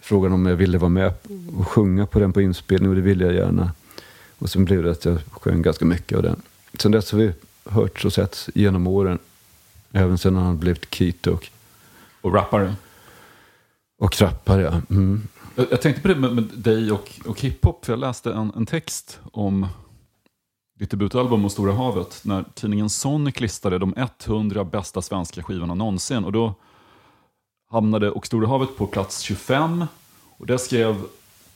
frågade 0.00 0.34
om 0.34 0.46
jag 0.46 0.56
ville 0.56 0.78
vara 0.78 0.88
med 0.88 1.12
och 1.56 1.68
sjunga 1.68 2.06
på 2.06 2.18
den 2.18 2.32
på 2.32 2.40
inspelning 2.40 2.88
och 2.90 2.96
det 2.96 3.02
ville 3.02 3.24
jag 3.24 3.34
gärna. 3.34 3.72
Och 4.38 4.50
sen 4.50 4.64
blev 4.64 4.82
det 4.82 4.90
att 4.90 5.04
jag 5.04 5.18
sjöng 5.30 5.62
ganska 5.62 5.84
mycket 5.84 6.16
av 6.16 6.22
den. 6.22 6.42
Sen 6.78 6.92
dess 6.92 7.12
har 7.12 7.18
vi 7.18 7.32
hört 7.64 8.04
och 8.04 8.12
sett 8.12 8.48
genom 8.54 8.86
åren. 8.86 9.18
Även 9.92 10.18
sen 10.18 10.36
han 10.36 10.58
blivit 10.58 10.94
Kitok 10.94 11.52
Och 12.20 12.34
rappare? 12.34 12.74
och 13.98 14.12
trappar, 14.12 14.58
ja. 14.58 14.80
Mm. 14.90 15.28
Jag, 15.58 15.66
jag 15.70 15.80
tänkte 15.82 16.02
på 16.02 16.08
det 16.08 16.14
med, 16.14 16.34
med 16.34 16.44
dig 16.44 16.92
och, 16.92 17.20
och 17.26 17.40
hiphop, 17.40 17.84
för 17.84 17.92
jag 17.92 18.00
läste 18.00 18.32
en, 18.32 18.52
en 18.56 18.66
text 18.66 19.20
om 19.32 19.66
ditt 20.78 20.90
debutalbum 20.90 21.44
och 21.44 21.52
Stora 21.52 21.72
havet 21.72 22.20
när 22.24 22.44
tidningen 22.54 22.90
Sonic 22.90 23.40
listade 23.40 23.78
de 23.78 23.94
100 24.26 24.64
bästa 24.64 25.02
svenska 25.02 25.42
skivorna 25.42 25.74
någonsin. 25.74 26.24
Och 26.24 26.32
då 26.32 26.54
hamnade 27.70 28.10
Och 28.10 28.26
Stora 28.26 28.48
havet 28.48 28.76
på 28.76 28.86
plats 28.86 29.20
25. 29.20 29.84
Och 30.38 30.46
där 30.46 30.56
skrev 30.56 31.02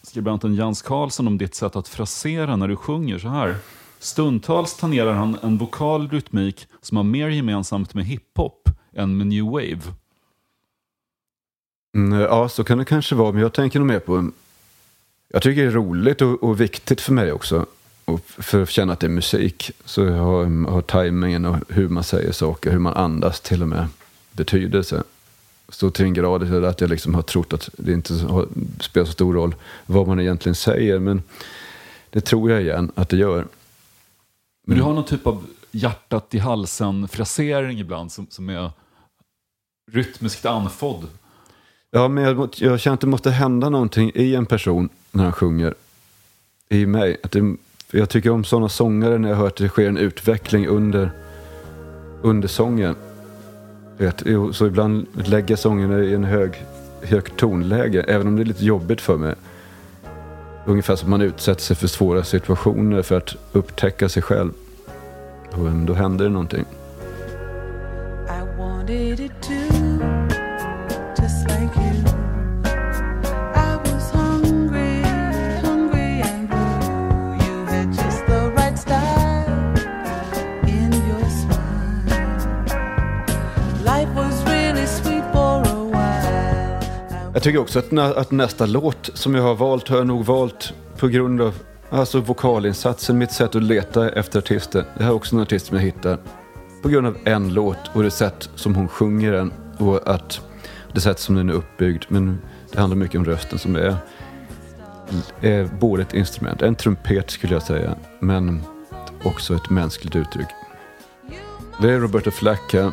skribenten 0.03 0.55
Jens 0.55 0.83
Karlsson 0.83 1.27
om 1.27 1.39
ditt 1.39 1.55
sätt 1.55 1.77
att 1.77 1.89
frasera 1.89 2.57
när 2.57 2.69
du 2.69 2.77
sjunger 2.77 3.19
så 3.19 3.29
här. 3.29 3.57
Stundtals 3.99 4.77
tangerar 4.77 5.13
han 5.13 5.39
en 5.43 5.59
vokal 5.59 6.09
rytmik 6.09 6.67
som 6.81 6.97
har 6.97 7.05
mer 7.05 7.29
gemensamt 7.29 7.95
med 7.95 8.05
hiphop 8.05 8.69
än 8.93 9.17
med 9.17 9.27
new 9.27 9.45
wave. 9.45 9.81
Mm, 11.95 12.21
Ja, 12.21 12.49
så 12.49 12.65
kan 12.65 12.79
det 12.79 12.85
kanske 12.85 13.15
vara, 13.15 13.33
men 13.33 13.43
jag 13.43 13.53
tänker 13.53 13.79
nog 13.79 13.89
mer 13.89 13.99
på... 14.01 14.31
Jag 15.29 15.43
tycker 15.43 15.63
det 15.63 15.69
är 15.69 15.73
roligt 15.73 16.23
och, 16.23 16.43
och 16.43 16.61
viktigt 16.61 17.01
för 17.01 17.13
mig 17.13 17.33
också. 17.33 17.67
För 18.27 18.63
att 18.63 18.71
känna 18.71 18.93
att 18.93 19.01
det 19.01 19.07
är 19.07 19.09
musik. 19.09 19.71
Så 19.85 20.05
jag 20.05 20.13
har, 20.25 20.71
har 20.71 20.83
tajmingen 20.83 21.45
och 21.45 21.57
hur 21.69 21.89
man 21.89 22.05
säger 22.05 22.33
saker, 22.33 22.71
hur 22.71 22.79
man 22.79 22.95
andas 22.95 23.41
till 23.41 23.63
och 23.63 23.69
med 23.69 23.87
betydelse. 24.33 25.03
Så 25.69 25.91
till 25.91 26.05
en 26.05 26.15
grad 26.15 26.65
att 26.65 26.81
jag 26.81 26.91
liksom 26.91 27.15
har 27.15 27.23
trott 27.23 27.53
att 27.53 27.69
det 27.79 27.93
inte 27.93 28.15
har- 28.15 28.49
spelar 28.81 29.07
så 29.07 29.13
stor 29.13 29.35
roll 29.35 29.55
vad 29.87 30.07
man 30.09 30.21
egentligen 30.21 30.55
säger. 30.55 30.99
Men 30.99 31.23
det 32.11 32.21
tror 32.21 32.51
jag 32.51 32.63
igen 32.63 32.93
att 32.95 33.09
det 33.09 33.17
gör. 33.17 33.47
Men 34.67 34.77
du 34.77 34.83
har 34.83 34.95
någon 34.95 35.05
typ 35.05 35.27
av 35.27 35.47
hjärtat 35.71 36.35
i 36.35 36.39
halsen-frasering 36.39 37.79
ibland 37.81 38.13
som, 38.13 38.27
som 38.31 38.49
är 38.49 38.71
rytmiskt 39.93 40.47
anfodd. 40.47 41.07
Ja, 41.93 42.09
men 42.09 42.25
jag, 42.25 42.49
jag 42.57 42.81
känner 42.81 42.95
att 42.95 43.01
det 43.01 43.07
måste 43.07 43.31
hända 43.31 43.69
någonting 43.69 44.13
i 44.15 44.35
en 44.35 44.47
person 44.47 44.89
när 45.11 45.25
han 45.25 45.33
sjunger. 45.33 45.75
I 46.69 46.87
mig. 46.87 47.17
Att 47.23 47.31
det, 47.31 47.57
jag 47.91 48.09
tycker 48.09 48.31
om 48.31 48.45
sådana 48.45 48.69
sångare 48.69 49.19
när 49.19 49.29
jag 49.29 49.37
hör 49.37 49.47
att 49.47 49.57
det 49.57 49.69
sker 49.69 49.89
en 49.89 49.99
utveckling 49.99 50.67
under, 50.67 51.11
under 52.23 52.49
sången. 52.49 52.95
Vet, 53.99 54.23
så 54.53 54.67
ibland 54.67 55.07
lägger 55.15 55.51
jag 55.51 55.59
sångerna 55.59 55.99
i 55.99 56.15
en 56.15 56.25
hög, 56.25 56.65
högt 57.03 57.37
tonläge, 57.37 58.03
även 58.03 58.27
om 58.27 58.37
det 58.37 58.43
är 58.43 58.45
lite 58.45 58.65
jobbigt 58.65 59.01
för 59.01 59.17
mig. 59.17 59.35
Ungefär 60.67 60.97
som 60.97 61.11
man 61.11 61.21
utsätter 61.21 61.63
sig 61.63 61.77
för 61.77 61.87
svåra 61.87 62.25
situationer 62.25 63.03
för 63.03 63.17
att 63.17 63.37
upptäcka 63.53 64.09
sig 64.09 64.23
själv. 64.23 64.53
Och 65.51 65.71
då 65.71 65.95
händer 65.95 66.25
det 66.25 66.31
någonting. 66.31 66.65
I 68.29 68.59
wanted 68.59 69.21
it 69.21 69.33
too, 69.43 69.80
Jag 87.41 87.45
tycker 87.45 87.59
också 87.59 87.79
att, 87.79 87.91
nä, 87.91 88.03
att 88.03 88.31
nästa 88.31 88.67
låt 88.67 89.11
som 89.15 89.35
jag 89.35 89.43
har 89.43 89.55
valt 89.55 89.89
har 89.89 89.97
jag 89.97 90.07
nog 90.07 90.25
valt 90.25 90.73
på 90.97 91.09
grund 91.09 91.41
av 91.41 91.55
alltså 91.91 92.21
vokalinsatsen, 92.21 93.19
mitt 93.19 93.33
sätt 93.33 93.55
att 93.55 93.63
leta 93.63 94.11
efter 94.11 94.39
artister. 94.39 94.85
Det 94.97 95.05
här 95.05 95.11
är 95.11 95.15
också 95.15 95.37
en 95.37 95.43
artist 95.43 95.67
som 95.67 95.77
jag 95.77 95.85
hittar 95.85 96.19
på 96.83 96.89
grund 96.89 97.07
av 97.07 97.17
en 97.25 97.55
låt 97.55 97.79
och 97.93 98.03
det 98.03 98.11
sätt 98.11 98.51
som 98.55 98.75
hon 98.75 98.89
sjunger 98.89 99.33
den 99.33 99.53
och 99.79 100.09
att 100.09 100.41
det 100.93 101.01
sätt 101.01 101.19
som 101.19 101.35
den 101.35 101.49
är 101.49 101.53
uppbyggd. 101.53 102.05
Men 102.09 102.39
det 102.73 102.81
handlar 102.81 102.97
mycket 102.97 103.19
om 103.19 103.25
rösten 103.25 103.59
som 103.59 103.77
är, 103.77 103.97
är 105.41 105.65
både 105.81 106.03
ett 106.03 106.15
instrument, 106.15 106.63
en 106.63 106.75
trumpet 106.75 107.31
skulle 107.31 107.53
jag 107.55 107.63
säga, 107.63 107.95
men 108.19 108.63
också 109.25 109.55
ett 109.55 109.71
mänskligt 109.71 110.17
uttryck. 110.17 110.49
Det 111.83 111.91
är 111.93 111.99
Roberta 111.99 112.31
Flack 112.31 112.73
här. 112.73 112.91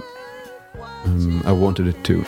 Um, 1.06 1.18
mm, 1.18 1.42
I 1.48 1.62
wanted 1.64 1.88
it 1.88 2.04
too. 2.04 2.22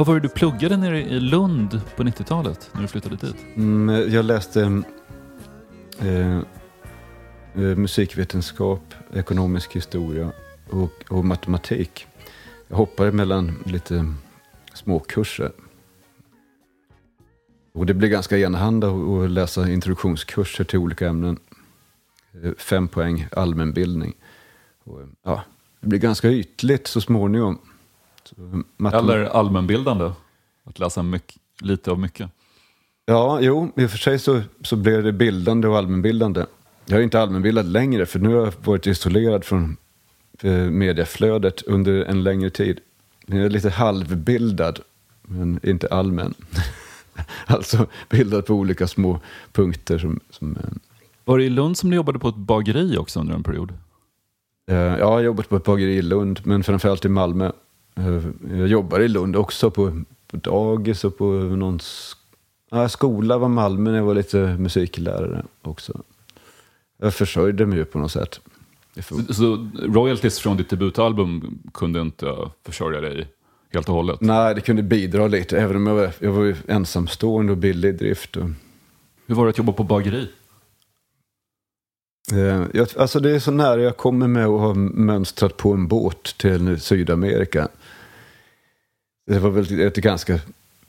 Vad 0.00 0.06
var 0.06 0.14
det 0.14 0.20
du 0.20 0.28
pluggade 0.28 0.76
nere 0.76 1.00
i 1.00 1.20
Lund 1.20 1.80
på 1.96 2.02
90-talet 2.02 2.70
när 2.72 2.82
du 2.82 2.88
flyttade 2.88 3.16
dit? 3.16 3.36
Mm, 3.56 4.12
jag 4.12 4.24
läste 4.24 4.82
eh, 5.98 6.38
eh, 7.54 7.76
musikvetenskap, 7.76 8.94
ekonomisk 9.14 9.76
historia 9.76 10.32
och, 10.70 11.04
och 11.08 11.24
matematik. 11.24 12.06
Jag 12.68 12.76
hoppade 12.76 13.12
mellan 13.12 13.62
lite 13.66 14.14
småkurser. 14.74 15.52
Och 17.72 17.86
det 17.86 17.94
blev 17.94 18.10
ganska 18.10 18.38
enahanda 18.38 18.88
att 18.88 19.30
läsa 19.30 19.70
introduktionskurser 19.70 20.64
till 20.64 20.78
olika 20.78 21.08
ämnen. 21.08 21.38
Eh, 22.42 22.52
fem 22.58 22.88
poäng 22.88 23.28
allmänbildning. 23.32 24.14
Och, 24.84 25.00
ja, 25.22 25.42
det 25.80 25.86
blir 25.86 25.98
ganska 25.98 26.30
ytligt 26.30 26.86
så 26.86 27.00
småningom. 27.00 27.58
Eller 28.92 29.24
allmänbildande? 29.24 30.10
Att 30.64 30.78
läsa 30.78 31.02
mycket, 31.02 31.36
lite 31.60 31.90
av 31.90 31.98
mycket? 31.98 32.30
Ja, 33.06 33.40
jo, 33.40 33.72
i 33.76 33.86
och 33.86 33.90
för 33.90 33.98
sig 33.98 34.18
så, 34.18 34.42
så 34.62 34.76
blev 34.76 35.02
det 35.02 35.12
bildande 35.12 35.68
och 35.68 35.78
allmänbildande. 35.78 36.44
Jag 36.86 36.98
är 36.98 37.02
inte 37.02 37.20
allmänbildad 37.20 37.66
längre, 37.66 38.06
för 38.06 38.18
nu 38.18 38.28
har 38.28 38.44
jag 38.44 38.52
varit 38.64 38.86
isolerad 38.86 39.44
från 39.44 39.76
eh, 40.42 40.52
mediaflödet 40.52 41.62
under 41.62 42.04
en 42.04 42.22
längre 42.22 42.50
tid. 42.50 42.80
Jag 43.26 43.38
är 43.38 43.50
lite 43.50 43.70
halvbildad, 43.70 44.80
men 45.22 45.60
inte 45.62 45.88
allmän. 45.88 46.34
alltså 47.46 47.86
bildad 48.08 48.46
på 48.46 48.54
olika 48.54 48.86
små 48.86 49.20
punkter. 49.52 49.98
Som, 49.98 50.20
som, 50.30 50.58
Var 51.24 51.38
det 51.38 51.44
i 51.44 51.50
Lund 51.50 51.78
som 51.78 51.90
du 51.90 51.96
jobbade 51.96 52.18
på 52.18 52.28
ett 52.28 52.36
bageri 52.36 52.96
också 52.96 53.20
under 53.20 53.34
en 53.34 53.42
period? 53.42 53.72
eh, 54.70 54.76
ja, 54.76 54.98
jag 54.98 55.06
har 55.06 55.20
jobbat 55.20 55.48
på 55.48 55.56
ett 55.56 55.64
bageri 55.64 55.96
i 55.96 56.02
Lund, 56.02 56.40
men 56.44 56.64
framförallt 56.64 57.04
i 57.04 57.08
Malmö. 57.08 57.52
Eh, 57.94 58.58
jag 58.58 58.68
jobbar 58.68 59.00
i 59.00 59.08
Lund 59.08 59.36
också 59.36 59.70
på, 59.70 60.02
på 60.26 60.36
dagis 60.36 61.04
och 61.04 61.18
på 61.18 61.24
någon 61.32 61.78
ja, 62.70 62.88
skola 62.88 63.38
var 63.38 63.48
Malmö 63.48 63.90
när 63.90 63.98
jag 63.98 64.04
var 64.04 64.14
lite 64.14 64.56
musiklärare 64.58 65.44
också. 65.62 66.02
Jag 66.98 67.14
försörjde 67.14 67.66
mig 67.66 67.78
ju 67.78 67.84
på 67.84 67.98
något 67.98 68.12
sätt. 68.12 68.40
Så, 69.00 69.34
så 69.34 69.68
royalties 69.82 70.38
från 70.38 70.56
ditt 70.56 70.70
debutalbum 70.70 71.58
kunde 71.74 72.00
inte 72.00 72.36
försörja 72.66 73.00
dig 73.00 73.26
helt 73.72 73.88
och 73.88 73.94
hållet? 73.94 74.20
Nej, 74.20 74.54
det 74.54 74.60
kunde 74.60 74.82
bidra 74.82 75.26
lite, 75.26 75.58
även 75.60 75.76
om 75.76 75.86
jag 75.86 75.94
var, 75.94 76.12
jag 76.18 76.32
var 76.32 76.56
ensamstående 76.68 77.52
och 77.52 77.58
billig 77.58 77.88
i 77.88 77.92
drift. 77.92 78.36
Och, 78.36 78.48
Hur 79.26 79.34
var 79.34 79.44
det 79.44 79.50
att 79.50 79.58
jobba 79.58 79.72
på 79.72 79.84
bageri? 79.84 80.28
eh, 82.32 82.62
jag, 82.74 82.88
alltså 82.98 83.20
det 83.20 83.30
är 83.30 83.38
så 83.38 83.50
nära 83.50 83.82
jag 83.82 83.96
kommer 83.96 84.28
med 84.28 84.46
att 84.46 84.60
ha 84.60 84.74
mönstrat 84.74 85.56
på 85.56 85.72
en 85.72 85.88
båt 85.88 86.38
till 86.38 86.80
Sydamerika. 86.80 87.68
Det 89.30 89.38
var 89.38 89.50
väl 89.50 89.80
ett 89.80 89.96
ganska, 89.96 90.34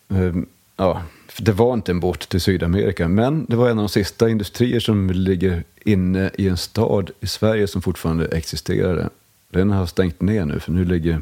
eh, 0.09 0.35
ja, 0.75 1.03
det 1.37 1.51
var 1.51 1.73
inte 1.73 1.91
en 1.91 1.99
båt 1.99 2.29
till 2.29 2.41
Sydamerika, 2.41 3.07
men 3.07 3.45
det 3.49 3.55
var 3.55 3.69
en 3.69 3.79
av 3.79 3.83
de 3.83 3.89
sista 3.89 4.29
industrier 4.29 4.79
som 4.79 5.09
ligger 5.09 5.63
inne 5.85 6.31
i 6.37 6.47
en 6.47 6.57
stad 6.57 7.11
i 7.19 7.27
Sverige 7.27 7.67
som 7.67 7.81
fortfarande 7.81 8.27
existerade. 8.27 9.09
Den 9.49 9.69
har 9.71 9.85
stängt 9.85 10.21
ner 10.21 10.45
nu, 10.45 10.59
för 10.59 10.71
nu 10.71 10.85
ligger 10.85 11.21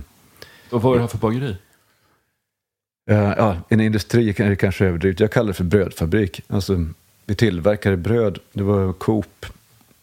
Vad 0.70 0.82
var 0.82 0.96
det 0.96 1.02
här 1.02 1.08
för 1.08 1.18
bageri? 1.18 1.56
Ja, 3.06 3.58
en 3.70 3.80
industri 3.80 4.30
är 4.30 4.56
kanske 4.56 4.86
överdrivet. 4.86 5.20
Jag 5.20 5.32
kallar 5.32 5.48
det 5.48 5.54
för 5.54 5.64
brödfabrik. 5.64 6.42
Alltså, 6.48 6.86
vi 7.26 7.36
tillverkade 7.36 7.98
bröd. 7.98 8.40
Det 8.54 8.64
var 8.64 8.94
Coop. 8.94 9.46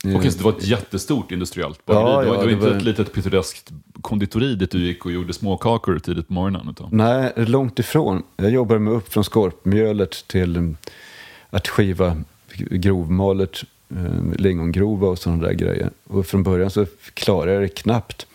Eh, 0.04 0.16
Okej, 0.16 0.30
så 0.30 0.38
det 0.38 0.44
var 0.44 0.52
ett 0.52 0.64
jättestort 0.64 1.32
industriellt 1.32 1.86
bageri? 1.86 2.02
Ja, 2.02 2.08
det 2.08 2.14
var, 2.14 2.24
ja, 2.24 2.40
det 2.40 2.46
var 2.46 2.52
inte 2.52 2.66
var- 2.70 2.76
ett 2.76 2.82
litet 2.82 3.12
pittoreskt 3.12 3.70
konditori 4.00 4.54
dit 4.54 4.70
du 4.70 4.78
gick 4.78 5.06
och 5.06 5.12
gjorde 5.12 5.32
småkakor 5.32 5.98
tidigt 5.98 6.28
på 6.28 6.32
morgonen? 6.34 6.68
Utan. 6.70 6.88
Nej, 6.92 7.32
långt 7.36 7.78
ifrån. 7.78 8.22
Jag 8.36 8.50
jobbade 8.50 8.80
mig 8.80 8.94
upp 8.94 9.12
från 9.12 9.24
skorpmjölet 9.24 10.28
till 10.28 10.56
mm, 10.56 10.76
att 11.50 11.68
skiva 11.68 12.16
grovmalet 12.70 13.62
eh, 13.90 14.34
lingongrova 14.38 15.08
och 15.08 15.18
sådana 15.18 15.46
där 15.46 15.52
grejer. 15.52 15.90
Och 16.06 16.26
från 16.26 16.42
början 16.42 16.70
så 16.70 16.86
klarade 17.14 17.52
jag 17.52 17.62
det 17.62 17.68
knappt 17.68 18.26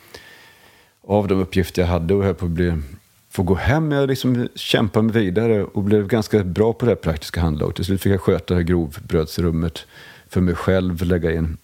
av 1.07 1.28
de 1.28 1.39
uppgifter 1.39 1.82
jag 1.82 1.89
hade 1.89 2.14
och 2.14 2.24
höll 2.24 2.36
på 2.36 2.45
att 2.45 2.51
bli, 2.51 2.74
få 3.30 3.43
gå 3.43 3.55
hem. 3.55 3.91
Jag 3.91 4.07
liksom 4.09 4.47
kämpade 4.55 5.03
mig 5.05 5.16
vidare 5.24 5.64
och 5.64 5.84
blev 5.84 6.07
ganska 6.07 6.43
bra 6.43 6.74
på 6.74 6.86
det 6.86 6.91
här 6.91 6.95
praktiska 6.95 7.41
handlaget. 7.41 7.76
Till 7.76 7.86
slut 7.86 8.01
fick 8.01 8.12
jag 8.14 8.22
sköta 8.22 8.62
grovbrödsrummet 8.62 9.86
för 10.32 10.42
mig 10.42 10.56
själv, 10.56 11.04
lägga 11.04 11.32
in 11.32 11.58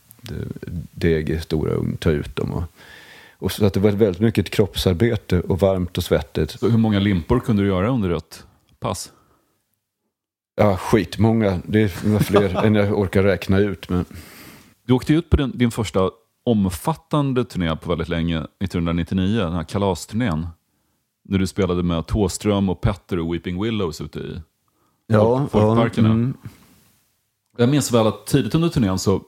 deg 0.91 1.30
i 1.30 1.39
stora 1.39 1.72
ugn, 1.72 1.97
ta 1.97 2.11
ut 2.11 2.36
dem. 2.36 2.51
Och, 2.53 2.63
och 3.38 3.51
så 3.51 3.65
att 3.65 3.74
det 3.74 3.80
var 3.80 3.91
väldigt 3.91 4.22
mycket 4.22 4.49
kroppsarbete 4.49 5.41
och 5.41 5.59
varmt 5.59 5.97
och 5.97 6.03
svettigt. 6.03 6.59
Så 6.59 6.70
hur 6.70 6.78
många 6.78 6.99
limpor 6.99 7.39
kunde 7.39 7.63
du 7.63 7.68
göra 7.68 7.89
under 7.89 8.09
ett 8.09 8.45
pass? 8.80 9.11
Ja, 10.55 10.78
skitmånga. 10.78 11.61
Det 11.65 12.03
var 12.03 12.20
fler 12.20 12.55
än 12.65 12.76
jag 12.76 12.99
orkar 12.99 13.24
räkna 13.24 13.59
ut. 13.59 13.89
Men... 13.89 14.05
Du 14.86 14.93
åkte 14.93 15.13
ut 15.13 15.30
på 15.30 15.38
din, 15.38 15.51
din 15.55 15.72
första 15.72 16.11
omfattande 16.43 17.45
turné 17.45 17.76
på 17.76 17.89
väldigt 17.89 18.09
länge, 18.09 18.38
1999, 18.38 19.39
den 19.39 19.53
här 19.53 19.63
kalasturnén. 19.63 20.47
När 21.30 21.39
du 21.39 21.47
spelade 21.47 21.84
med 21.84 22.07
Tåström 22.07 22.70
och 22.70 22.82
Petter 22.82 23.20
och 23.20 23.34
Weeping 23.34 23.63
Willows 23.63 24.01
ute 24.01 24.20
i 24.20 24.41
folk, 25.13 25.51
folkparkerna. 25.51 26.09
mm. 26.09 26.34
Jag 27.58 27.70
minns 27.70 27.91
väl 27.91 28.08
att 28.08 28.26
tidigt 28.26 28.55
under 28.55 28.70
turnén 28.70 28.99
så 28.99 29.22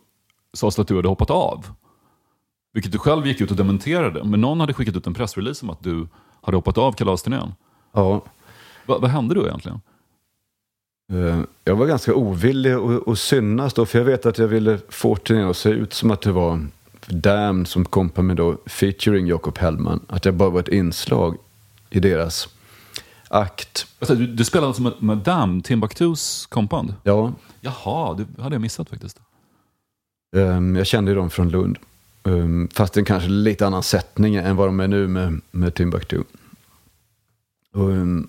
sades 0.54 0.76
det 0.76 0.82
att 0.82 0.88
du 0.88 0.96
hade 0.96 1.08
hoppat 1.08 1.30
av. 1.30 1.66
Vilket 2.74 2.92
du 2.92 2.98
själv 2.98 3.28
gick 3.28 3.42
ut 3.42 3.52
och 3.52 3.58
dementerade. 3.58 4.24
Men 4.24 4.42
någon 4.42 4.60
hade 4.60 4.74
skickat 4.74 4.96
ut 4.96 5.08
en 5.08 5.14
pressrelease 5.14 5.66
om 5.66 5.70
att 5.70 5.84
du 5.84 6.08
hade 6.42 6.58
hoppat 6.58 6.78
av 6.78 6.92
kalasturnén. 6.92 7.54
ja. 7.94 8.22
Va, 8.86 8.98
vad 9.00 9.10
hände 9.10 9.36
då 9.36 9.46
egentligen? 9.48 9.82
Eh, 11.14 11.40
Jag 11.64 11.76
var 11.76 11.86
ganska 11.86 12.14
ovillig 12.16 12.72
att, 13.08 13.20
synas 13.20 13.74
då, 13.74 13.86
för 13.86 13.98
jag 13.98 14.06
vet 14.06 14.26
att 14.26 14.38
jag 14.38 14.48
ville 14.48 14.80
få 14.90 15.16
turnén 15.16 15.48
att 15.50 15.58
se 15.58 15.70
ut 15.70 15.94
som 15.94 16.12
att 16.12 16.22
det 16.22 16.32
var 16.32 16.68
Damn 17.08 17.66
som 17.66 17.86
kom 17.86 18.10
på 18.10 18.22
mig 18.22 18.36
då, 18.36 18.58
featuring 18.66 19.28
Jakob 19.28 19.58
Hellman. 19.58 20.00
Att 20.08 20.26
jag 20.26 20.34
bara 20.34 20.50
var 20.50 20.60
ett 20.60 20.68
inslag 20.68 21.38
i 21.90 22.00
deras 22.00 22.50
akt. 23.30 23.88
Alltså, 24.00 24.16
du, 24.16 24.28
du 24.28 24.46
spelade 24.46 24.68
alltså 24.68 24.82
med, 24.82 24.94
med 25.00 25.18
Dam, 25.18 25.62
Timbuktus 25.62 26.46
kompband? 26.46 26.94
Ja, 27.04 27.34
Jaha, 27.62 28.14
det 28.14 28.42
hade 28.42 28.56
jag 28.56 28.62
missat 28.62 28.90
faktiskt. 28.90 29.20
ehm, 30.36 30.76
jag 30.76 30.88
kände 30.88 31.12
ju 31.12 31.16
dem 31.18 31.30
från 31.30 31.50
Lund. 31.50 31.78
Ehm, 32.24 32.68
Fast 32.74 32.98
en 32.98 33.06
kanske 33.06 33.30
lite 33.30 33.68
annan 33.68 33.84
sättning 33.84 34.36
än 34.36 34.56
vad 34.56 34.68
de 34.68 34.80
är 34.80 34.88
nu 34.88 35.08
med, 35.08 35.42
med 35.52 35.74
Timbuktu. 35.76 36.24
Ehm, 37.76 38.28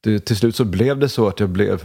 det, 0.00 0.20
till 0.20 0.36
slut 0.36 0.56
så 0.56 0.64
blev 0.64 0.98
det 0.98 1.08
så 1.08 1.28
att 1.28 1.40
jag 1.40 1.48
blev 1.48 1.82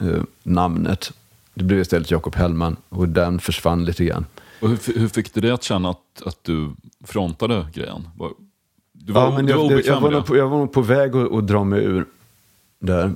eh, 0.00 0.22
namnet. 0.42 1.12
Det 1.54 1.64
blev 1.64 1.80
istället 1.80 2.10
Jakob 2.10 2.34
Hellman 2.34 2.76
och 2.88 3.08
den 3.08 3.40
försvann 3.40 3.84
lite 3.84 4.04
grann. 4.04 4.26
Och 4.60 4.68
hur, 4.68 4.98
hur 4.98 5.08
fick 5.08 5.34
du 5.34 5.40
det 5.40 5.50
att 5.50 5.62
känna 5.62 5.90
att, 5.90 6.22
att 6.26 6.38
du 6.44 6.72
frontade 7.04 7.66
grejen? 7.74 8.08
Var, 8.16 8.32
du 8.92 9.12
var, 9.12 9.22
Ja, 9.22 9.36
men 9.36 9.46
du 9.46 9.52
var 9.52 9.58
jag, 9.60 9.66
obekväm 9.72 9.94
jag, 9.94 10.00
var 10.00 10.10
nog 10.10 10.26
på, 10.26 10.36
jag 10.36 10.48
var 10.48 10.58
nog 10.58 10.72
på 10.72 10.80
väg 10.82 11.16
att, 11.16 11.32
att 11.32 11.46
dra 11.46 11.64
mig 11.64 11.84
ur 11.84 12.06
där. 12.78 13.12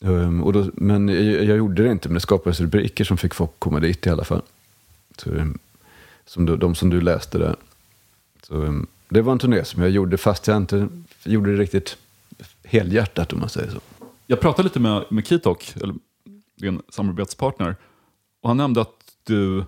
Um, 0.00 0.42
och 0.44 0.52
då, 0.52 0.70
men 0.74 1.08
jag, 1.08 1.44
jag 1.44 1.56
gjorde 1.56 1.82
det 1.82 1.92
inte, 1.92 2.08
men 2.08 2.14
det 2.14 2.20
skapades 2.20 2.60
rubriker 2.60 3.04
som 3.04 3.16
fick 3.16 3.34
folk 3.34 3.50
komma 3.58 3.80
dit 3.80 4.06
i 4.06 4.10
alla 4.10 4.24
fall. 4.24 4.42
Så, 5.16 5.34
ehm, 5.34 5.58
som 6.26 6.46
du, 6.46 6.56
de 6.56 6.74
som 6.74 6.90
du 6.90 7.00
läste 7.00 7.38
där. 7.38 7.56
Så, 8.42 8.54
um, 8.54 8.86
det 9.08 9.22
var 9.22 9.32
en 9.32 9.38
turné 9.38 9.64
som 9.64 9.82
jag 9.82 9.90
gjorde 9.90 10.18
fast 10.18 10.46
jag 10.46 10.56
inte 10.56 10.88
gjorde 11.24 11.52
det 11.52 11.62
riktigt 11.62 11.96
helhjärtat 12.64 13.32
om 13.32 13.40
man 13.40 13.48
säger 13.48 13.70
så. 13.70 13.80
Jag 14.26 14.40
pratade 14.40 14.62
lite 14.62 14.80
med, 14.80 15.04
med 15.08 15.26
Kitok, 15.26 15.74
eller 15.76 15.94
din 16.54 16.82
samarbetspartner, 16.88 17.76
och 18.42 18.50
han 18.50 18.56
nämnde 18.56 18.80
att 18.80 18.94
du 19.24 19.64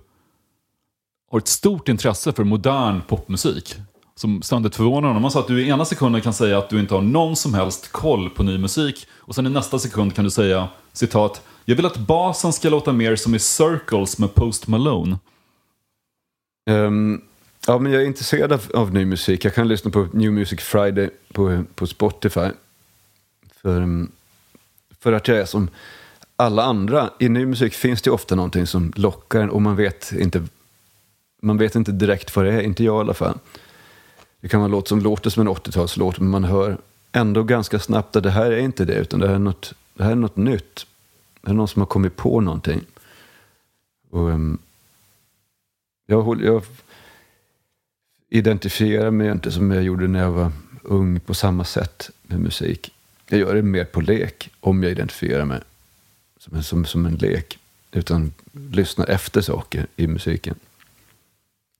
har 1.30 1.38
ett 1.38 1.48
stort 1.48 1.88
intresse 1.88 2.32
för 2.32 2.44
modern 2.44 3.00
popmusik. 3.08 3.76
Som 4.20 4.42
ständigt 4.42 4.76
förvånar 4.76 5.08
honom. 5.08 5.22
Han 5.22 5.32
sa 5.32 5.40
att 5.40 5.46
du 5.46 5.62
i 5.62 5.68
ena 5.68 5.84
sekunden 5.84 6.20
kan 6.20 6.32
säga 6.32 6.58
att 6.58 6.68
du 6.68 6.80
inte 6.80 6.94
har 6.94 7.02
någon 7.02 7.36
som 7.36 7.54
helst 7.54 7.92
koll 7.92 8.30
på 8.30 8.42
ny 8.42 8.58
musik. 8.58 9.06
Och 9.16 9.34
sen 9.34 9.46
i 9.46 9.50
nästa 9.50 9.78
sekund 9.78 10.14
kan 10.14 10.24
du 10.24 10.30
säga, 10.30 10.68
citat, 10.92 11.42
jag 11.64 11.76
vill 11.76 11.86
att 11.86 11.96
basen 11.96 12.52
ska 12.52 12.68
låta 12.68 12.92
mer 12.92 13.16
som 13.16 13.34
i 13.34 13.38
Circles 13.38 14.18
med 14.18 14.34
Post 14.34 14.66
Malone. 14.66 15.18
Um, 16.70 17.22
ja, 17.66 17.78
men 17.78 17.92
jag 17.92 18.02
är 18.02 18.06
intresserad 18.06 18.52
av, 18.52 18.70
av 18.74 18.94
ny 18.94 19.04
musik. 19.04 19.44
Jag 19.44 19.54
kan 19.54 19.68
lyssna 19.68 19.90
på 19.90 20.08
New 20.12 20.32
Music 20.32 20.60
Friday 20.60 21.10
på, 21.32 21.64
på 21.74 21.86
Spotify. 21.86 22.48
För, 23.62 23.80
ehm, 23.80 24.10
för 24.98 25.12
att 25.12 25.28
jag 25.28 25.38
är 25.38 25.44
som 25.44 25.68
alla 26.36 26.62
andra. 26.62 27.10
I 27.18 27.28
ny 27.28 27.46
musik 27.46 27.74
finns 27.74 28.02
det 28.02 28.10
ofta 28.10 28.34
någonting 28.34 28.66
som 28.66 28.92
lockar 28.96 29.40
en 29.40 29.50
och 29.50 29.62
man 29.62 29.76
vet 29.76 30.12
inte, 30.12 30.42
man 31.42 31.58
vet 31.58 31.74
inte 31.74 31.92
direkt 31.92 32.36
vad 32.36 32.44
det 32.44 32.52
är. 32.52 32.60
Inte 32.60 32.84
jag 32.84 32.96
i 32.96 33.00
alla 33.00 33.14
fall. 33.14 33.38
Det 34.40 34.48
kan 34.48 34.60
vara 34.60 34.64
en 34.66 34.70
låt 34.70 34.88
som 34.88 35.00
låter 35.00 35.30
som 35.30 35.40
en 35.46 35.54
80-talslåt 35.54 36.18
men 36.20 36.28
man 36.30 36.44
hör 36.44 36.78
ändå 37.12 37.42
ganska 37.42 37.78
snabbt 37.78 38.16
att 38.16 38.22
det 38.22 38.30
här 38.30 38.50
är 38.50 38.58
inte 38.58 38.84
det 38.84 38.94
utan 38.94 39.20
det 39.20 39.26
här 39.26 39.34
är 39.34 39.38
något, 39.38 39.74
det 39.94 40.04
här 40.04 40.10
är 40.10 40.14
något 40.16 40.36
nytt. 40.36 40.86
Det 41.42 41.50
är 41.50 41.54
någon 41.54 41.68
som 41.68 41.82
har 41.82 41.86
kommit 41.86 42.16
på 42.16 42.40
någonting. 42.40 42.80
Och, 44.10 44.28
um, 44.28 44.58
jag, 46.06 46.22
håller- 46.22 46.44
jag 46.46 46.62
identifierar 48.28 49.10
mig 49.10 49.30
inte 49.30 49.52
som 49.52 49.70
jag 49.70 49.82
gjorde 49.82 50.08
när 50.08 50.20
jag 50.20 50.30
var 50.32 50.52
ung 50.82 51.20
på 51.20 51.34
samma 51.34 51.64
sätt 51.64 52.10
med 52.22 52.40
musik. 52.40 52.92
Jag 53.28 53.40
gör 53.40 53.54
det 53.54 53.62
mer 53.62 53.84
på 53.84 54.00
lek, 54.00 54.50
om 54.60 54.82
jag 54.82 54.92
identifierar 54.92 55.44
mig 55.44 55.60
som 56.38 56.56
en, 56.56 56.62
som, 56.62 56.84
som 56.84 57.06
en 57.06 57.14
lek. 57.14 57.58
Utan 57.92 58.32
lyssnar 58.52 59.06
efter 59.06 59.40
saker 59.40 59.86
i 59.96 60.06
musiken. 60.06 60.54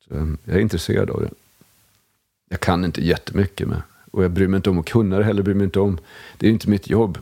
Så, 0.08 0.14
um, 0.14 0.38
jag 0.44 0.56
är 0.56 0.60
intresserad 0.60 1.10
av 1.10 1.20
det. 1.20 1.30
Jag 2.52 2.60
kan 2.60 2.84
inte 2.84 3.00
jättemycket 3.00 3.68
med. 3.68 3.82
Och 4.10 4.24
jag 4.24 4.30
bryr 4.30 4.48
mig 4.48 4.56
inte 4.56 4.70
om 4.70 4.78
att 4.78 4.88
kunna 4.88 5.18
det 5.18 5.24
heller. 5.24 5.42
Bryr 5.42 5.54
mig 5.54 5.64
inte 5.64 5.80
om. 5.80 5.98
Det 6.38 6.46
är 6.46 6.50
inte 6.50 6.70
mitt 6.70 6.90
jobb. 6.90 7.18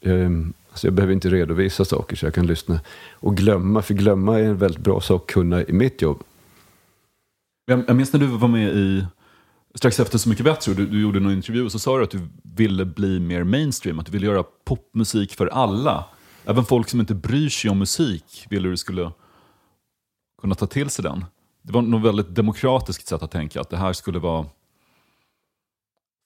Ehm, 0.00 0.52
alltså 0.70 0.86
jag 0.86 0.94
behöver 0.94 1.14
inte 1.14 1.28
redovisa 1.28 1.84
saker 1.84 2.16
så 2.16 2.26
jag 2.26 2.34
kan 2.34 2.46
lyssna 2.46 2.80
och 3.12 3.36
glömma. 3.36 3.82
För 3.82 3.94
glömma 3.94 4.38
är 4.38 4.44
en 4.44 4.56
väldigt 4.56 4.80
bra 4.80 5.00
sak 5.00 5.22
att 5.22 5.34
kunna 5.34 5.62
i 5.62 5.72
mitt 5.72 6.02
jobb. 6.02 6.22
Jag, 7.66 7.84
jag 7.86 7.96
minns 7.96 8.12
när 8.12 8.20
du 8.20 8.26
var 8.26 8.48
med 8.48 8.74
i, 8.74 9.06
strax 9.74 10.00
efter 10.00 10.18
Så 10.18 10.28
mycket 10.28 10.44
bättre, 10.44 10.74
du, 10.74 10.86
du 10.86 11.02
gjorde 11.02 11.20
någon 11.20 11.32
intervju 11.32 11.64
och 11.64 11.72
så 11.72 11.78
sa 11.78 11.98
du 11.98 12.04
att 12.04 12.10
du 12.10 12.20
ville 12.42 12.84
bli 12.84 13.20
mer 13.20 13.44
mainstream, 13.44 13.98
att 13.98 14.06
du 14.06 14.12
ville 14.12 14.26
göra 14.26 14.44
popmusik 14.64 15.32
för 15.32 15.46
alla. 15.46 16.04
Även 16.44 16.64
folk 16.64 16.88
som 16.88 17.00
inte 17.00 17.14
bryr 17.14 17.48
sig 17.48 17.70
om 17.70 17.78
musik 17.78 18.46
ville 18.50 18.68
du 18.68 18.76
skulle 18.76 19.10
kunna 20.40 20.54
ta 20.54 20.66
till 20.66 20.90
sig 20.90 21.02
den. 21.02 21.24
Det 21.62 21.72
var 21.72 21.82
något 21.82 22.02
väldigt 22.02 22.34
demokratiskt 22.34 23.06
sätt 23.06 23.22
att 23.22 23.30
tänka, 23.30 23.60
att 23.60 23.70
det 23.70 23.76
här 23.76 23.92
skulle 23.92 24.18
vara 24.18 24.46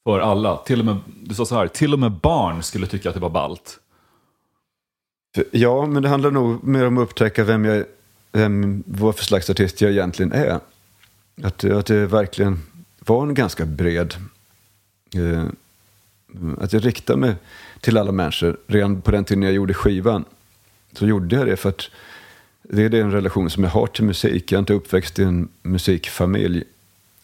för 0.08 0.20
alla. 0.20 0.56
Till 0.56 0.80
och 0.80 0.86
med, 0.86 0.96
du 1.22 1.34
sa 1.34 1.44
så 1.44 1.54
här, 1.54 1.68
till 1.68 1.92
och 1.92 1.98
med 1.98 2.12
barn 2.12 2.62
skulle 2.62 2.86
tycka 2.86 3.08
att 3.08 3.14
det 3.14 3.20
var 3.20 3.30
ballt. 3.30 3.78
Ja, 5.50 5.86
men 5.86 6.02
det 6.02 6.08
handlar 6.08 6.30
nog 6.30 6.64
mer 6.64 6.86
om 6.86 6.98
att 6.98 7.02
upptäcka 7.02 7.44
vem 7.44 7.64
jag, 7.64 7.84
vem, 8.32 8.82
vad 8.86 9.16
för 9.16 9.24
slags 9.24 9.50
artist 9.50 9.80
jag 9.80 9.90
egentligen 9.90 10.32
är. 10.32 10.60
Att, 11.42 11.64
att 11.64 11.86
det 11.86 12.06
verkligen 12.06 12.62
var 12.98 13.22
en 13.22 13.34
ganska 13.34 13.66
bred... 13.66 14.14
Eh, 15.14 15.44
att 16.60 16.72
jag 16.72 16.86
riktar 16.86 17.16
mig 17.16 17.34
till 17.80 17.98
alla 17.98 18.12
människor. 18.12 18.56
Redan 18.66 19.00
på 19.00 19.10
den 19.10 19.24
tiden 19.24 19.42
jag 19.42 19.52
gjorde 19.52 19.74
skivan 19.74 20.24
så 20.92 21.06
gjorde 21.06 21.36
jag 21.36 21.46
det 21.46 21.56
för 21.56 21.68
att 21.68 21.90
det 22.62 22.82
är 22.82 22.88
den 22.88 23.12
relation 23.12 23.50
som 23.50 23.64
jag 23.64 23.70
har 23.70 23.86
till 23.86 24.04
musik. 24.04 24.52
Jag 24.52 24.56
är 24.56 24.60
inte 24.60 24.74
uppväxt 24.74 25.18
i 25.18 25.22
en 25.22 25.48
musikfamilj 25.62 26.64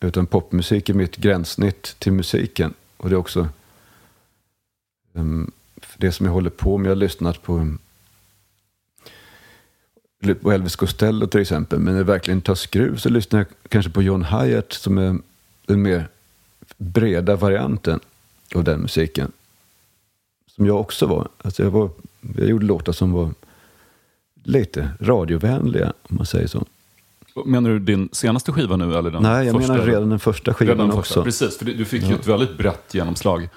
utan 0.07 0.27
popmusik 0.27 0.89
är 0.89 0.95
mitt 0.95 1.17
gränssnitt 1.17 1.97
till 1.99 2.13
musiken. 2.13 2.75
Och 2.97 3.09
det 3.09 3.15
är 3.15 3.19
också 3.19 3.49
um, 5.13 5.51
det 5.97 6.13
som 6.13 6.27
jag 6.27 6.33
håller 6.33 6.51
på 6.51 6.79
med. 6.79 6.87
Jag 6.87 6.91
har 6.91 7.01
lyssnat 7.01 7.43
på 7.43 7.55
um, 7.55 7.79
på 10.43 10.53
Elvis 10.53 10.77
Costello 10.77 11.27
till 11.27 11.41
exempel. 11.41 11.79
Men 11.79 11.95
när 11.95 12.01
det 12.01 12.05
verkligen 12.05 12.41
tar 12.41 12.55
skruv 12.55 12.97
så 12.97 13.09
lyssnar 13.09 13.41
jag 13.41 13.47
kanske 13.69 13.91
på 13.91 14.03
John 14.03 14.25
Hyatt 14.25 14.73
som 14.73 14.99
är 14.99 15.19
den 15.67 15.83
mer 15.83 16.09
breda 16.77 17.37
varianten 17.37 18.01
av 18.55 18.65
den 18.65 18.81
musiken. 18.81 19.33
Som 20.47 20.67
jag 20.67 20.81
också 20.81 21.07
var. 21.07 21.29
Alltså 21.43 21.63
jag, 21.63 21.71
var 21.71 21.91
jag 22.37 22.49
gjorde 22.49 22.67
låtar 22.67 22.93
som 22.93 23.13
var 23.13 23.31
lite 24.43 24.91
radiovänliga 25.01 25.93
om 26.03 26.17
man 26.17 26.27
säger 26.27 26.47
så. 26.47 26.65
Menar 27.45 27.71
du 27.71 27.79
din 27.79 28.09
senaste 28.13 28.53
skiva 28.53 28.77
nu 28.77 28.95
eller 28.97 29.11
den 29.11 29.23
Nej, 29.23 29.47
jag 29.47 29.55
första? 29.55 29.73
menar 29.73 29.87
redan 29.87 30.11
den 30.11 30.19
första 30.21 30.55
skivan 30.55 30.75
Redan 30.75 30.89
den 30.89 30.97
första. 30.97 31.21
också. 31.21 31.25
Precis, 31.25 31.59
för 31.59 31.65
du 31.65 31.85
fick 31.85 32.03
ju 32.03 32.15
ett 32.15 32.27
väldigt 32.27 32.59
brett 32.59 32.95
genomslag. 32.95 33.49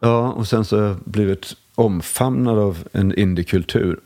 Ja, 0.00 0.32
och 0.32 0.48
sen 0.48 0.64
så 0.64 0.76
har 0.76 0.84
jag 0.84 0.96
blivit 1.04 1.56
omfamnad 1.74 2.58
av 2.58 2.88
en 2.92 3.14
indiekultur 3.18 4.00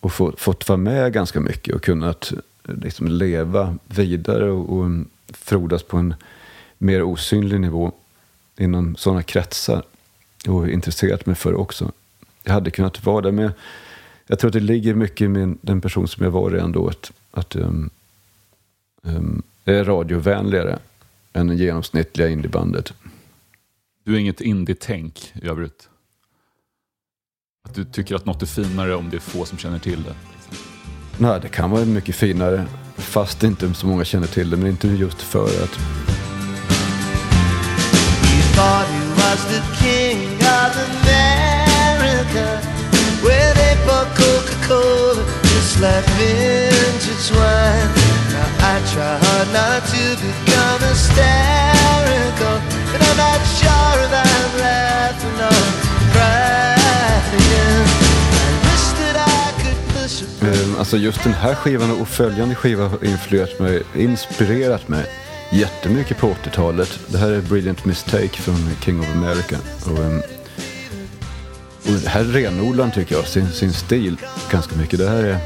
och 0.00 0.12
få, 0.12 0.32
fått 0.36 0.68
vara 0.68 0.76
med 0.76 1.12
ganska 1.12 1.40
mycket 1.40 1.74
och 1.74 1.82
kunnat 1.82 2.32
liksom 2.64 3.08
leva 3.08 3.76
vidare 3.86 4.50
och, 4.50 4.78
och 4.78 4.90
frodas 5.32 5.82
på 5.82 5.96
en 5.96 6.14
mer 6.78 7.02
osynlig 7.02 7.60
nivå 7.60 7.92
inom 8.56 8.96
sådana 8.96 9.22
kretsar 9.22 9.82
och 10.48 10.68
intresserat 10.68 11.26
mig 11.26 11.34
för 11.34 11.54
också. 11.54 11.92
Jag 12.42 12.52
hade 12.52 12.70
kunnat 12.70 13.06
vara 13.06 13.20
där 13.20 13.32
med, 13.32 13.52
jag 14.26 14.38
tror 14.38 14.48
att 14.48 14.52
det 14.54 14.60
ligger 14.60 14.94
mycket 14.94 15.20
i 15.20 15.28
min, 15.28 15.58
den 15.60 15.80
person 15.80 16.08
som 16.08 16.24
jag 16.24 16.30
var 16.30 16.50
redan 16.50 16.72
då, 16.72 16.88
att, 16.88 17.12
att 17.30 17.56
um, 17.56 17.90
är 19.64 19.84
radiovänligare 19.84 20.78
än 21.32 21.46
det 21.46 21.54
genomsnittliga 21.54 22.28
indiebandet. 22.28 22.92
Du 24.04 24.14
är 24.14 24.18
inget 24.18 24.40
indie-tänk 24.40 25.32
i 25.42 25.48
övrigt? 25.48 25.88
Att 27.64 27.74
du 27.74 27.84
tycker 27.84 28.14
att 28.14 28.26
något 28.26 28.42
är 28.42 28.46
finare 28.46 28.94
om 28.94 29.10
det 29.10 29.16
är 29.16 29.20
få 29.20 29.44
som 29.44 29.58
känner 29.58 29.78
till 29.78 30.02
det? 30.02 30.14
Nej, 31.18 31.40
det 31.42 31.48
kan 31.48 31.70
vara 31.70 31.84
mycket 31.84 32.14
finare 32.14 32.66
fast 32.96 33.42
inte 33.42 33.74
så 33.74 33.86
många 33.86 34.04
känner 34.04 34.26
till 34.26 34.50
det, 34.50 34.56
men 34.56 34.66
inte 34.66 34.88
just 34.88 35.22
för 35.22 35.64
att 35.64 35.78
He 46.18 48.01
Now 48.42 48.74
I 48.74 48.80
try 48.92 49.18
hard 49.24 49.48
not 49.52 49.82
to 49.92 50.04
become 50.26 50.80
hysterical, 50.90 52.56
but 52.90 53.00
I'm 53.06 53.16
not 53.16 53.40
sure 53.58 53.96
if 54.06 54.12
I'm 54.26 54.52
laughing 54.58 55.38
or 55.48 55.62
crying. 56.12 56.52
Ehm, 60.42 60.76
alltså 60.78 60.96
just 60.96 61.24
den 61.24 61.32
här 61.32 61.54
skivan 61.54 62.00
och 62.00 62.08
följande 62.08 62.54
skiva 62.54 62.88
har 62.88 63.04
influerat 63.04 63.58
mig, 63.58 63.82
inspirerat 63.94 64.88
mig 64.88 65.06
jättemycket 65.52 66.18
på 66.18 66.26
80-talet. 66.26 66.98
Det 67.06 67.18
här 67.18 67.30
är 67.30 67.40
Brilliant 67.40 67.84
Mistake 67.84 68.28
från 68.28 68.70
King 68.84 69.00
of 69.00 69.06
America. 69.16 69.56
Och, 69.86 70.04
ehm, 70.04 70.22
och 71.86 71.92
det 71.92 72.08
här 72.08 72.24
renodlar 72.24 72.90
tycker 72.90 73.14
jag 73.14 73.26
sin, 73.26 73.52
sin 73.52 73.72
stil 73.72 74.16
ganska 74.50 74.76
mycket. 74.76 74.98
Det 74.98 75.08
här 75.08 75.22
är 75.22 75.38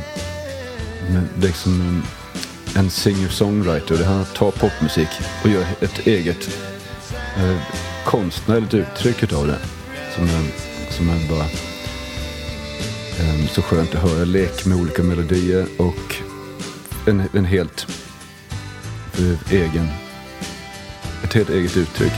liksom 1.40 1.80
ehm, 1.80 2.02
en, 2.78 2.90
singer-songwriter. 2.90 3.98
Det 3.98 4.04
han 4.04 4.24
tar 4.24 4.50
popmusik 4.50 5.08
och 5.42 5.50
gör 5.50 5.66
ett 5.80 6.06
eget 6.06 6.58
eh, 7.36 7.56
konstnärligt 8.04 8.74
uttryck 8.74 9.22
utav 9.22 9.46
det. 9.46 9.58
Som, 10.14 10.24
är 10.24 10.44
som 10.90 11.08
är 11.08 11.28
bara 11.28 11.44
eh, 13.18 13.46
Så 13.48 13.62
skönt 13.62 13.94
att 13.94 14.10
höra 14.10 14.24
lek 14.24 14.66
med 14.66 14.78
olika 14.78 15.02
melodier 15.02 15.66
och 15.76 16.16
en, 17.06 17.22
en 17.32 17.44
helt 17.44 17.86
eh, 19.18 19.52
egen, 19.52 19.88
ett 21.24 21.32
helt 21.32 21.50
eget 21.50 21.76
uttryck. 21.76 22.12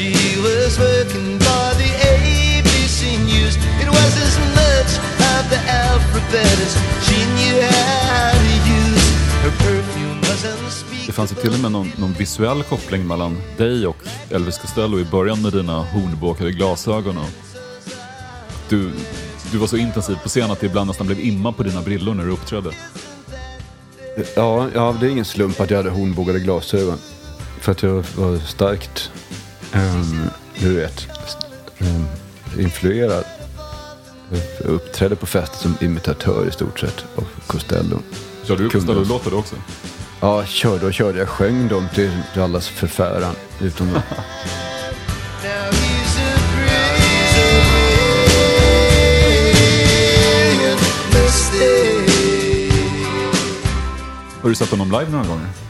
She 0.00 1.39
Det 11.06 11.12
fanns 11.12 11.32
ju 11.32 11.36
till 11.36 11.54
och 11.54 11.60
med 11.60 11.72
någon, 11.72 11.92
någon 11.98 12.12
visuell 12.12 12.62
koppling 12.62 13.06
mellan 13.06 13.38
dig 13.56 13.86
och 13.86 13.96
Elvis 14.30 14.58
Costello 14.58 14.98
i 14.98 15.04
början 15.04 15.42
med 15.42 15.52
dina 15.52 15.82
hornbåkade 15.82 16.52
glasögon. 16.52 17.18
Och 17.18 17.30
du, 18.68 18.90
du 19.52 19.58
var 19.58 19.66
så 19.66 19.76
intensiv 19.76 20.16
på 20.22 20.28
scen 20.28 20.50
att 20.50 20.60
det 20.60 20.66
ibland 20.66 20.86
nästan 20.86 21.06
blev 21.06 21.20
imma 21.20 21.52
på 21.52 21.62
dina 21.62 21.82
brillor 21.82 22.14
när 22.14 22.24
du 22.24 22.30
uppträdde. 22.30 22.70
Ja, 24.36 24.68
ja, 24.74 24.96
det 25.00 25.06
är 25.06 25.10
ingen 25.10 25.24
slump 25.24 25.60
att 25.60 25.70
jag 25.70 25.76
hade 25.76 25.90
hornbågade 25.90 26.38
glasögon. 26.38 26.98
För 27.60 27.72
att 27.72 27.82
jag 27.82 28.04
var 28.16 28.38
starkt, 28.38 29.10
um, 29.72 30.24
du 30.58 30.76
vet, 30.76 31.08
um, 31.78 32.06
influerad 32.58 33.24
uppträdde 34.64 35.16
på 35.16 35.26
fest 35.26 35.60
som 35.60 35.74
imitatör 35.80 36.46
i 36.48 36.52
stort 36.52 36.80
sett 36.80 37.04
av 37.16 37.24
Costello. 37.46 37.98
Körde 38.44 38.62
du. 38.62 38.70
Costello-låtar 38.70 39.34
också? 39.34 39.56
Ja, 40.20 40.44
körde 40.44 40.86
och 40.86 40.94
körde. 40.94 41.18
Jag 41.18 41.28
sjöng 41.28 41.68
dem 41.68 41.88
till, 41.94 42.10
allas 42.36 42.68
förfäran. 42.68 43.34
Utom. 43.60 43.88
Har 54.42 54.48
du 54.48 54.54
sett 54.54 54.70
honom 54.70 54.90
live 54.90 55.10
några 55.10 55.26
gånger? 55.26 55.69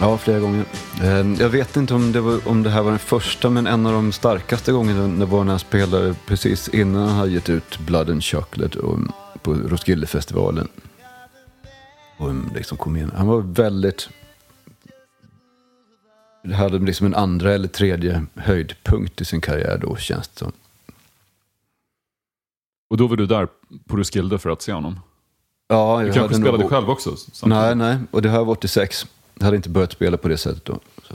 Ja, 0.00 0.18
flera 0.18 0.40
gånger. 0.40 0.64
Eh, 1.02 1.32
Jag 1.42 1.48
vet 1.48 1.76
inte 1.76 1.94
om 1.94 2.12
det, 2.12 2.20
var, 2.20 2.48
om 2.48 2.62
det 2.62 2.70
här 2.70 2.82
var 2.82 2.90
den 2.90 2.98
första, 2.98 3.50
men 3.50 3.66
en 3.66 3.86
av 3.86 3.92
de 3.92 4.12
starkaste 4.12 4.72
gångerna 4.72 5.24
var 5.26 5.44
när 5.44 5.50
han 5.52 5.58
spelade 5.58 6.14
precis 6.26 6.68
innan 6.68 7.08
han 7.08 7.16
hade 7.18 7.30
gett 7.30 7.48
ut 7.50 7.78
Blood 7.78 8.10
and 8.10 8.24
Chocolate 8.24 8.78
och, 8.78 8.98
på 9.42 9.54
Roskildefestivalen. 9.54 10.68
Och 12.18 12.30
liksom 12.54 12.78
kom 12.78 12.96
in. 12.96 13.10
Han 13.16 13.26
var 13.26 13.40
väldigt... 13.40 14.08
Det 16.44 16.54
hade 16.54 16.78
liksom 16.78 17.06
en 17.06 17.14
andra 17.14 17.52
eller 17.52 17.68
tredje 17.68 18.26
höjdpunkt 18.34 19.20
i 19.20 19.24
sin 19.24 19.40
karriär 19.40 19.78
då, 19.82 19.96
känns 19.96 20.28
det 20.28 20.38
som. 20.38 20.52
Och 22.90 22.96
då 22.96 23.06
var 23.06 23.16
du 23.16 23.26
där 23.26 23.48
på 23.86 23.96
Roskilde 23.96 24.38
för 24.38 24.50
att 24.50 24.62
se 24.62 24.72
honom? 24.72 25.00
Ja, 25.68 25.98
Du 26.00 26.06
jag 26.06 26.14
kanske 26.14 26.20
hade 26.20 26.34
spelade 26.34 26.58
nog- 26.62 26.70
själv 26.70 26.90
också? 26.90 27.16
samtidigt? 27.16 27.48
Nej, 27.48 27.74
nej. 27.74 27.98
Och 28.10 28.22
det 28.22 28.28
här 28.30 28.38
var 28.44 28.52
86. 28.52 29.06
Jag 29.38 29.44
hade 29.44 29.56
inte 29.56 29.68
börjat 29.68 29.92
spela 29.92 30.16
på 30.16 30.28
det 30.28 30.38
sättet 30.38 30.64
då. 30.64 30.80
Så 31.08 31.14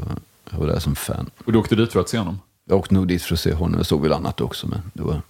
jag 0.52 0.60
var 0.60 0.68
där 0.68 0.80
som 0.80 0.96
fan. 0.96 1.30
Och 1.46 1.52
du 1.52 1.60
åkte 1.60 1.76
dit 1.76 1.92
för 1.92 2.00
att 2.00 2.10
se 2.10 2.18
honom? 2.18 2.40
Jag 2.66 2.78
åkte 2.80 2.94
nog 2.94 3.08
dit 3.08 3.22
för 3.22 3.34
att 3.34 3.40
se 3.40 3.54
honom. 3.54 3.78
Jag 3.78 3.86
såg 3.86 4.02
väl 4.02 4.14
annat 4.14 4.42
också, 4.42 4.68
men 4.68 4.82
det 4.94 5.04
var 5.04 5.22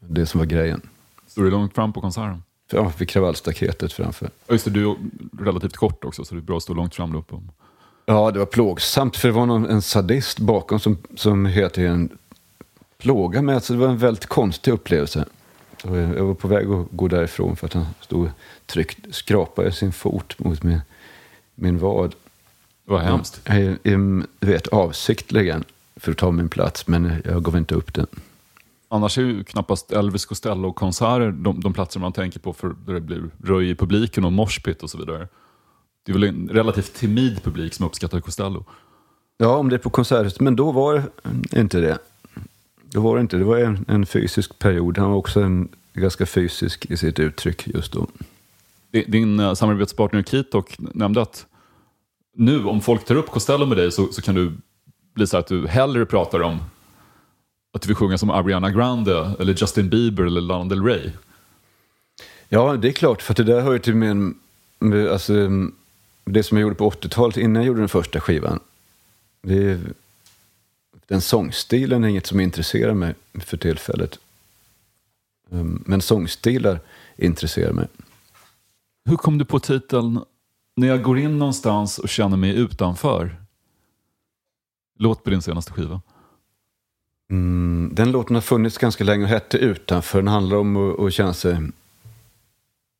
det 0.00 0.26
som 0.26 0.38
var 0.38 0.46
grejen. 0.46 0.80
Stod 1.26 1.44
du 1.44 1.50
långt 1.50 1.74
fram 1.74 1.92
på 1.92 2.00
konserten? 2.00 2.42
Ja, 2.70 2.92
vid 2.98 3.08
kravallstaketet 3.08 3.92
framför. 3.92 4.30
Ja, 4.46 4.52
just 4.52 4.64
det, 4.64 4.70
du 4.70 4.90
är 4.90 4.96
relativt 5.40 5.76
kort 5.76 6.04
också, 6.04 6.24
så 6.24 6.34
det 6.34 6.38
är 6.38 6.42
bra 6.42 6.56
att 6.56 6.62
stå 6.62 6.74
långt 6.74 6.94
fram 6.94 7.12
då. 7.12 7.22
På. 7.22 7.42
Ja, 8.06 8.30
det 8.30 8.38
var 8.38 8.46
plågsamt 8.46 9.16
för 9.16 9.28
det 9.28 9.34
var 9.34 9.46
någon, 9.46 9.66
en 9.66 9.82
sadist 9.82 10.38
bakom 10.38 10.80
som, 10.80 10.98
som 11.16 11.46
hela 11.46 11.68
tiden 11.68 12.18
plågade 12.98 13.46
mig. 13.46 13.54
Alltså, 13.54 13.72
det 13.72 13.78
var 13.78 13.88
en 13.88 13.98
väldigt 13.98 14.26
konstig 14.26 14.72
upplevelse. 14.72 15.24
Jag 15.82 15.96
jag 15.96 16.24
var 16.24 16.34
på 16.34 16.48
väg 16.48 16.70
att 16.70 16.86
gå 16.90 17.08
därifrån 17.08 17.56
för 17.56 17.66
att 17.66 17.72
han 17.72 17.86
stod 18.00 18.30
tryckt, 18.66 19.14
skrapade 19.14 19.72
sin 19.72 19.92
fot 19.92 20.38
mot 20.38 20.62
min, 20.62 20.80
min 21.58 21.78
vad. 21.78 22.14
Var 22.84 22.98
hemskt. 22.98 23.40
Du 24.40 24.46
vet, 24.46 24.68
avsiktligen 24.68 25.64
för 25.96 26.12
att 26.12 26.18
ta 26.18 26.30
min 26.30 26.48
plats, 26.48 26.86
men 26.86 27.22
jag 27.24 27.42
gav 27.42 27.56
inte 27.56 27.74
upp 27.74 27.94
den. 27.94 28.06
Annars 28.88 29.18
är 29.18 29.22
ju 29.22 29.44
knappast 29.44 29.92
Elvis 29.92 30.26
Costello-konserter 30.26 31.30
de, 31.30 31.60
de 31.60 31.72
platser 31.72 32.00
man 32.00 32.12
tänker 32.12 32.40
på 32.40 32.52
för 32.52 32.74
där 32.86 32.94
det 32.94 33.00
blir 33.00 33.22
röj 33.44 33.70
i 33.70 33.74
publiken 33.74 34.24
och 34.24 34.32
moshpit 34.32 34.82
och 34.82 34.90
så 34.90 34.98
vidare. 34.98 35.28
Det 36.02 36.12
är 36.12 36.14
väl 36.14 36.24
en 36.24 36.48
relativt 36.48 36.94
timid 36.94 37.42
publik 37.42 37.74
som 37.74 37.86
uppskattar 37.86 38.20
Costello. 38.20 38.64
Ja, 39.38 39.56
om 39.56 39.68
det 39.68 39.76
är 39.76 39.78
på 39.78 39.90
konserthuset, 39.90 40.40
men 40.40 40.56
då 40.56 40.72
var 40.72 41.02
det 41.22 41.60
inte 41.60 41.80
det. 41.80 41.98
Då 42.82 43.00
var 43.00 43.16
det 43.16 43.20
inte, 43.20 43.36
det 43.36 43.44
var 43.44 43.58
en, 43.58 43.84
en 43.88 44.06
fysisk 44.06 44.58
period. 44.58 44.98
Han 44.98 45.10
var 45.10 45.16
också 45.16 45.40
en, 45.40 45.68
ganska 45.92 46.26
fysisk 46.26 46.86
i 46.90 46.96
sitt 46.96 47.18
uttryck 47.18 47.66
just 47.66 47.92
då. 47.92 48.06
Din- 48.90 49.40
uh, 49.40 49.54
samarbetspartner 49.54 50.22
Kitok 50.22 50.76
nämnde 50.78 51.22
att 51.22 51.46
nu 52.34 52.64
om 52.64 52.80
folk 52.80 53.04
tar 53.04 53.14
upp 53.14 53.30
Costello 53.30 53.66
med 53.66 53.76
dig 53.76 53.92
så, 53.92 54.12
så 54.12 54.22
kan 54.22 54.34
du 54.34 54.52
bli 55.14 55.26
så 55.26 55.36
att 55.36 55.46
du 55.46 55.66
hellre 55.66 56.06
pratar 56.06 56.40
om 56.40 56.58
att 57.72 57.82
du 57.82 57.86
vill 57.86 57.96
sjunga 57.96 58.18
som 58.18 58.30
Ariana 58.30 58.70
Grande 58.70 59.32
eller 59.40 59.54
Justin 59.54 59.88
Bieber 59.88 60.24
eller 60.24 60.40
Lana 60.40 60.64
Del 60.64 60.84
Rey. 60.84 61.10
Ja, 62.48 62.76
det 62.76 62.88
är 62.88 62.92
klart, 62.92 63.22
för 63.22 63.34
det 63.34 63.44
där 63.44 63.60
hör 63.60 63.72
ju 63.72 63.78
till 63.78 63.94
min... 63.94 64.34
Alltså, 65.10 65.32
det 66.24 66.42
som 66.42 66.58
jag 66.58 66.62
gjorde 66.62 66.74
på 66.74 66.90
80-talet 66.90 67.36
innan 67.36 67.54
jag 67.54 67.66
gjorde 67.66 67.80
den 67.80 67.88
första 67.88 68.20
skivan. 68.20 68.60
Det 69.42 69.70
är, 69.70 69.80
den 71.06 71.20
sångstilen 71.20 72.04
är 72.04 72.08
inget 72.08 72.26
som 72.26 72.40
intresserar 72.40 72.94
mig 72.94 73.14
för 73.40 73.56
tillfället. 73.56 74.18
Um, 75.50 75.82
Men 75.86 76.02
sångstilar 76.02 76.80
intresserar 77.16 77.72
mig. 77.72 77.86
Hur 79.04 79.16
kom 79.16 79.38
du 79.38 79.44
på 79.44 79.60
titeln 79.60 80.20
När 80.78 80.88
jag 80.88 81.02
går 81.02 81.18
in 81.18 81.38
någonstans 81.38 81.98
och 81.98 82.08
känner 82.08 82.36
mig 82.36 82.56
utanför? 82.56 83.36
Låt 84.98 85.24
på 85.24 85.30
din 85.30 85.42
senaste 85.42 85.72
skiva. 85.72 86.00
Mm, 87.30 87.90
den 87.94 88.12
låten 88.12 88.34
har 88.34 88.40
funnits 88.42 88.78
ganska 88.78 89.04
länge 89.04 89.24
och 89.24 89.28
hette 89.28 89.58
Utanför. 89.58 90.18
Den 90.18 90.28
handlar 90.28 90.56
om 90.56 90.76
att, 90.76 91.00
att 91.00 91.12
känna 91.12 91.34
sig 91.34 91.58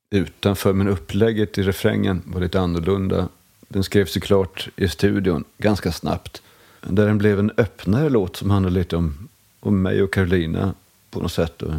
utanför, 0.09 0.73
men 0.73 0.87
upplägget 0.87 1.57
i 1.57 1.63
refrängen 1.63 2.21
var 2.25 2.41
lite 2.41 2.59
annorlunda. 2.59 3.29
Den 3.67 3.83
skrevs 3.83 4.17
ju 4.17 4.21
klart 4.21 4.69
i 4.75 4.87
studion 4.87 5.43
ganska 5.57 5.91
snabbt. 5.91 6.41
Där 6.81 7.07
den 7.07 7.17
blev 7.17 7.39
en 7.39 7.51
öppnare 7.57 8.09
låt 8.09 8.35
som 8.35 8.49
handlar 8.49 8.71
lite 8.71 8.95
om, 8.95 9.29
om 9.59 9.81
mig 9.81 10.03
och 10.03 10.13
Carolina 10.13 10.73
på 11.11 11.19
något 11.19 11.31
sätt. 11.31 11.61
Och, 11.61 11.73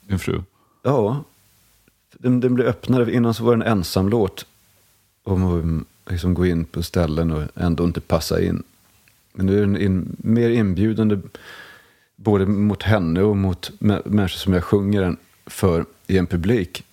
Din 0.00 0.18
fru. 0.18 0.42
ja, 0.82 1.24
den, 2.12 2.40
den 2.40 2.54
blev 2.54 2.66
öppnare. 2.66 3.12
Innan 3.12 3.34
så 3.34 3.44
var 3.44 3.56
det 3.56 3.64
en 3.64 3.72
ensam 3.72 4.08
låt 4.08 4.46
om 5.28 5.44
att 5.44 5.62
mm, 5.62 5.84
liksom 6.06 6.34
gå 6.34 6.46
in 6.46 6.64
på 6.64 6.82
ställen 6.82 7.30
och 7.30 7.42
ändå 7.54 7.84
inte 7.84 8.00
passa 8.00 8.42
in. 8.42 8.62
Men 9.32 9.46
nu 9.46 9.56
är 9.56 9.60
den 9.60 9.76
in, 9.76 10.16
mer 10.18 10.50
inbjudande 10.50 11.18
både 12.16 12.46
mot 12.46 12.82
henne 12.82 13.22
och 13.22 13.36
mot 13.36 13.70
människor 13.78 14.28
som 14.28 14.52
jag 14.52 14.64
sjunger 14.64 15.02
den 15.02 15.16
för 15.46 15.84
i 16.06 16.18
en 16.18 16.26
publik. 16.26 16.84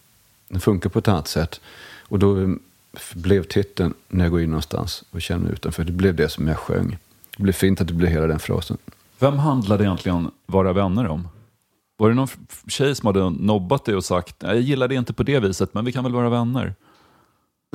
Den 0.48 0.62
funkar 0.62 0.90
på 0.90 1.00
ett 1.00 1.08
annat 1.08 1.28
sätt. 1.28 1.62
Och 2.02 2.20
då 2.20 2.36
mm, 2.36 2.60
blev 3.14 3.44
titeln 3.44 3.94
När 4.08 4.26
jag 4.26 4.32
går 4.32 4.42
in 4.42 4.50
någonstans 4.50 5.04
och 5.12 5.22
känner 5.22 5.44
mig 5.44 5.54
utanför. 5.54 5.84
Det 5.84 5.92
blev 5.92 6.16
det 6.16 6.30
som 6.30 6.48
jag 6.48 6.58
sjöng. 6.58 6.98
Det 7.38 7.44
blev 7.44 7.54
fint 7.54 7.82
att 7.82 7.88
det 7.88 7.94
blev 7.94 8.12
hela 8.12 8.28
den 8.28 8.40
frasen. 8.40 8.78
Vem 9.20 9.38
handlade 9.40 9.84
egentligen 9.84 10.32
Vara 10.46 10.74
vänner 10.74 11.08
om? 11.08 11.28
Var 11.98 12.10
det 12.10 12.16
någon 12.16 12.28
tjej 12.68 12.96
som 12.96 13.08
hade 13.08 13.30
nobbat 13.30 13.86
dig 13.86 13.96
och 13.96 14.06
sagt 14.06 14.36
jag 14.40 14.62
gillar 14.62 14.88
det 14.88 14.96
inte 14.96 15.14
på 15.14 15.24
det 15.24 15.40
viset, 15.40 15.74
men 15.74 15.86
vi 15.86 15.92
kan 15.92 16.04
väl 16.04 16.14
vara 16.14 16.30
vänner? 16.30 16.76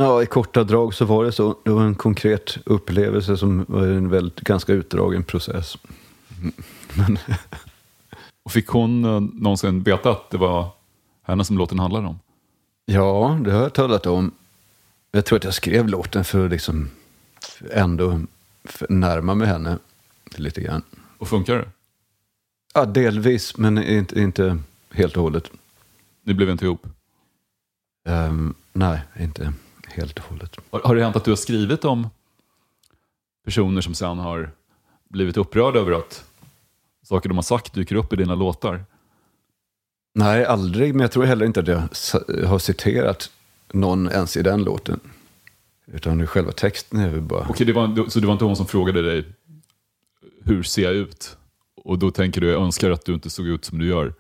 Ja, 0.01 0.23
i 0.23 0.27
korta 0.27 0.65
drag 0.65 0.95
så 0.95 1.05
var 1.05 1.25
det 1.25 1.33
så. 1.33 1.57
Det 1.65 1.71
var 1.71 1.83
en 1.83 1.95
konkret 1.95 2.59
upplevelse 2.65 3.37
som 3.37 3.65
var 3.69 3.87
en 3.87 4.09
väldigt 4.09 4.41
ganska 4.41 4.73
utdragen 4.73 5.25
process. 5.25 5.79
Men, 6.95 7.19
Och 8.43 8.53
fick 8.53 8.69
hon 8.69 9.05
eh, 9.05 9.21
någonsin 9.21 9.83
veta 9.83 10.11
att 10.11 10.31
det 10.31 10.39
var 10.39 10.69
henne 11.23 11.45
som 11.45 11.59
låten 11.59 11.79
handlade 11.79 12.07
om? 12.07 12.19
ja, 12.85 13.39
det 13.45 13.53
har 13.53 13.63
jag 13.63 13.75
talat 13.75 14.07
om. 14.07 14.33
Jag 15.11 15.25
tror 15.25 15.37
att 15.37 15.45
jag 15.45 15.55
skrev 15.55 15.89
låten 15.89 16.25
för 16.25 16.45
att 16.45 16.51
liksom 16.51 16.91
ändå 17.71 18.21
närma 18.89 19.35
mig 19.35 19.49
henne 19.49 19.79
lite 20.37 20.61
grann. 20.61 20.83
Och 21.19 21.29
funkar 21.29 21.55
det? 21.55 21.69
Ja, 22.75 22.85
delvis, 22.85 23.57
men 23.57 23.79
inte, 23.79 24.21
inte 24.21 24.59
helt 24.91 25.17
och 25.17 25.23
hållet. 25.23 25.51
Ni 26.23 26.35
blev 26.35 26.51
inte 26.51 26.65
ihop? 26.65 26.87
Ehm, 28.09 28.55
nej, 28.73 29.01
inte 29.19 29.53
helt 29.93 30.19
och 30.19 30.25
hållet. 30.25 30.57
Har, 30.71 30.95
det 30.95 31.03
hänt 31.03 31.17
att 31.17 31.25
du 31.25 31.31
har 31.31 31.37
skrivit 31.37 31.85
om 31.85 32.09
personer 33.45 33.81
som 33.81 33.95
sen 33.95 34.19
har 34.19 34.51
blivit 35.09 35.37
upprörda 35.37 35.79
över 35.81 35.93
att 35.93 36.25
saker 37.03 37.29
de 37.29 37.39
har 37.39 37.43
sagt 37.43 37.75
dyker 37.75 37.97
upp 37.97 38.13
i 38.13 38.17
dina 38.17 38.35
låtar? 38.35 38.85
Nej, 40.15 40.45
aldrig, 40.45 40.95
men 40.95 41.01
jag 41.01 41.13
tror 41.13 41.25
heller 41.25 41.47
inte 41.47 41.61
att 41.61 41.69
jag 41.69 41.89
har 42.47 42.59
citerat 42.59 43.31
någon 43.73 44.09
ens 44.09 44.37
i 44.37 44.43
den 44.43 44.65
låten. 44.65 45.01
Utan 45.87 46.27
själva 46.27 46.53
texten 46.53 47.01
är 47.01 47.09
väl 47.09 47.21
bara... 47.21 47.47
Okej, 47.49 47.67
det 47.67 47.73
var, 47.73 48.09
så 48.09 48.21
det 48.21 48.27
var 48.27 48.33
inte 48.33 48.45
hon 48.45 48.57
som 48.57 48.67
frågade 48.67 49.03
dig 49.03 49.25
hur 50.45 50.63
ser 50.63 50.83
jag 50.83 50.95
ut? 50.95 51.37
Och 51.77 51.99
då 51.99 52.11
tänker 52.11 52.41
du, 52.41 52.49
jag 52.51 52.63
önskar 52.63 52.91
att 52.91 53.05
du 53.05 53.15
inte 53.15 53.31
såg 53.31 53.47
ut 53.47 53.65
som 53.65 53.79
du 53.79 53.87
gör. 53.87 54.15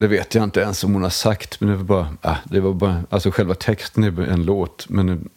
Det 0.00 0.08
vet 0.08 0.34
jag 0.34 0.44
inte 0.44 0.60
ens 0.60 0.84
om 0.84 0.92
hon 0.92 1.02
har 1.02 1.10
sagt, 1.10 1.60
men 1.60 1.70
det 1.70 1.76
var 1.76 1.84
bara, 1.84 2.16
ah, 2.20 2.36
det 2.44 2.60
var 2.60 2.72
bara 2.72 3.02
alltså 3.10 3.30
själva 3.30 3.54
texten 3.54 4.04
är 4.04 4.20
en 4.20 4.44
låt, 4.44 4.88
men 4.88 5.30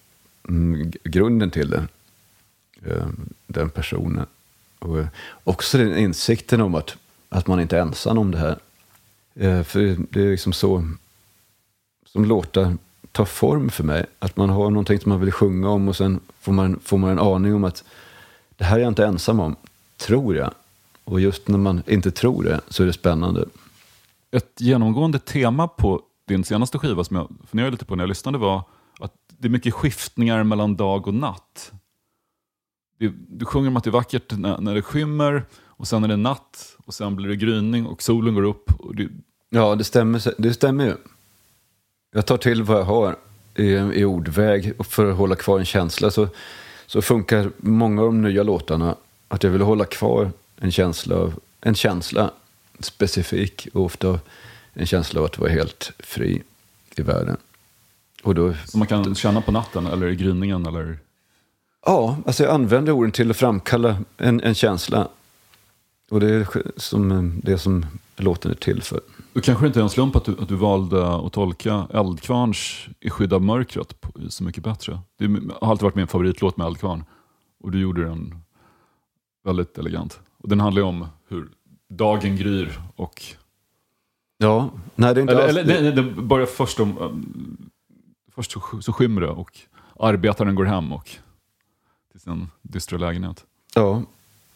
mm, 0.50 0.92
grunden 1.04 1.52
till 1.52 1.70
den, 1.70 1.88
eh, 2.86 3.08
den 3.48 3.70
personen. 3.70 4.26
Och 4.80 5.00
eh, 5.00 5.08
också 5.44 5.78
den 5.78 5.98
insikten 5.98 6.62
om 6.62 6.76
att, 6.76 6.98
att 7.30 7.48
man 7.48 7.60
inte 7.60 7.78
är 7.78 7.82
ensam 7.82 8.18
om 8.18 8.32
det 8.32 8.38
här. 8.38 8.60
Eh, 9.36 9.64
för 9.64 9.98
det 10.10 10.22
är 10.22 10.32
liksom 10.32 10.54
så 10.54 10.90
som 12.06 12.26
låtar 12.26 12.78
tar 13.12 13.26
form 13.26 13.70
för 13.70 13.84
mig. 13.84 14.06
Att 14.20 14.38
man 14.38 14.50
har 14.50 14.70
någonting 14.70 15.00
som 15.00 15.10
man 15.10 15.20
vill 15.20 15.32
sjunga 15.32 15.70
om 15.70 15.88
och 15.88 15.96
sen 15.96 16.20
får 16.40 16.52
man, 16.52 16.80
får 16.84 16.98
man 16.98 17.10
en 17.10 17.20
aning 17.20 17.56
om 17.56 17.64
att 17.64 17.84
det 18.58 18.64
här 18.64 18.76
är 18.76 18.82
jag 18.82 18.92
inte 18.92 19.06
ensam 19.06 19.40
om, 19.40 19.56
tror 19.98 20.36
jag. 20.36 20.54
Och 21.04 21.22
just 21.22 21.48
när 21.48 21.58
man 21.58 21.84
inte 21.88 22.12
tror 22.12 22.44
det 22.44 22.62
så 22.70 22.84
är 22.84 22.88
det 22.88 22.94
spännande. 22.94 23.46
Ett 24.34 24.62
genomgående 24.62 25.20
tema 25.20 25.68
på 25.68 26.02
din 26.28 26.44
senaste 26.44 26.80
skiva 26.80 27.04
som 27.04 27.16
jag 27.16 27.36
funderade 27.48 27.72
lite 27.72 27.86
på 27.86 27.96
när 27.96 28.04
jag 28.04 28.10
lyssnade 28.10 28.38
var 28.38 28.64
att 29.00 29.14
det 29.28 29.48
är 29.48 29.50
mycket 29.50 29.74
skiftningar 29.74 30.44
mellan 30.44 30.76
dag 30.76 31.08
och 31.08 31.14
natt. 31.14 31.72
Du, 32.98 33.14
du 33.30 33.46
sjunger 33.46 33.68
om 33.68 33.78
att 33.78 33.84
det 33.84 33.90
är 33.90 33.92
vackert 33.92 34.38
när, 34.38 34.58
när 34.58 34.76
det 34.76 34.82
skymmer 34.82 35.44
och 35.66 35.88
sen 35.88 36.04
är 36.04 36.08
det 36.08 36.18
natt 36.18 36.78
och 36.86 36.94
sen 36.94 37.16
blir 37.16 37.30
det 37.30 37.36
gryning 37.36 37.86
och 37.86 38.04
solen 38.04 38.36
går 38.36 38.44
upp. 38.44 38.72
Och 38.80 38.96
det, 38.96 39.10
Ja, 39.50 39.76
det 39.76 39.84
stämmer, 39.84 40.42
det 40.42 40.54
stämmer 40.54 40.86
ju. 40.86 40.96
Jag 42.12 42.26
tar 42.26 42.38
till 42.38 42.64
vad 42.64 42.80
jag 42.80 42.84
har 42.84 43.16
i, 43.56 43.74
i 43.74 44.06
ordväg 44.06 44.74
och 44.78 44.86
för 44.86 45.12
att 45.12 45.18
hålla 45.18 45.36
kvar 45.36 45.60
en 45.60 45.66
känsla. 45.66 46.12
Så, 46.12 46.28
så 46.86 47.02
funkar 47.02 47.52
många 47.58 48.02
av 48.02 48.08
de 48.08 48.22
nya 48.22 48.44
låtarna 48.44 48.96
att 49.28 49.44
jag 49.44 49.52
vill 49.52 49.62
hålla 49.62 49.86
kvar 49.86 50.32
en 50.58 50.72
känsla, 50.72 51.16
av, 51.16 51.40
en 51.62 51.76
känsla 51.76 52.32
specifik 52.80 53.68
och 53.74 53.86
ofta 53.86 54.20
en 54.74 54.86
känsla 54.86 55.20
av 55.20 55.26
att 55.26 55.38
vara 55.38 55.52
helt 55.52 55.92
fri 56.00 56.44
i 56.96 57.02
världen. 57.02 57.38
Och 58.24 58.36
då, 58.36 58.54
Som 58.66 58.80
man 58.80 58.88
kan 58.88 59.16
känna 59.16 59.42
på 59.42 59.52
natten 59.52 59.88
eller 59.88 60.08
i 60.08 60.16
gryningen 60.16 60.66
eller... 60.66 61.00
ja, 61.86 62.18
alltså 62.26 62.44
jag 62.44 62.54
använder 62.54 62.92
orden 62.92 63.12
till 63.12 63.32
att 63.32 63.38
framkalla 63.38 63.98
en, 64.18 64.42
en 64.42 64.56
känsla. 64.56 65.08
Och 66.10 66.20
det 66.20 66.30
är 66.30 66.48
som, 66.78 67.40
det 67.44 67.58
som 67.58 67.86
låten 68.16 68.52
är 68.52 68.56
till 68.56 68.82
för. 68.82 69.02
Det 69.34 69.42
kanske 69.42 69.68
inte 69.68 69.80
är 69.80 69.84
en 69.84 69.90
slump 69.90 70.16
att 70.16 70.26
du, 70.26 70.36
att 70.40 70.48
du 70.48 70.56
valde 70.56 71.16
att 71.16 71.34
tolka 71.34 71.88
Eldkvarns 71.94 72.88
I 73.00 73.10
skydd 73.10 73.34
av 73.34 73.42
mörkret 73.42 73.94
så 74.30 74.44
mycket 74.44 74.64
bättre. 74.64 75.00
Det 75.18 75.26
har 75.62 75.72
alltid 75.72 75.84
varit 75.84 75.96
min 75.96 76.08
favoritlåt 76.08 76.58
med 76.58 76.68
Eldkvarn. 76.68 77.04
Och 77.60 77.72
du 77.72 77.80
gjorde 77.80 78.04
den 78.04 78.36
väldigt 79.44 79.78
elegant. 79.78 80.20
Och 80.38 80.50
den 80.50 80.60
handlar 80.60 80.82
ju 80.82 80.88
om 80.88 81.08
hur 81.28 81.50
dagen 81.90 82.36
gryr 82.36 82.80
och... 82.96 83.22
Ja, 84.38 84.70
nej 84.96 85.14
det 85.14 85.20
är 85.20 85.22
inte 85.22 85.34
Eller, 85.34 85.44
alls... 85.48 85.58
eller 85.58 85.92
det, 85.92 86.02
det 86.02 86.22
börjar 86.22 86.46
först 86.46 86.80
om... 86.80 86.98
um, 86.98 87.58
Först 88.36 88.52
så, 88.52 88.60
sk- 88.60 88.82
så 88.82 88.94
skymmer 88.94 89.22
det 89.22 89.28
och 89.30 89.52
arbetaren 90.00 90.56
går 90.56 90.66
hem 90.66 90.94
och 90.94 91.10
till 92.12 92.20
sin 92.20 92.48
dystra 92.62 92.98
lägenhet. 92.98 93.46
Ja, 93.76 94.04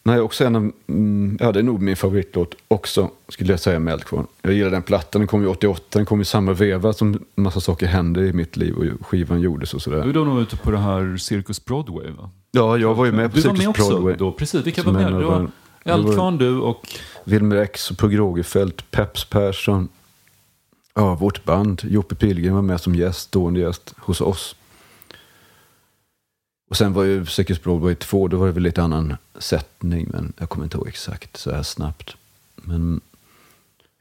nej, 0.03 0.19
också 0.19 0.45
en 0.45 0.55
av, 0.55 0.71
mm, 0.87 1.37
ja, 1.41 1.51
det 1.51 1.59
är 1.59 1.63
nog 1.63 1.81
min 1.81 1.95
favoritlåt 1.95 2.55
också, 2.67 3.09
skulle 3.29 3.53
jag 3.53 3.59
säga 3.59 3.79
med 3.79 3.93
Eldkvarn. 3.93 4.27
Jag 4.41 4.53
gillar 4.53 4.69
den 4.71 4.81
plattan, 4.83 5.21
den 5.21 5.27
kom 5.27 5.41
ju 5.41 5.47
88, 5.47 5.83
den 5.89 6.05
kom 6.05 6.21
i 6.21 6.25
samma 6.25 6.53
veva 6.53 6.93
som 6.93 7.25
massa 7.35 7.59
saker 7.59 7.87
hände 7.87 8.21
i 8.27 8.33
mitt 8.33 8.57
liv 8.57 8.75
och 8.99 9.07
skivan 9.07 9.41
gjordes 9.41 9.73
och 9.73 9.77
Du 9.79 9.83
sådär. 9.83 9.97
är 10.09 10.13
då 10.13 10.23
nog 10.23 10.41
ute 10.41 10.57
på 10.57 10.71
det 10.71 10.77
här 10.79 11.17
Cirkus 11.17 11.65
Broadway 11.65 12.11
va? 12.11 12.29
Ja, 12.51 12.77
jag 12.77 12.95
var 12.95 13.05
ju 13.05 13.11
med 13.11 13.31
på 13.31 13.35
Du 13.37 13.41
var 13.41 13.49
Cirkus 13.49 13.59
med 13.59 13.69
också 13.69 13.89
Broadway. 13.89 14.15
då, 14.15 14.31
precis. 14.31 14.65
Vilka 14.67 14.83
var 14.83 14.93
med? 14.93 15.13
var 15.13 15.49
Eldkvarn, 15.87 16.37
du 16.37 16.59
och... 16.59 16.87
Wilmer 17.23 17.55
X, 17.55 17.89
Pugh 17.89 18.15
Rogefeldt, 18.15 18.91
Peps 18.91 19.25
Persson. 19.25 19.89
Ja, 20.93 21.15
vårt 21.15 21.45
band. 21.45 21.81
Joppe 21.83 22.15
Pilgrim 22.15 22.53
var 22.53 22.61
med 22.61 22.81
som 22.81 22.95
gäst, 22.95 23.19
stående 23.19 23.59
gäst 23.59 23.93
hos 23.97 24.21
oss. 24.21 24.55
Och 26.69 26.77
sen 26.77 26.93
var 26.93 27.03
ju 27.03 27.25
Cirkus 27.25 27.63
Broadway 27.63 27.95
2, 27.95 28.27
då 28.27 28.37
var 28.37 28.47
det 28.47 28.51
väl 28.51 28.63
lite 28.63 28.83
annan 28.83 29.17
sättning, 29.39 30.07
men 30.11 30.33
jag 30.37 30.49
kommer 30.49 30.65
inte 30.65 30.77
ihåg 30.77 30.87
exakt 30.87 31.37
så 31.37 31.51
här 31.51 31.63
snabbt. 31.63 32.15
Men 32.55 33.01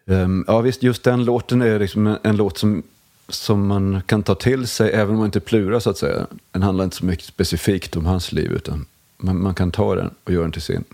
ehm, 0.06 0.44
ja, 0.46 0.60
visst, 0.60 0.82
just 0.82 1.04
den 1.04 1.24
låten 1.24 1.62
är 1.62 1.78
liksom 1.78 2.06
en, 2.06 2.18
en 2.22 2.36
låt 2.36 2.58
som, 2.58 2.82
som 3.28 3.66
man 3.66 4.02
kan 4.06 4.22
ta 4.22 4.34
till 4.34 4.66
sig, 4.66 4.90
även 4.90 5.10
om 5.10 5.16
man 5.16 5.26
inte 5.26 5.40
plurar 5.40 5.80
så 5.80 5.90
att 5.90 5.98
säga. 5.98 6.26
Den 6.50 6.62
handlar 6.62 6.84
inte 6.84 6.96
så 6.96 7.04
mycket 7.04 7.26
specifikt 7.26 7.96
om 7.96 8.06
hans 8.06 8.32
liv, 8.32 8.52
utan 8.52 8.86
man, 9.16 9.42
man 9.42 9.54
kan 9.54 9.70
ta 9.70 9.94
den 9.94 10.10
och 10.24 10.32
göra 10.32 10.42
den 10.42 10.52
till 10.52 10.62
sin. 10.62 10.84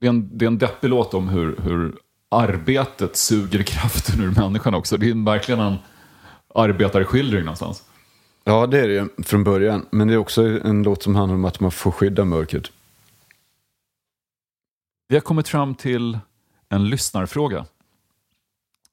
Det 0.00 0.06
är 0.06 0.10
en, 0.10 0.38
det 0.38 0.44
är 0.44 0.46
en 0.46 0.58
deppig 0.58 0.88
låt 0.88 1.14
om 1.14 1.28
hur, 1.28 1.56
hur 1.56 1.96
arbetet 2.28 3.16
suger 3.16 3.62
kraften 3.62 4.20
ur 4.20 4.30
människan 4.30 4.74
också. 4.74 4.96
Det 4.96 5.10
är 5.10 5.24
verkligen 5.24 5.60
en 5.60 5.76
arbetarskildring 6.54 7.44
någonstans. 7.44 7.82
Ja, 8.44 8.66
det 8.66 8.78
är 8.78 8.88
det 8.88 8.94
ju 8.94 9.08
från 9.24 9.44
början. 9.44 9.86
Men 9.90 10.08
det 10.08 10.14
är 10.14 10.18
också 10.18 10.42
en 10.42 10.82
låt 10.82 11.02
som 11.02 11.14
handlar 11.14 11.34
om 11.34 11.44
att 11.44 11.60
man 11.60 11.70
får 11.70 11.90
skydda 11.90 12.24
mörkret. 12.24 12.72
Vi 15.08 15.16
har 15.16 15.20
kommit 15.20 15.48
fram 15.48 15.74
till 15.74 16.18
en 16.68 16.88
lyssnarfråga. 16.88 17.66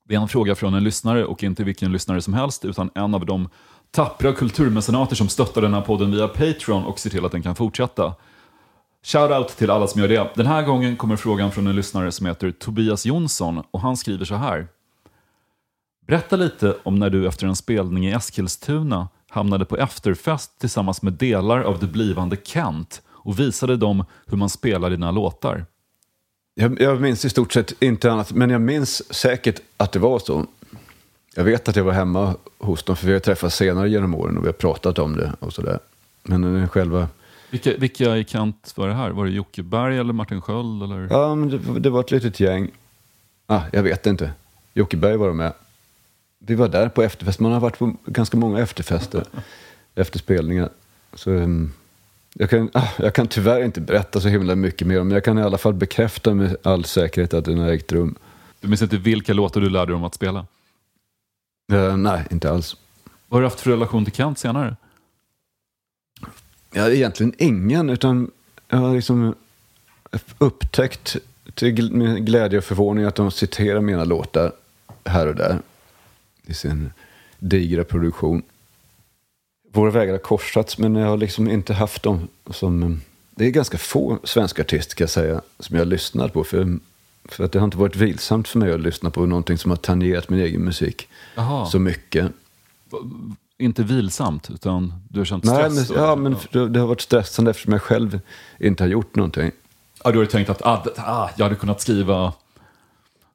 Det 0.04 0.16
är 0.16 0.20
en 0.20 0.28
fråga 0.28 0.56
från 0.56 0.74
en 0.74 0.84
lyssnare 0.84 1.26
och 1.26 1.44
inte 1.44 1.64
vilken 1.64 1.92
lyssnare 1.92 2.22
som 2.22 2.34
helst 2.34 2.66
utan 2.66 2.90
en 2.96 3.16
av 3.16 3.26
de 3.26 3.50
tappra 3.92 4.34
kulturmecenater 4.34 5.16
som 5.16 5.30
stöttar 5.30 5.62
den 5.62 5.74
här 5.74 5.82
podden 5.82 6.12
via 6.12 6.28
Patreon 6.28 6.86
och 6.86 7.00
ser 7.00 7.10
till 7.10 7.26
att 7.26 7.32
den 7.32 7.44
kan 7.44 7.56
fortsätta. 7.56 8.16
Shoutout 9.08 9.48
till 9.58 9.70
alla 9.70 9.88
som 9.88 10.02
gör 10.02 10.08
det. 10.08 10.30
Den 10.36 10.46
här 10.46 10.64
gången 10.64 10.98
kommer 10.98 11.16
frågan 11.16 11.52
från 11.52 11.68
en 11.68 11.76
lyssnare 11.76 12.12
som 12.12 12.26
heter 12.26 12.52
Tobias 12.52 13.06
Jonsson 13.06 13.64
och 13.72 13.82
han 13.82 13.98
skriver 13.98 14.26
så 14.26 14.36
här. 14.36 14.68
Berätta 16.08 16.36
lite 16.36 16.76
om 16.84 17.00
när 17.00 17.10
du 17.10 17.28
efter 17.28 17.48
en 17.48 17.56
spelning 17.56 18.08
i 18.08 18.12
Eskilstuna 18.12 19.08
hamnade 19.30 19.66
på 19.66 19.78
efterfest 19.78 20.60
tillsammans 20.60 21.02
med 21.02 21.14
delar 21.14 21.62
av 21.62 21.80
det 21.80 21.88
blivande 21.88 22.38
Kent 22.44 23.02
och 23.08 23.40
visade 23.40 23.78
dem 23.78 24.06
hur 24.26 24.38
man 24.38 24.50
spelar 24.50 24.90
dina 24.90 25.12
låtar. 25.12 25.66
Jag, 26.56 26.82
jag 26.82 27.02
minns 27.02 27.26
i 27.26 27.30
stort 27.30 27.54
sett 27.54 27.82
inte 27.84 28.12
annat, 28.12 28.32
men 28.32 28.50
jag 28.50 28.62
minns 28.62 29.14
säkert 29.14 29.62
att 29.78 29.92
det 29.92 30.00
var 30.00 30.20
så. 30.20 30.46
Jag 31.36 31.44
vet 31.44 31.70
att 31.70 31.76
jag 31.76 31.84
var 31.84 31.94
hemma 31.94 32.36
hos 32.58 32.84
dem, 32.84 32.96
för 32.96 33.08
vi 33.08 33.14
har 33.14 33.20
träffats 33.20 33.56
senare 33.56 33.90
genom 33.90 34.16
åren 34.16 34.38
och 34.38 34.44
vi 34.44 34.48
har 34.48 34.54
pratat 34.54 35.00
om 35.00 35.16
det 35.16 35.34
och 35.40 35.54
sådär. 35.54 35.80
Men 36.24 36.70
själva... 36.70 37.08
Vilka, 37.50 37.78
vilka 37.78 38.18
i 38.18 38.26
Kent 38.26 38.74
var 38.76 38.88
det 38.88 38.94
här? 38.94 39.10
Var 39.10 39.26
det 39.26 39.32
Jocke 39.32 39.64
Berg 39.64 39.98
eller 39.98 40.14
Martin 40.14 40.42
Sköld? 40.42 40.84
Eller? 40.84 41.08
Ja, 41.12 41.36
men 41.36 41.50
det, 41.50 41.80
det 41.80 41.90
var 41.90 42.00
ett 42.00 42.12
litet 42.12 42.40
gäng. 42.40 42.72
Ah, 43.46 43.62
jag 43.72 43.84
vet 43.84 44.06
inte. 44.06 44.32
Jocke 44.74 44.98
Berg 44.98 45.18
var 45.18 45.34
med. 45.34 45.54
Vi 46.40 46.56
var 46.56 46.68
där 46.68 46.90
på 46.90 47.04
efterfest. 47.04 47.40
Man 47.40 47.52
har 47.52 47.60
varit 47.60 47.80
på 47.80 47.96
ganska 48.06 48.38
många 48.38 48.60
efterfester 48.60 49.24
efter 49.96 50.20
spelningar. 50.20 50.70
Så, 51.14 51.32
um, 51.32 51.74
jag, 52.34 52.50
kan, 52.50 52.70
ah, 52.74 52.88
jag 52.98 53.16
kan 53.16 53.28
tyvärr 53.28 53.64
inte 53.64 53.82
berätta 53.82 54.22
så 54.22 54.28
himla 54.28 54.56
mycket 54.56 54.88
mer, 54.88 55.04
men 55.04 55.12
jag 55.12 55.24
kan 55.24 55.38
i 55.38 55.42
alla 55.42 55.58
fall 55.58 55.74
bekräfta 55.74 56.34
med 56.34 56.56
all 56.64 56.86
säkerhet 56.86 57.34
att 57.34 57.46
den 57.46 57.58
har 57.60 57.70
ägt 57.70 57.92
rum. 57.92 58.16
Du 58.60 58.68
minns 58.68 58.82
inte 58.82 58.98
vilka 58.98 59.34
låtar 59.34 59.62
du 59.62 59.70
lärde 59.70 59.92
dig 59.92 59.96
om 59.96 60.04
att 60.04 60.16
spela? 60.16 60.46
Eh, 61.74 61.98
nej, 61.98 62.26
inte 62.32 62.52
alls. 62.52 62.76
Vad 63.28 63.38
har 63.38 63.42
du 63.42 63.48
haft 63.48 63.60
för 63.60 63.72
relation 63.72 64.06
till 64.06 64.14
Kent 64.14 64.40
senare? 64.40 64.76
Jag 66.78 66.84
har 66.84 66.92
egentligen 66.92 67.34
ingen, 67.38 67.90
utan 67.90 68.32
jag 68.70 68.78
har 68.78 68.96
liksom 68.96 69.36
upptäckt 70.38 71.18
till 71.54 71.92
min 71.94 72.26
glädje 72.26 72.58
och 72.58 72.64
förvåning 72.64 73.06
att 73.06 73.16
de 73.16 73.32
citerar 73.32 73.82
mina 73.82 74.04
låtar 74.04 74.52
här 75.06 75.28
och 75.28 75.36
där 75.36 75.60
i 76.46 76.54
sin 76.54 76.92
digra 77.40 77.84
produktion. 77.84 78.42
Våra 79.72 79.92
vägar 79.92 80.12
har 80.12 80.20
korsats, 80.20 80.78
men 80.78 80.96
jag 80.96 81.08
har 81.08 81.18
liksom 81.18 81.50
inte 81.50 81.74
haft 81.74 82.04
dem 82.04 82.28
som... 82.52 83.02
Det 83.32 83.46
är 83.46 83.50
ganska 83.50 83.78
få 83.78 84.20
svenska 84.24 84.62
artister, 84.62 84.96
kan 84.96 85.04
jag 85.04 85.10
säga, 85.10 85.42
som 85.60 85.76
jag 85.76 85.82
har 85.82 85.90
lyssnat 85.90 86.34
på. 86.34 86.44
För, 86.44 86.80
för 87.26 87.44
att 87.44 87.52
det 87.52 87.60
har 87.60 87.66
inte 87.66 87.78
varit 87.78 87.96
vilsamt 87.96 88.48
för 88.48 88.60
mig 88.60 88.74
att 88.74 88.80
lyssna 88.80 89.10
på 89.10 89.26
någonting 89.26 89.58
som 89.58 89.72
har 89.72 89.78
tangerat 89.78 90.30
min 90.30 90.40
egen 90.40 90.62
musik 90.62 91.08
Jaha. 91.36 91.66
så 91.66 91.80
mycket. 91.80 92.32
Inte 93.60 93.84
vilsamt, 93.84 94.50
utan 94.50 94.94
du 95.10 95.20
har 95.20 95.26
känt 95.26 95.44
Nej, 95.44 95.56
stress? 95.72 95.90
men, 95.90 95.98
ja, 96.04 96.16
men 96.16 96.36
det, 96.52 96.70
det 96.70 96.80
har 96.80 96.88
varit 96.88 97.02
stressande 97.02 97.52
eftersom 97.52 97.74
jag 97.74 97.82
själv 97.82 98.20
inte 98.60 98.84
har 98.84 98.90
gjort 98.90 99.16
någonting. 99.16 99.52
Ja, 100.04 100.12
du 100.12 100.18
har 100.20 100.26
tänkt 100.26 100.50
att 100.50 100.62
ah, 100.66 100.86
ah, 100.98 101.30
jag 101.38 101.46
hade 101.46 101.56
kunnat 101.56 101.82
skriva 101.82 102.34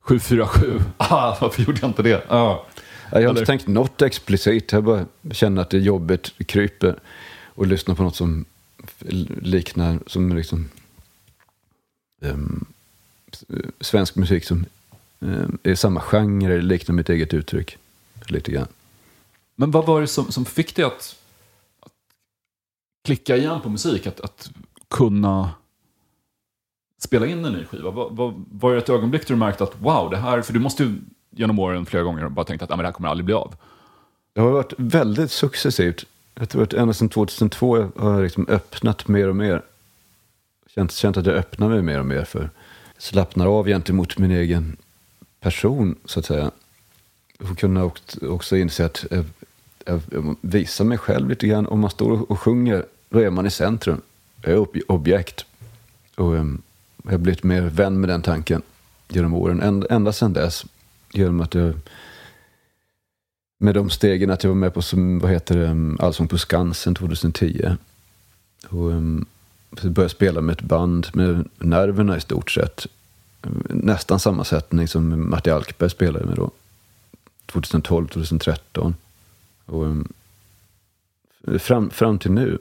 747. 0.00 0.80
Ah, 0.96 1.36
varför 1.40 1.62
gjorde 1.62 1.78
jag 1.82 1.90
inte 1.90 2.02
det? 2.02 2.14
Ah. 2.14 2.24
Ja, 2.28 2.64
jag 3.10 3.14
har 3.14 3.20
Eller- 3.20 3.30
inte 3.30 3.44
tänkt 3.46 3.66
något 3.66 4.02
explicit. 4.02 4.72
Jag 4.72 4.84
bara 4.84 5.04
känner 5.30 5.62
att 5.62 5.70
det 5.70 5.76
är 5.76 5.80
jobbigt, 5.80 6.32
det 6.38 6.44
kryper. 6.44 6.98
Och 7.54 7.66
lyssna 7.66 7.94
på 7.94 8.02
något 8.02 8.16
som 8.16 8.44
liknar, 9.42 9.98
som 10.06 10.36
liksom... 10.36 10.68
s- 13.32 13.44
svensk 13.80 14.16
musik 14.16 14.44
som 14.44 14.64
um, 15.20 15.58
är 15.62 15.74
samma 15.74 16.00
genre, 16.00 16.52
eller 16.52 16.62
liknar 16.62 16.94
mitt 16.94 17.08
eget 17.08 17.34
uttryck. 17.34 17.76
Lite 18.26 18.50
grann. 18.52 18.66
Men 19.62 19.70
vad 19.70 19.86
var 19.86 20.00
det 20.00 20.06
som, 20.06 20.32
som 20.32 20.44
fick 20.44 20.76
dig 20.76 20.84
att, 20.84 21.16
att 21.80 21.92
klicka 23.04 23.36
igen 23.36 23.60
på 23.60 23.68
musik? 23.68 24.06
Att, 24.06 24.20
att 24.20 24.50
kunna 24.90 25.50
spela 26.98 27.26
in 27.26 27.44
en 27.44 27.52
ny 27.52 27.64
skiva? 27.64 27.90
Vad, 27.90 28.16
vad, 28.16 28.44
var 28.50 28.72
det 28.72 28.78
ett 28.78 28.88
ögonblick 28.88 29.26
där 29.26 29.34
du 29.34 29.38
märkte 29.38 29.64
att 29.64 29.80
wow, 29.80 30.10
det 30.10 30.16
här... 30.16 30.42
För 30.42 30.52
du 30.52 30.60
måste 30.60 30.82
ju 30.82 30.94
genom 31.30 31.58
åren 31.58 31.86
flera 31.86 32.02
gånger 32.02 32.28
bara 32.28 32.44
tänkt 32.44 32.62
att 32.62 32.70
ah, 32.70 32.76
men 32.76 32.82
det 32.82 32.88
här 32.88 32.92
kommer 32.92 33.08
aldrig 33.08 33.24
bli 33.24 33.34
av. 33.34 33.54
Det 34.32 34.40
har 34.40 34.50
varit 34.50 34.72
väldigt 34.76 35.30
successivt. 35.30 36.04
Jag 36.34 36.48
tror 36.48 36.62
att 36.62 36.72
ända 36.72 36.94
sedan 36.94 37.08
2002 37.08 37.90
har 37.96 38.12
jag 38.12 38.22
liksom 38.22 38.46
öppnat 38.48 39.08
mer 39.08 39.28
och 39.28 39.36
mer. 39.36 39.62
Känt, 40.74 40.92
känt 40.92 41.16
att 41.16 41.26
jag 41.26 41.34
öppnar 41.34 41.68
mig 41.68 41.82
mer 41.82 41.98
och 41.98 42.06
mer 42.06 42.24
för 42.24 42.50
slappnar 42.98 43.46
av 43.46 43.66
gentemot 43.66 44.18
min 44.18 44.30
egen 44.30 44.76
person, 45.40 45.96
så 46.04 46.20
att 46.20 46.26
säga. 46.26 46.50
Och 47.50 47.58
kunna 47.58 47.84
också, 47.84 48.26
också 48.26 48.56
inse 48.56 48.84
att 48.84 49.12
eh, 49.12 49.24
jag, 49.86 50.00
visar 50.40 50.84
mig 50.84 50.98
själv 50.98 51.28
lite 51.28 51.46
grann. 51.46 51.66
Om 51.66 51.80
man 51.80 51.90
står 51.90 52.30
och 52.32 52.40
sjunger, 52.40 52.84
då 53.08 53.18
är 53.18 53.30
man 53.30 53.46
i 53.46 53.50
centrum. 53.50 54.00
Jag 54.42 54.52
är 54.52 54.58
ob 54.58 54.76
objekt. 54.88 55.44
Och 56.14 56.32
um, 56.32 56.62
jag 57.04 57.10
har 57.10 57.18
blivit 57.18 57.42
mer 57.42 57.62
vän 57.62 58.00
med 58.00 58.08
den 58.08 58.22
tanken 58.22 58.62
genom 59.08 59.34
åren. 59.34 59.60
Ända, 59.60 59.86
ända 59.90 60.12
sedan 60.12 60.32
dess. 60.32 60.64
Genom 61.12 61.40
att 61.40 61.54
jag 61.54 61.74
med 63.58 63.74
de 63.74 63.90
stegen 63.90 64.30
att 64.30 64.44
jag 64.44 64.50
var 64.50 64.56
med 64.56 64.74
på 64.74 64.82
som, 64.82 65.18
vad 65.18 65.30
heter 65.30 65.58
det, 65.58 65.68
ehm, 65.68 65.98
Allsång 66.00 66.28
på 66.28 66.38
Skansen 66.38 66.94
2010. 66.94 67.76
Och 68.68 68.86
um, 68.90 69.26
började 69.82 70.08
spela 70.08 70.40
med 70.40 70.52
ett 70.52 70.62
band 70.62 71.06
med 71.12 71.48
nerverna 71.58 72.16
i 72.16 72.20
stort 72.20 72.50
sett. 72.50 72.86
nästan 73.68 74.20
samma 74.20 74.44
sättning 74.44 74.88
som 74.88 75.30
Matti 75.30 75.50
Alkberg 75.50 75.90
spelade 75.90 76.26
med 76.26 76.36
då. 76.36 76.50
2012, 77.46 78.08
2013. 78.08 78.94
Och, 79.72 79.82
um, 79.82 80.12
fram, 81.58 81.90
fram 81.90 82.18
till 82.18 82.30
nu. 82.30 82.58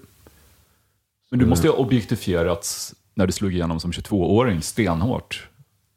Men 1.30 1.40
du 1.40 1.46
måste 1.46 1.68
ju 1.68 1.72
ha 1.72 1.78
objektifierats 1.78 2.96
när 3.14 3.28
du 3.28 3.32
slog 3.32 3.54
igenom 3.54 3.80
som 3.80 3.92
22-åring 3.92 4.62
stenhårt. 4.62 5.48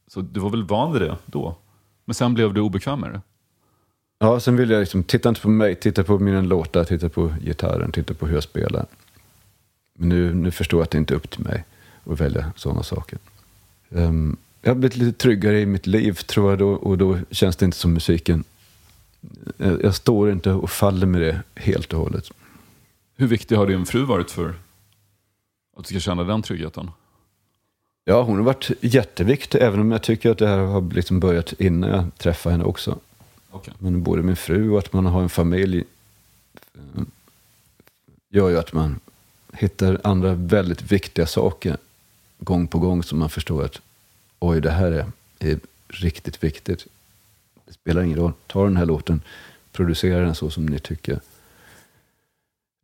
Så 0.07 0.21
du 0.21 0.41
var 0.41 0.51
väl 0.51 0.65
van 0.65 0.93
vid 0.93 1.03
det 1.03 1.17
då? 1.27 1.57
Men 2.05 2.15
sen 2.15 2.35
blev 2.35 2.55
du 2.55 2.61
obekväm 2.61 3.01
med 3.01 3.13
det? 3.13 3.21
Ja, 4.19 4.41
sen 4.41 4.57
vill 4.57 4.71
jag 4.71 4.81
liksom, 4.81 5.03
titta 5.03 5.29
inte 5.29 5.41
på 5.41 5.49
mig, 5.49 5.75
titta 5.75 6.05
på 6.05 6.19
mina 6.19 6.41
låtar, 6.41 6.85
titta 6.85 7.09
på 7.09 7.35
gitarren, 7.41 7.93
titta 7.93 8.15
på 8.15 8.27
hur 8.27 8.35
jag 8.35 8.43
spelar. 8.43 8.87
Men 9.95 10.09
nu, 10.09 10.35
nu 10.35 10.51
förstår 10.51 10.81
jag 10.81 10.85
att 10.85 10.91
det 10.91 10.99
inte 10.99 11.15
är 11.15 11.17
upp 11.17 11.31
till 11.31 11.45
mig 11.45 11.65
att 12.05 12.21
välja 12.21 12.53
sådana 12.57 12.83
saker. 12.83 13.19
Ehm, 13.91 14.37
jag 14.63 14.71
har 14.71 14.75
blivit 14.75 14.97
lite 14.97 15.19
tryggare 15.19 15.61
i 15.61 15.67
mitt 15.67 15.87
liv 15.87 16.13
tror 16.13 16.51
jag 16.51 16.59
då, 16.59 16.69
och 16.69 16.99
då 16.99 17.19
känns 17.31 17.57
det 17.57 17.65
inte 17.65 17.77
som 17.77 17.93
musiken. 17.93 18.45
Jag, 19.57 19.95
står 19.95 20.31
inte 20.31 20.51
och 20.51 20.71
faller 20.71 21.07
med 21.07 21.21
det 21.21 21.43
helt 21.55 21.93
och 21.93 22.01
hållet. 22.01 22.31
Hur 23.17 23.27
viktig 23.27 23.57
har 23.57 23.67
din 23.67 23.87
fru 23.87 24.05
varit 24.05 24.31
för 24.31 24.55
att 25.77 25.85
du 25.85 25.89
ska 25.89 26.01
känna 26.01 26.25
den 26.25 26.43
tryggheten? 26.43 26.91
Ja, 28.05 28.23
hon 28.23 28.37
har 28.37 28.45
varit 28.45 28.71
jätteviktig, 28.81 29.63
även 29.63 29.81
om 29.81 29.93
jag 29.93 30.03
tycker 30.03 30.31
att 30.31 30.39
det 30.39 30.49
här 30.49 30.59
har 30.59 30.93
liksom 30.93 31.21
börjat 31.21 31.53
innan 31.53 31.91
jag 31.91 32.19
träffade 32.19 32.53
henne 32.53 32.65
också. 32.65 32.99
Okej. 33.51 33.75
Men 33.79 34.03
både 34.03 34.23
min 34.23 34.37
fru 34.37 34.71
och 34.71 34.79
att 34.79 34.93
man 34.93 35.07
har 35.07 35.23
en 35.23 35.29
familj 35.29 35.85
eh, 36.75 37.03
gör 38.31 38.49
ju 38.49 38.59
att 38.59 38.73
man 38.73 39.01
hittar 39.53 40.01
andra 40.05 40.35
väldigt 40.35 40.93
viktiga 40.93 41.27
saker 41.27 41.77
gång 42.39 42.67
på 42.67 42.79
gång 42.79 43.03
som 43.03 43.19
man 43.19 43.31
förstår 43.31 43.65
att 43.65 43.81
oj, 44.39 44.61
det 44.61 44.71
här 44.71 44.93
är, 44.93 45.07
är 45.39 45.59
riktigt 45.89 46.45
viktigt. 46.45 46.87
Det 47.67 47.73
spelar 47.73 48.03
ingen 48.03 48.19
roll. 48.19 48.33
Ta 48.47 48.65
den 48.65 48.77
här 48.77 48.87
låten, 48.87 49.23
producera 49.73 50.25
den 50.25 50.35
så 50.35 50.51
som 50.51 50.67
ni 50.67 50.79
tycker. 50.79 51.21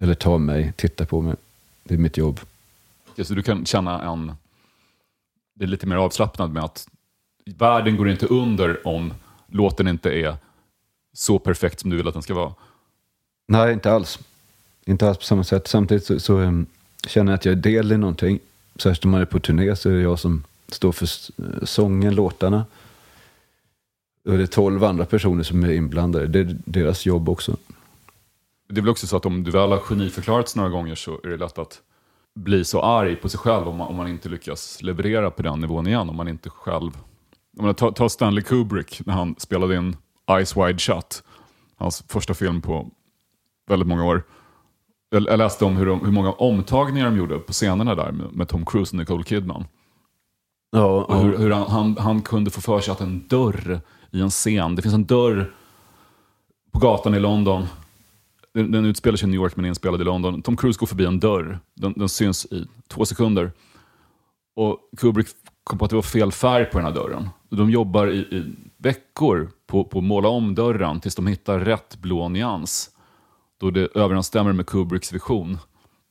Eller 0.01 0.15
ta 0.15 0.39
mig, 0.39 0.73
titta 0.77 1.07
på 1.07 1.21
mig. 1.21 1.37
Det 1.83 1.95
är 1.95 1.99
mitt 1.99 2.17
jobb. 2.17 2.41
Okej, 3.11 3.25
Så 3.25 3.35
du 3.35 3.43
kan 3.43 3.67
känna 3.67 4.13
en... 4.13 4.33
Det 5.55 5.65
är 5.65 5.69
lite 5.69 5.87
mer 5.87 5.97
avslappnad 5.97 6.53
med 6.53 6.65
att 6.65 6.89
världen 7.45 7.97
går 7.97 8.09
inte 8.11 8.27
under 8.27 8.87
om 8.87 9.15
låten 9.47 9.89
inte 9.89 10.11
är 10.11 10.37
så 11.13 11.39
perfekt 11.39 11.81
som 11.81 11.91
du 11.91 11.97
vill 11.97 12.09
att 12.09 12.15
den 12.15 12.23
ska 12.23 12.35
vara. 12.35 12.55
Nej, 13.49 13.73
inte 13.73 13.93
alls. 13.93 14.19
Inte 14.85 15.09
alls 15.09 15.19
på 15.19 15.25
samma 15.25 15.45
sätt. 15.45 15.69
Samtidigt 15.69 16.05
så, 16.05 16.21
så 16.21 16.39
em, 16.39 16.67
känner 17.07 17.33
jag 17.33 17.39
att 17.39 17.45
jag 17.45 17.53
är 17.53 17.57
del 17.57 17.93
i 17.93 17.97
någonting. 17.97 18.39
Särskilt 18.77 19.05
om 19.05 19.11
man 19.11 19.21
är 19.21 19.25
på 19.25 19.41
turné 19.41 19.77
så 19.77 19.91
är 19.91 19.95
det 19.95 20.01
jag 20.01 20.19
som 20.19 20.45
står 20.69 20.93
för 20.93 21.09
sången, 21.67 22.15
låtarna. 22.15 22.65
Och 24.25 24.37
det 24.39 24.43
är 24.43 24.47
tolv 24.47 24.85
andra 24.85 25.05
personer 25.05 25.43
som 25.43 25.65
är 25.65 25.73
inblandade. 25.73 26.27
Det 26.27 26.39
är 26.39 26.57
deras 26.65 27.07
jobb 27.07 27.29
också. 27.29 27.57
Det 28.69 28.81
är 28.81 28.83
väl 28.83 28.91
också 28.91 29.07
så 29.07 29.17
att 29.17 29.27
om 29.27 29.45
du 29.45 29.51
väl 29.51 29.71
har 29.71 29.79
geniförklarats 29.79 30.57
några 30.57 30.71
gånger 30.71 30.95
så 30.95 31.21
är 31.25 31.29
det 31.29 31.37
lätt 31.37 31.59
att 31.59 31.83
bli 32.35 32.65
så 32.65 32.83
arg 32.83 33.17
på 33.17 33.29
sig 33.29 33.41
själv 33.41 33.69
om 33.69 33.77
man, 33.77 33.89
om 33.89 33.97
man 33.97 34.09
inte 34.09 34.29
lyckas 34.29 34.83
leverera 34.83 35.31
på 35.31 35.43
den 35.43 35.61
nivån 35.61 35.87
igen. 35.87 36.09
Om 36.11 36.17
man 36.17 36.29
inte 36.29 36.51
själv... 36.51 36.91
Jag 37.53 37.63
menar, 37.63 37.75
ta, 37.75 37.93
ta 37.93 38.09
Stanley 38.09 38.43
Kubrick 38.45 39.07
när 39.07 39.15
han 39.15 39.35
spelade 39.39 39.77
in 39.77 39.97
Eyes 40.31 40.57
Wide 40.57 40.79
Shut. 40.79 41.23
Hans 41.77 42.05
första 42.09 42.35
film 42.35 42.63
på 42.63 42.91
väldigt 43.69 43.89
många 43.89 44.05
år. 44.05 44.23
Jag, 45.11 45.23
jag 45.23 45.39
läste 45.39 45.65
om 45.65 45.77
hur, 45.77 45.87
de, 45.87 46.05
hur 46.05 46.13
många 46.13 46.33
omtagningar 46.33 47.05
de 47.07 47.17
gjorde 47.17 47.39
på 47.39 47.53
scenerna 47.53 47.95
där 47.95 48.13
med, 48.13 48.33
med 48.33 48.49
Tom 48.49 48.67
Cruise 48.67 48.97
och 48.97 48.99
Nicole 48.99 49.25
Kidman. 49.25 49.65
Ja, 50.71 51.05
Och 51.05 51.17
hur, 51.17 51.39
hur 51.39 51.51
han, 51.51 51.71
han, 51.71 51.97
han 51.99 52.23
kunde 52.23 52.51
få 52.51 52.61
för 52.61 52.81
sig 52.81 52.93
att 52.93 53.01
en 53.01 53.29
dörr 53.29 53.81
i 54.11 54.21
en 54.21 54.31
scen, 54.31 54.75
det 54.75 54.83
finns 54.83 54.95
en 54.95 55.05
dörr 55.05 55.53
på 56.73 56.79
gatan 56.79 57.15
i 57.15 57.19
London. 57.19 57.67
Den, 58.55 58.73
den 58.73 58.85
utspelar 58.85 59.17
sig 59.17 59.29
i 59.29 59.31
New 59.31 59.41
York 59.41 59.57
men 59.57 59.65
är 59.65 59.69
inspelad 59.69 60.01
i 60.01 60.05
London. 60.05 60.43
Tom 60.43 60.57
Cruise 60.57 60.79
går 60.79 60.87
förbi 60.87 61.05
en 61.05 61.21
dörr. 61.21 61.59
Den, 61.75 61.93
den 61.97 62.09
syns 62.09 62.47
i 62.47 62.67
två 62.89 63.05
sekunder. 63.05 63.53
Och 64.57 64.79
Kubrick 64.97 65.27
kom 65.65 65.79
på 65.79 65.85
att 65.85 65.91
det 65.91 65.97
var 65.97 66.03
fel 66.03 66.33
färg 66.33 66.65
på 66.65 66.79
den 66.79 66.87
här 66.87 66.95
dörren. 66.95 67.29
De 67.49 67.71
jobbar 67.71 68.07
i, 68.07 68.19
i 68.19 68.55
veckor 68.77 69.51
på, 69.67 69.85
på 69.85 69.99
att 69.99 70.05
måla 70.05 70.29
om 70.29 70.55
dörren 70.55 71.01
tills 71.01 71.15
de 71.15 71.27
hittar 71.27 71.61
rätt 71.61 71.97
blå 71.97 72.29
nyans. 72.29 72.91
Då 73.61 73.71
det 73.71 73.89
överensstämmer 73.95 74.53
med 74.53 74.67
Kubricks 74.67 75.13
vision. 75.13 75.59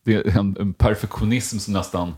Det 0.06 0.16
är 0.16 0.38
en, 0.40 0.58
en 0.60 0.74
perfektionism 0.74 1.58
som 1.58 1.74
nästan 1.74 2.14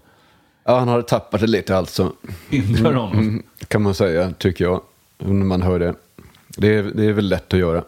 ja, 0.63 0.79
han 0.79 0.87
hade 0.87 1.03
tappat 1.03 1.41
det 1.41 1.47
lite 1.47 1.77
alltså. 1.77 2.13
hindrar 2.49 2.93
honom. 2.93 3.19
Mm, 3.19 3.43
kan 3.67 3.81
man 3.81 3.93
säga, 3.93 4.31
tycker 4.31 4.65
jag. 4.65 4.81
När 5.21 5.45
man 5.45 5.61
hör 5.61 5.79
det. 5.79 5.95
Det 6.57 6.75
är, 6.75 6.83
det 6.83 7.05
är 7.05 7.13
väl 7.13 7.29
lätt 7.29 7.53
att 7.53 7.59
göra. 7.59 7.83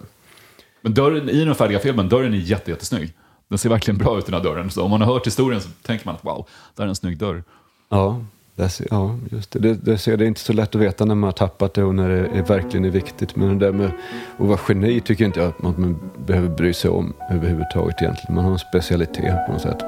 Men 0.81 0.93
dörren 0.93 1.29
i 1.29 1.45
den 1.45 1.55
färdiga 1.55 1.79
filmen, 1.79 2.09
dörren 2.09 2.33
är 2.33 2.37
jätte, 2.37 2.71
jättesnygg. 2.71 3.13
Den 3.47 3.57
ser 3.57 3.69
verkligen 3.69 3.97
bra 3.97 4.17
ut 4.17 4.25
den 4.25 4.35
här 4.35 4.43
dörren. 4.43 4.69
Så 4.69 4.83
om 4.83 4.91
man 4.91 5.01
har 5.01 5.13
hört 5.13 5.27
historien 5.27 5.61
så 5.61 5.69
tänker 5.81 6.05
man 6.05 6.15
att 6.15 6.25
wow, 6.25 6.47
där 6.75 6.83
är 6.83 6.87
en 6.87 6.95
snygg 6.95 7.17
dörr. 7.17 7.43
Ja, 7.89 8.25
det, 8.55 8.69
ser- 8.69 8.87
ja 8.91 9.19
just 9.31 9.51
det. 9.51 9.59
Det, 9.59 9.73
det, 9.73 9.97
ser, 9.97 10.17
det 10.17 10.25
är 10.25 10.27
inte 10.27 10.39
så 10.39 10.53
lätt 10.53 10.75
att 10.75 10.81
veta 10.81 11.05
när 11.05 11.15
man 11.15 11.27
har 11.27 11.31
tappat 11.31 11.73
det 11.73 11.83
och 11.83 11.95
när 11.95 12.09
det 12.09 12.27
är, 12.27 12.43
verkligen 12.43 12.85
är 12.85 12.89
viktigt. 12.89 13.35
Men 13.35 13.59
det 13.59 13.65
där 13.65 13.73
med 13.73 13.85
att 14.37 14.47
vara 14.47 14.59
geni 14.69 15.01
tycker 15.01 15.25
inte 15.25 15.39
jag 15.39 15.49
att 15.49 15.61
man, 15.61 15.73
man 15.77 15.99
behöver 16.25 16.49
bry 16.49 16.73
sig 16.73 16.89
om 16.89 17.13
överhuvudtaget 17.31 18.01
egentligen. 18.01 18.35
Man 18.35 18.45
har 18.45 18.51
en 18.51 18.59
specialitet 18.59 19.45
på 19.47 19.51
något 19.53 19.61
sätt. 19.61 19.83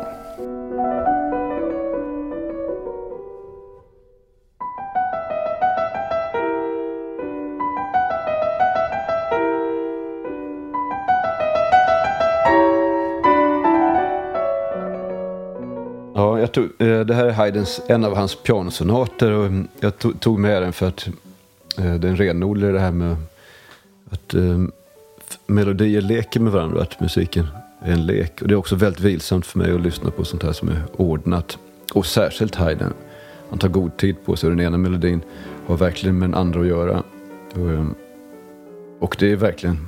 Tog, 16.56 16.66
eh, 16.78 17.00
det 17.00 17.14
här 17.14 17.26
är 17.26 17.32
Haydns, 17.32 17.82
en 17.88 18.04
av 18.04 18.16
hans 18.16 18.36
pianosonater 18.36 19.32
och 19.32 19.46
mm, 19.46 19.68
jag 19.80 19.98
tog, 19.98 20.20
tog 20.20 20.40
med 20.40 20.62
den 20.62 20.74
för 20.74 20.88
att 20.88 21.08
eh, 21.78 21.94
den 21.94 22.18
renodlar 22.18 22.74
det 22.74 22.80
här 22.80 22.92
med 22.92 23.16
att 24.10 24.34
eh, 24.34 24.64
melodier 25.48 26.02
leker 26.02 26.40
med 26.40 26.52
varandra, 26.52 26.82
att 26.82 27.00
musiken 27.00 27.48
är 27.82 27.92
en 27.92 28.06
lek. 28.06 28.42
Och 28.42 28.48
det 28.48 28.54
är 28.54 28.58
också 28.58 28.76
väldigt 28.76 29.02
vilsamt 29.02 29.46
för 29.46 29.60
mig 29.60 29.72
att 29.72 29.82
lyssna 29.82 30.12
på 30.12 30.26
sånt 30.26 30.44
här 30.44 30.52
som 30.52 30.70
är 30.70 30.84
ordnat. 30.96 31.58
Och 31.94 32.06
särskilt 32.06 32.56
Haydn. 32.56 32.94
Han 33.50 33.60
tar 33.60 33.70
god 33.70 33.98
tid 33.98 34.16
på 34.26 34.36
sig 34.36 34.50
och 34.50 34.56
den 34.56 34.66
ena 34.66 34.78
melodin 34.78 35.22
har 35.68 35.78
verkligen 35.78 36.20
med 36.20 36.30
den 36.30 36.36
andra 36.36 36.60
att 36.60 36.68
göra. 36.68 37.04
Och, 37.54 37.96
och 39.00 39.16
det 39.20 39.32
är 39.32 39.36
verkligen 39.36 39.88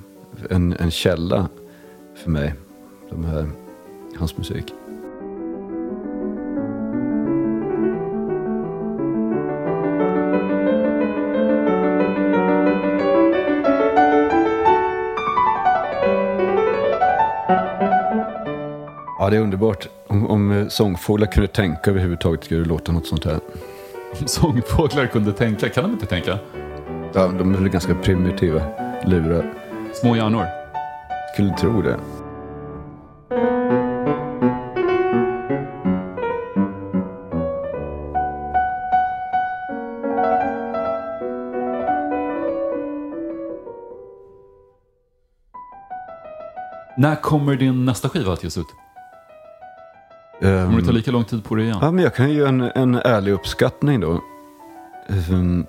en, 0.49 0.75
en 0.79 0.91
källa 0.91 1.49
för 2.15 2.29
mig, 2.29 2.53
de 3.09 3.25
här, 3.25 3.49
hans 4.19 4.37
musik. 4.37 4.73
Ja, 19.27 19.31
det 19.31 19.37
är 19.37 19.41
underbart. 19.41 19.87
Om, 20.07 20.27
om 20.27 20.51
eh, 20.51 20.67
sångfåglar 20.67 21.27
kunde 21.27 21.47
tänka 21.47 21.91
överhuvudtaget 21.91 22.43
skulle 22.43 22.59
det 22.59 22.67
låta 22.67 22.91
något 22.91 23.07
sånt 23.07 23.25
här. 23.25 23.39
Om 24.21 24.27
sångfåglar 24.27 25.07
kunde 25.07 25.33
tänka, 25.33 25.69
kan 25.69 25.83
de 25.83 25.91
inte 25.91 26.05
tänka? 26.05 26.39
Ja, 27.13 27.27
de 27.27 27.53
är 27.53 27.57
väl 27.57 27.69
ganska 27.69 27.95
primitiva 27.95 28.61
lurar. 29.05 29.53
Små 29.93 30.15
hjärnor. 30.15 30.45
Skulle 31.33 31.57
tro 31.57 31.81
det. 31.81 31.99
När 46.97 47.21
kommer 47.21 47.55
din 47.55 47.85
nästa 47.85 48.09
skiva 48.09 48.33
att 48.33 48.43
ges 48.43 48.57
ut? 48.57 48.67
Kommer 50.39 50.79
det 50.79 50.85
ta 50.85 50.91
lika 50.91 51.11
lång 51.11 51.23
tid 51.23 51.43
på 51.43 51.55
det 51.55 51.63
igen? 51.63 51.77
Ja, 51.81 51.91
men 51.91 52.03
jag 52.03 52.15
kan 52.15 52.31
ge 52.31 52.41
en, 52.41 52.61
en 52.61 52.95
ärlig 52.95 53.31
uppskattning 53.31 53.99
då. 53.99 54.21
Ehm, 55.09 55.65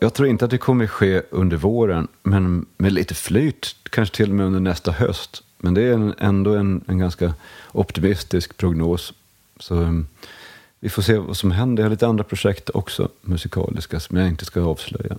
Jag 0.00 0.14
tror 0.14 0.28
inte 0.28 0.44
att 0.44 0.50
det 0.50 0.58
kommer 0.58 0.86
ske 0.86 1.22
under 1.30 1.56
våren, 1.56 2.08
men 2.22 2.66
med 2.76 2.92
lite 2.92 3.14
flyt, 3.14 3.76
kanske 3.90 4.16
till 4.16 4.30
och 4.30 4.36
med 4.36 4.46
under 4.46 4.60
nästa 4.60 4.90
höst. 4.92 5.42
Men 5.58 5.74
det 5.74 5.82
är 5.82 5.92
en, 5.92 6.14
ändå 6.18 6.54
en, 6.54 6.84
en 6.86 6.98
ganska 6.98 7.34
optimistisk 7.72 8.56
prognos. 8.56 9.12
Så 9.60 9.82
ehm, 9.82 10.06
vi 10.80 10.88
får 10.88 11.02
se 11.02 11.18
vad 11.18 11.36
som 11.36 11.50
händer. 11.50 11.82
Jag 11.82 11.86
har 11.88 11.90
lite 11.90 12.06
andra 12.06 12.24
projekt 12.24 12.70
också, 12.70 13.08
musikaliska, 13.22 14.00
som 14.00 14.16
jag 14.16 14.28
inte 14.28 14.44
ska 14.44 14.62
avslöja. 14.62 15.18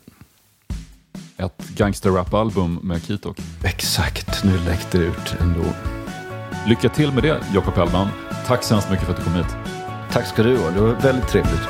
Ett 1.37 1.69
gangsterrap-album 1.69 2.79
med 2.83 3.03
Kitok. 3.03 3.37
Exakt, 3.63 4.43
nu 4.43 4.57
läckte 4.57 4.97
det 4.97 5.05
ut 5.05 5.35
ändå. 5.39 5.63
Lycka 6.67 6.89
till 6.89 7.11
med 7.11 7.23
det, 7.23 7.39
Jakob 7.53 7.73
Hellman. 7.73 8.07
Tack 8.47 8.63
så 8.63 8.73
hemskt 8.73 8.89
mycket 8.89 9.05
för 9.05 9.13
att 9.13 9.17
du 9.17 9.23
kom 9.23 9.35
hit. 9.35 9.55
Tack 10.11 10.25
ska 10.25 10.43
du 10.43 10.57
ha. 10.57 10.69
Det 10.69 10.81
var 10.81 10.89
väldigt 10.89 11.27
trevligt. 11.27 11.61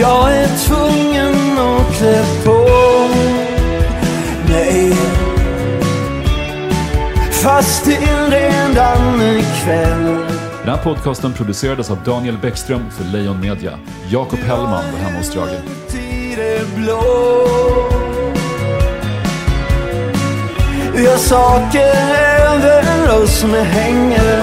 Jag 0.00 0.36
är 0.36 0.48
tvungen 0.66 1.58
att 1.58 1.96
klä 1.96 2.24
på 2.44 2.68
mig 4.48 4.92
Fast 7.42 7.84
det 7.84 7.98
redan 8.30 9.20
är 9.20 9.68
Den 10.64 10.74
här 10.74 10.84
podcasten 10.84 11.32
producerades 11.32 11.90
av 11.90 11.98
Daniel 12.04 12.38
Bäckström 12.38 12.90
för 12.90 13.04
Lejon 13.04 13.40
Media. 13.40 13.78
Jakob 14.08 14.38
Hellman 14.38 14.92
var 14.92 14.98
hemma 14.98 15.18
hos 15.18 15.34
Drage. 15.34 15.77
Det 16.38 16.76
blå. 16.76 17.02
Vi 20.94 21.06
har 21.06 21.16
saker 21.16 21.94
över 22.46 23.22
oss 23.22 23.38
som 23.40 23.54
hänger. 23.54 24.42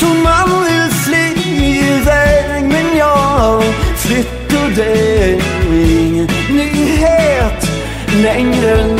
Så 0.00 0.06
man 0.06 0.64
vill 0.64 0.90
fly 0.90 1.34
iväg 1.78 2.62
Men 2.62 2.96
jag 2.98 3.62
flyttar 3.96 4.76
det 4.76 5.22
är 5.22 5.38
ingen 5.72 6.28
nyhet 6.50 7.70
längre. 8.22 8.98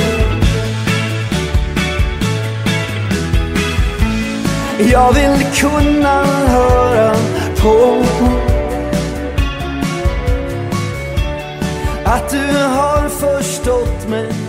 Jag 4.93 5.13
vill 5.13 5.47
kunna 5.55 6.25
höra 6.25 7.15
på. 7.63 8.03
Att 12.05 12.31
du 12.31 12.59
har 12.59 13.09
förstått 13.09 14.09
mig. 14.09 14.40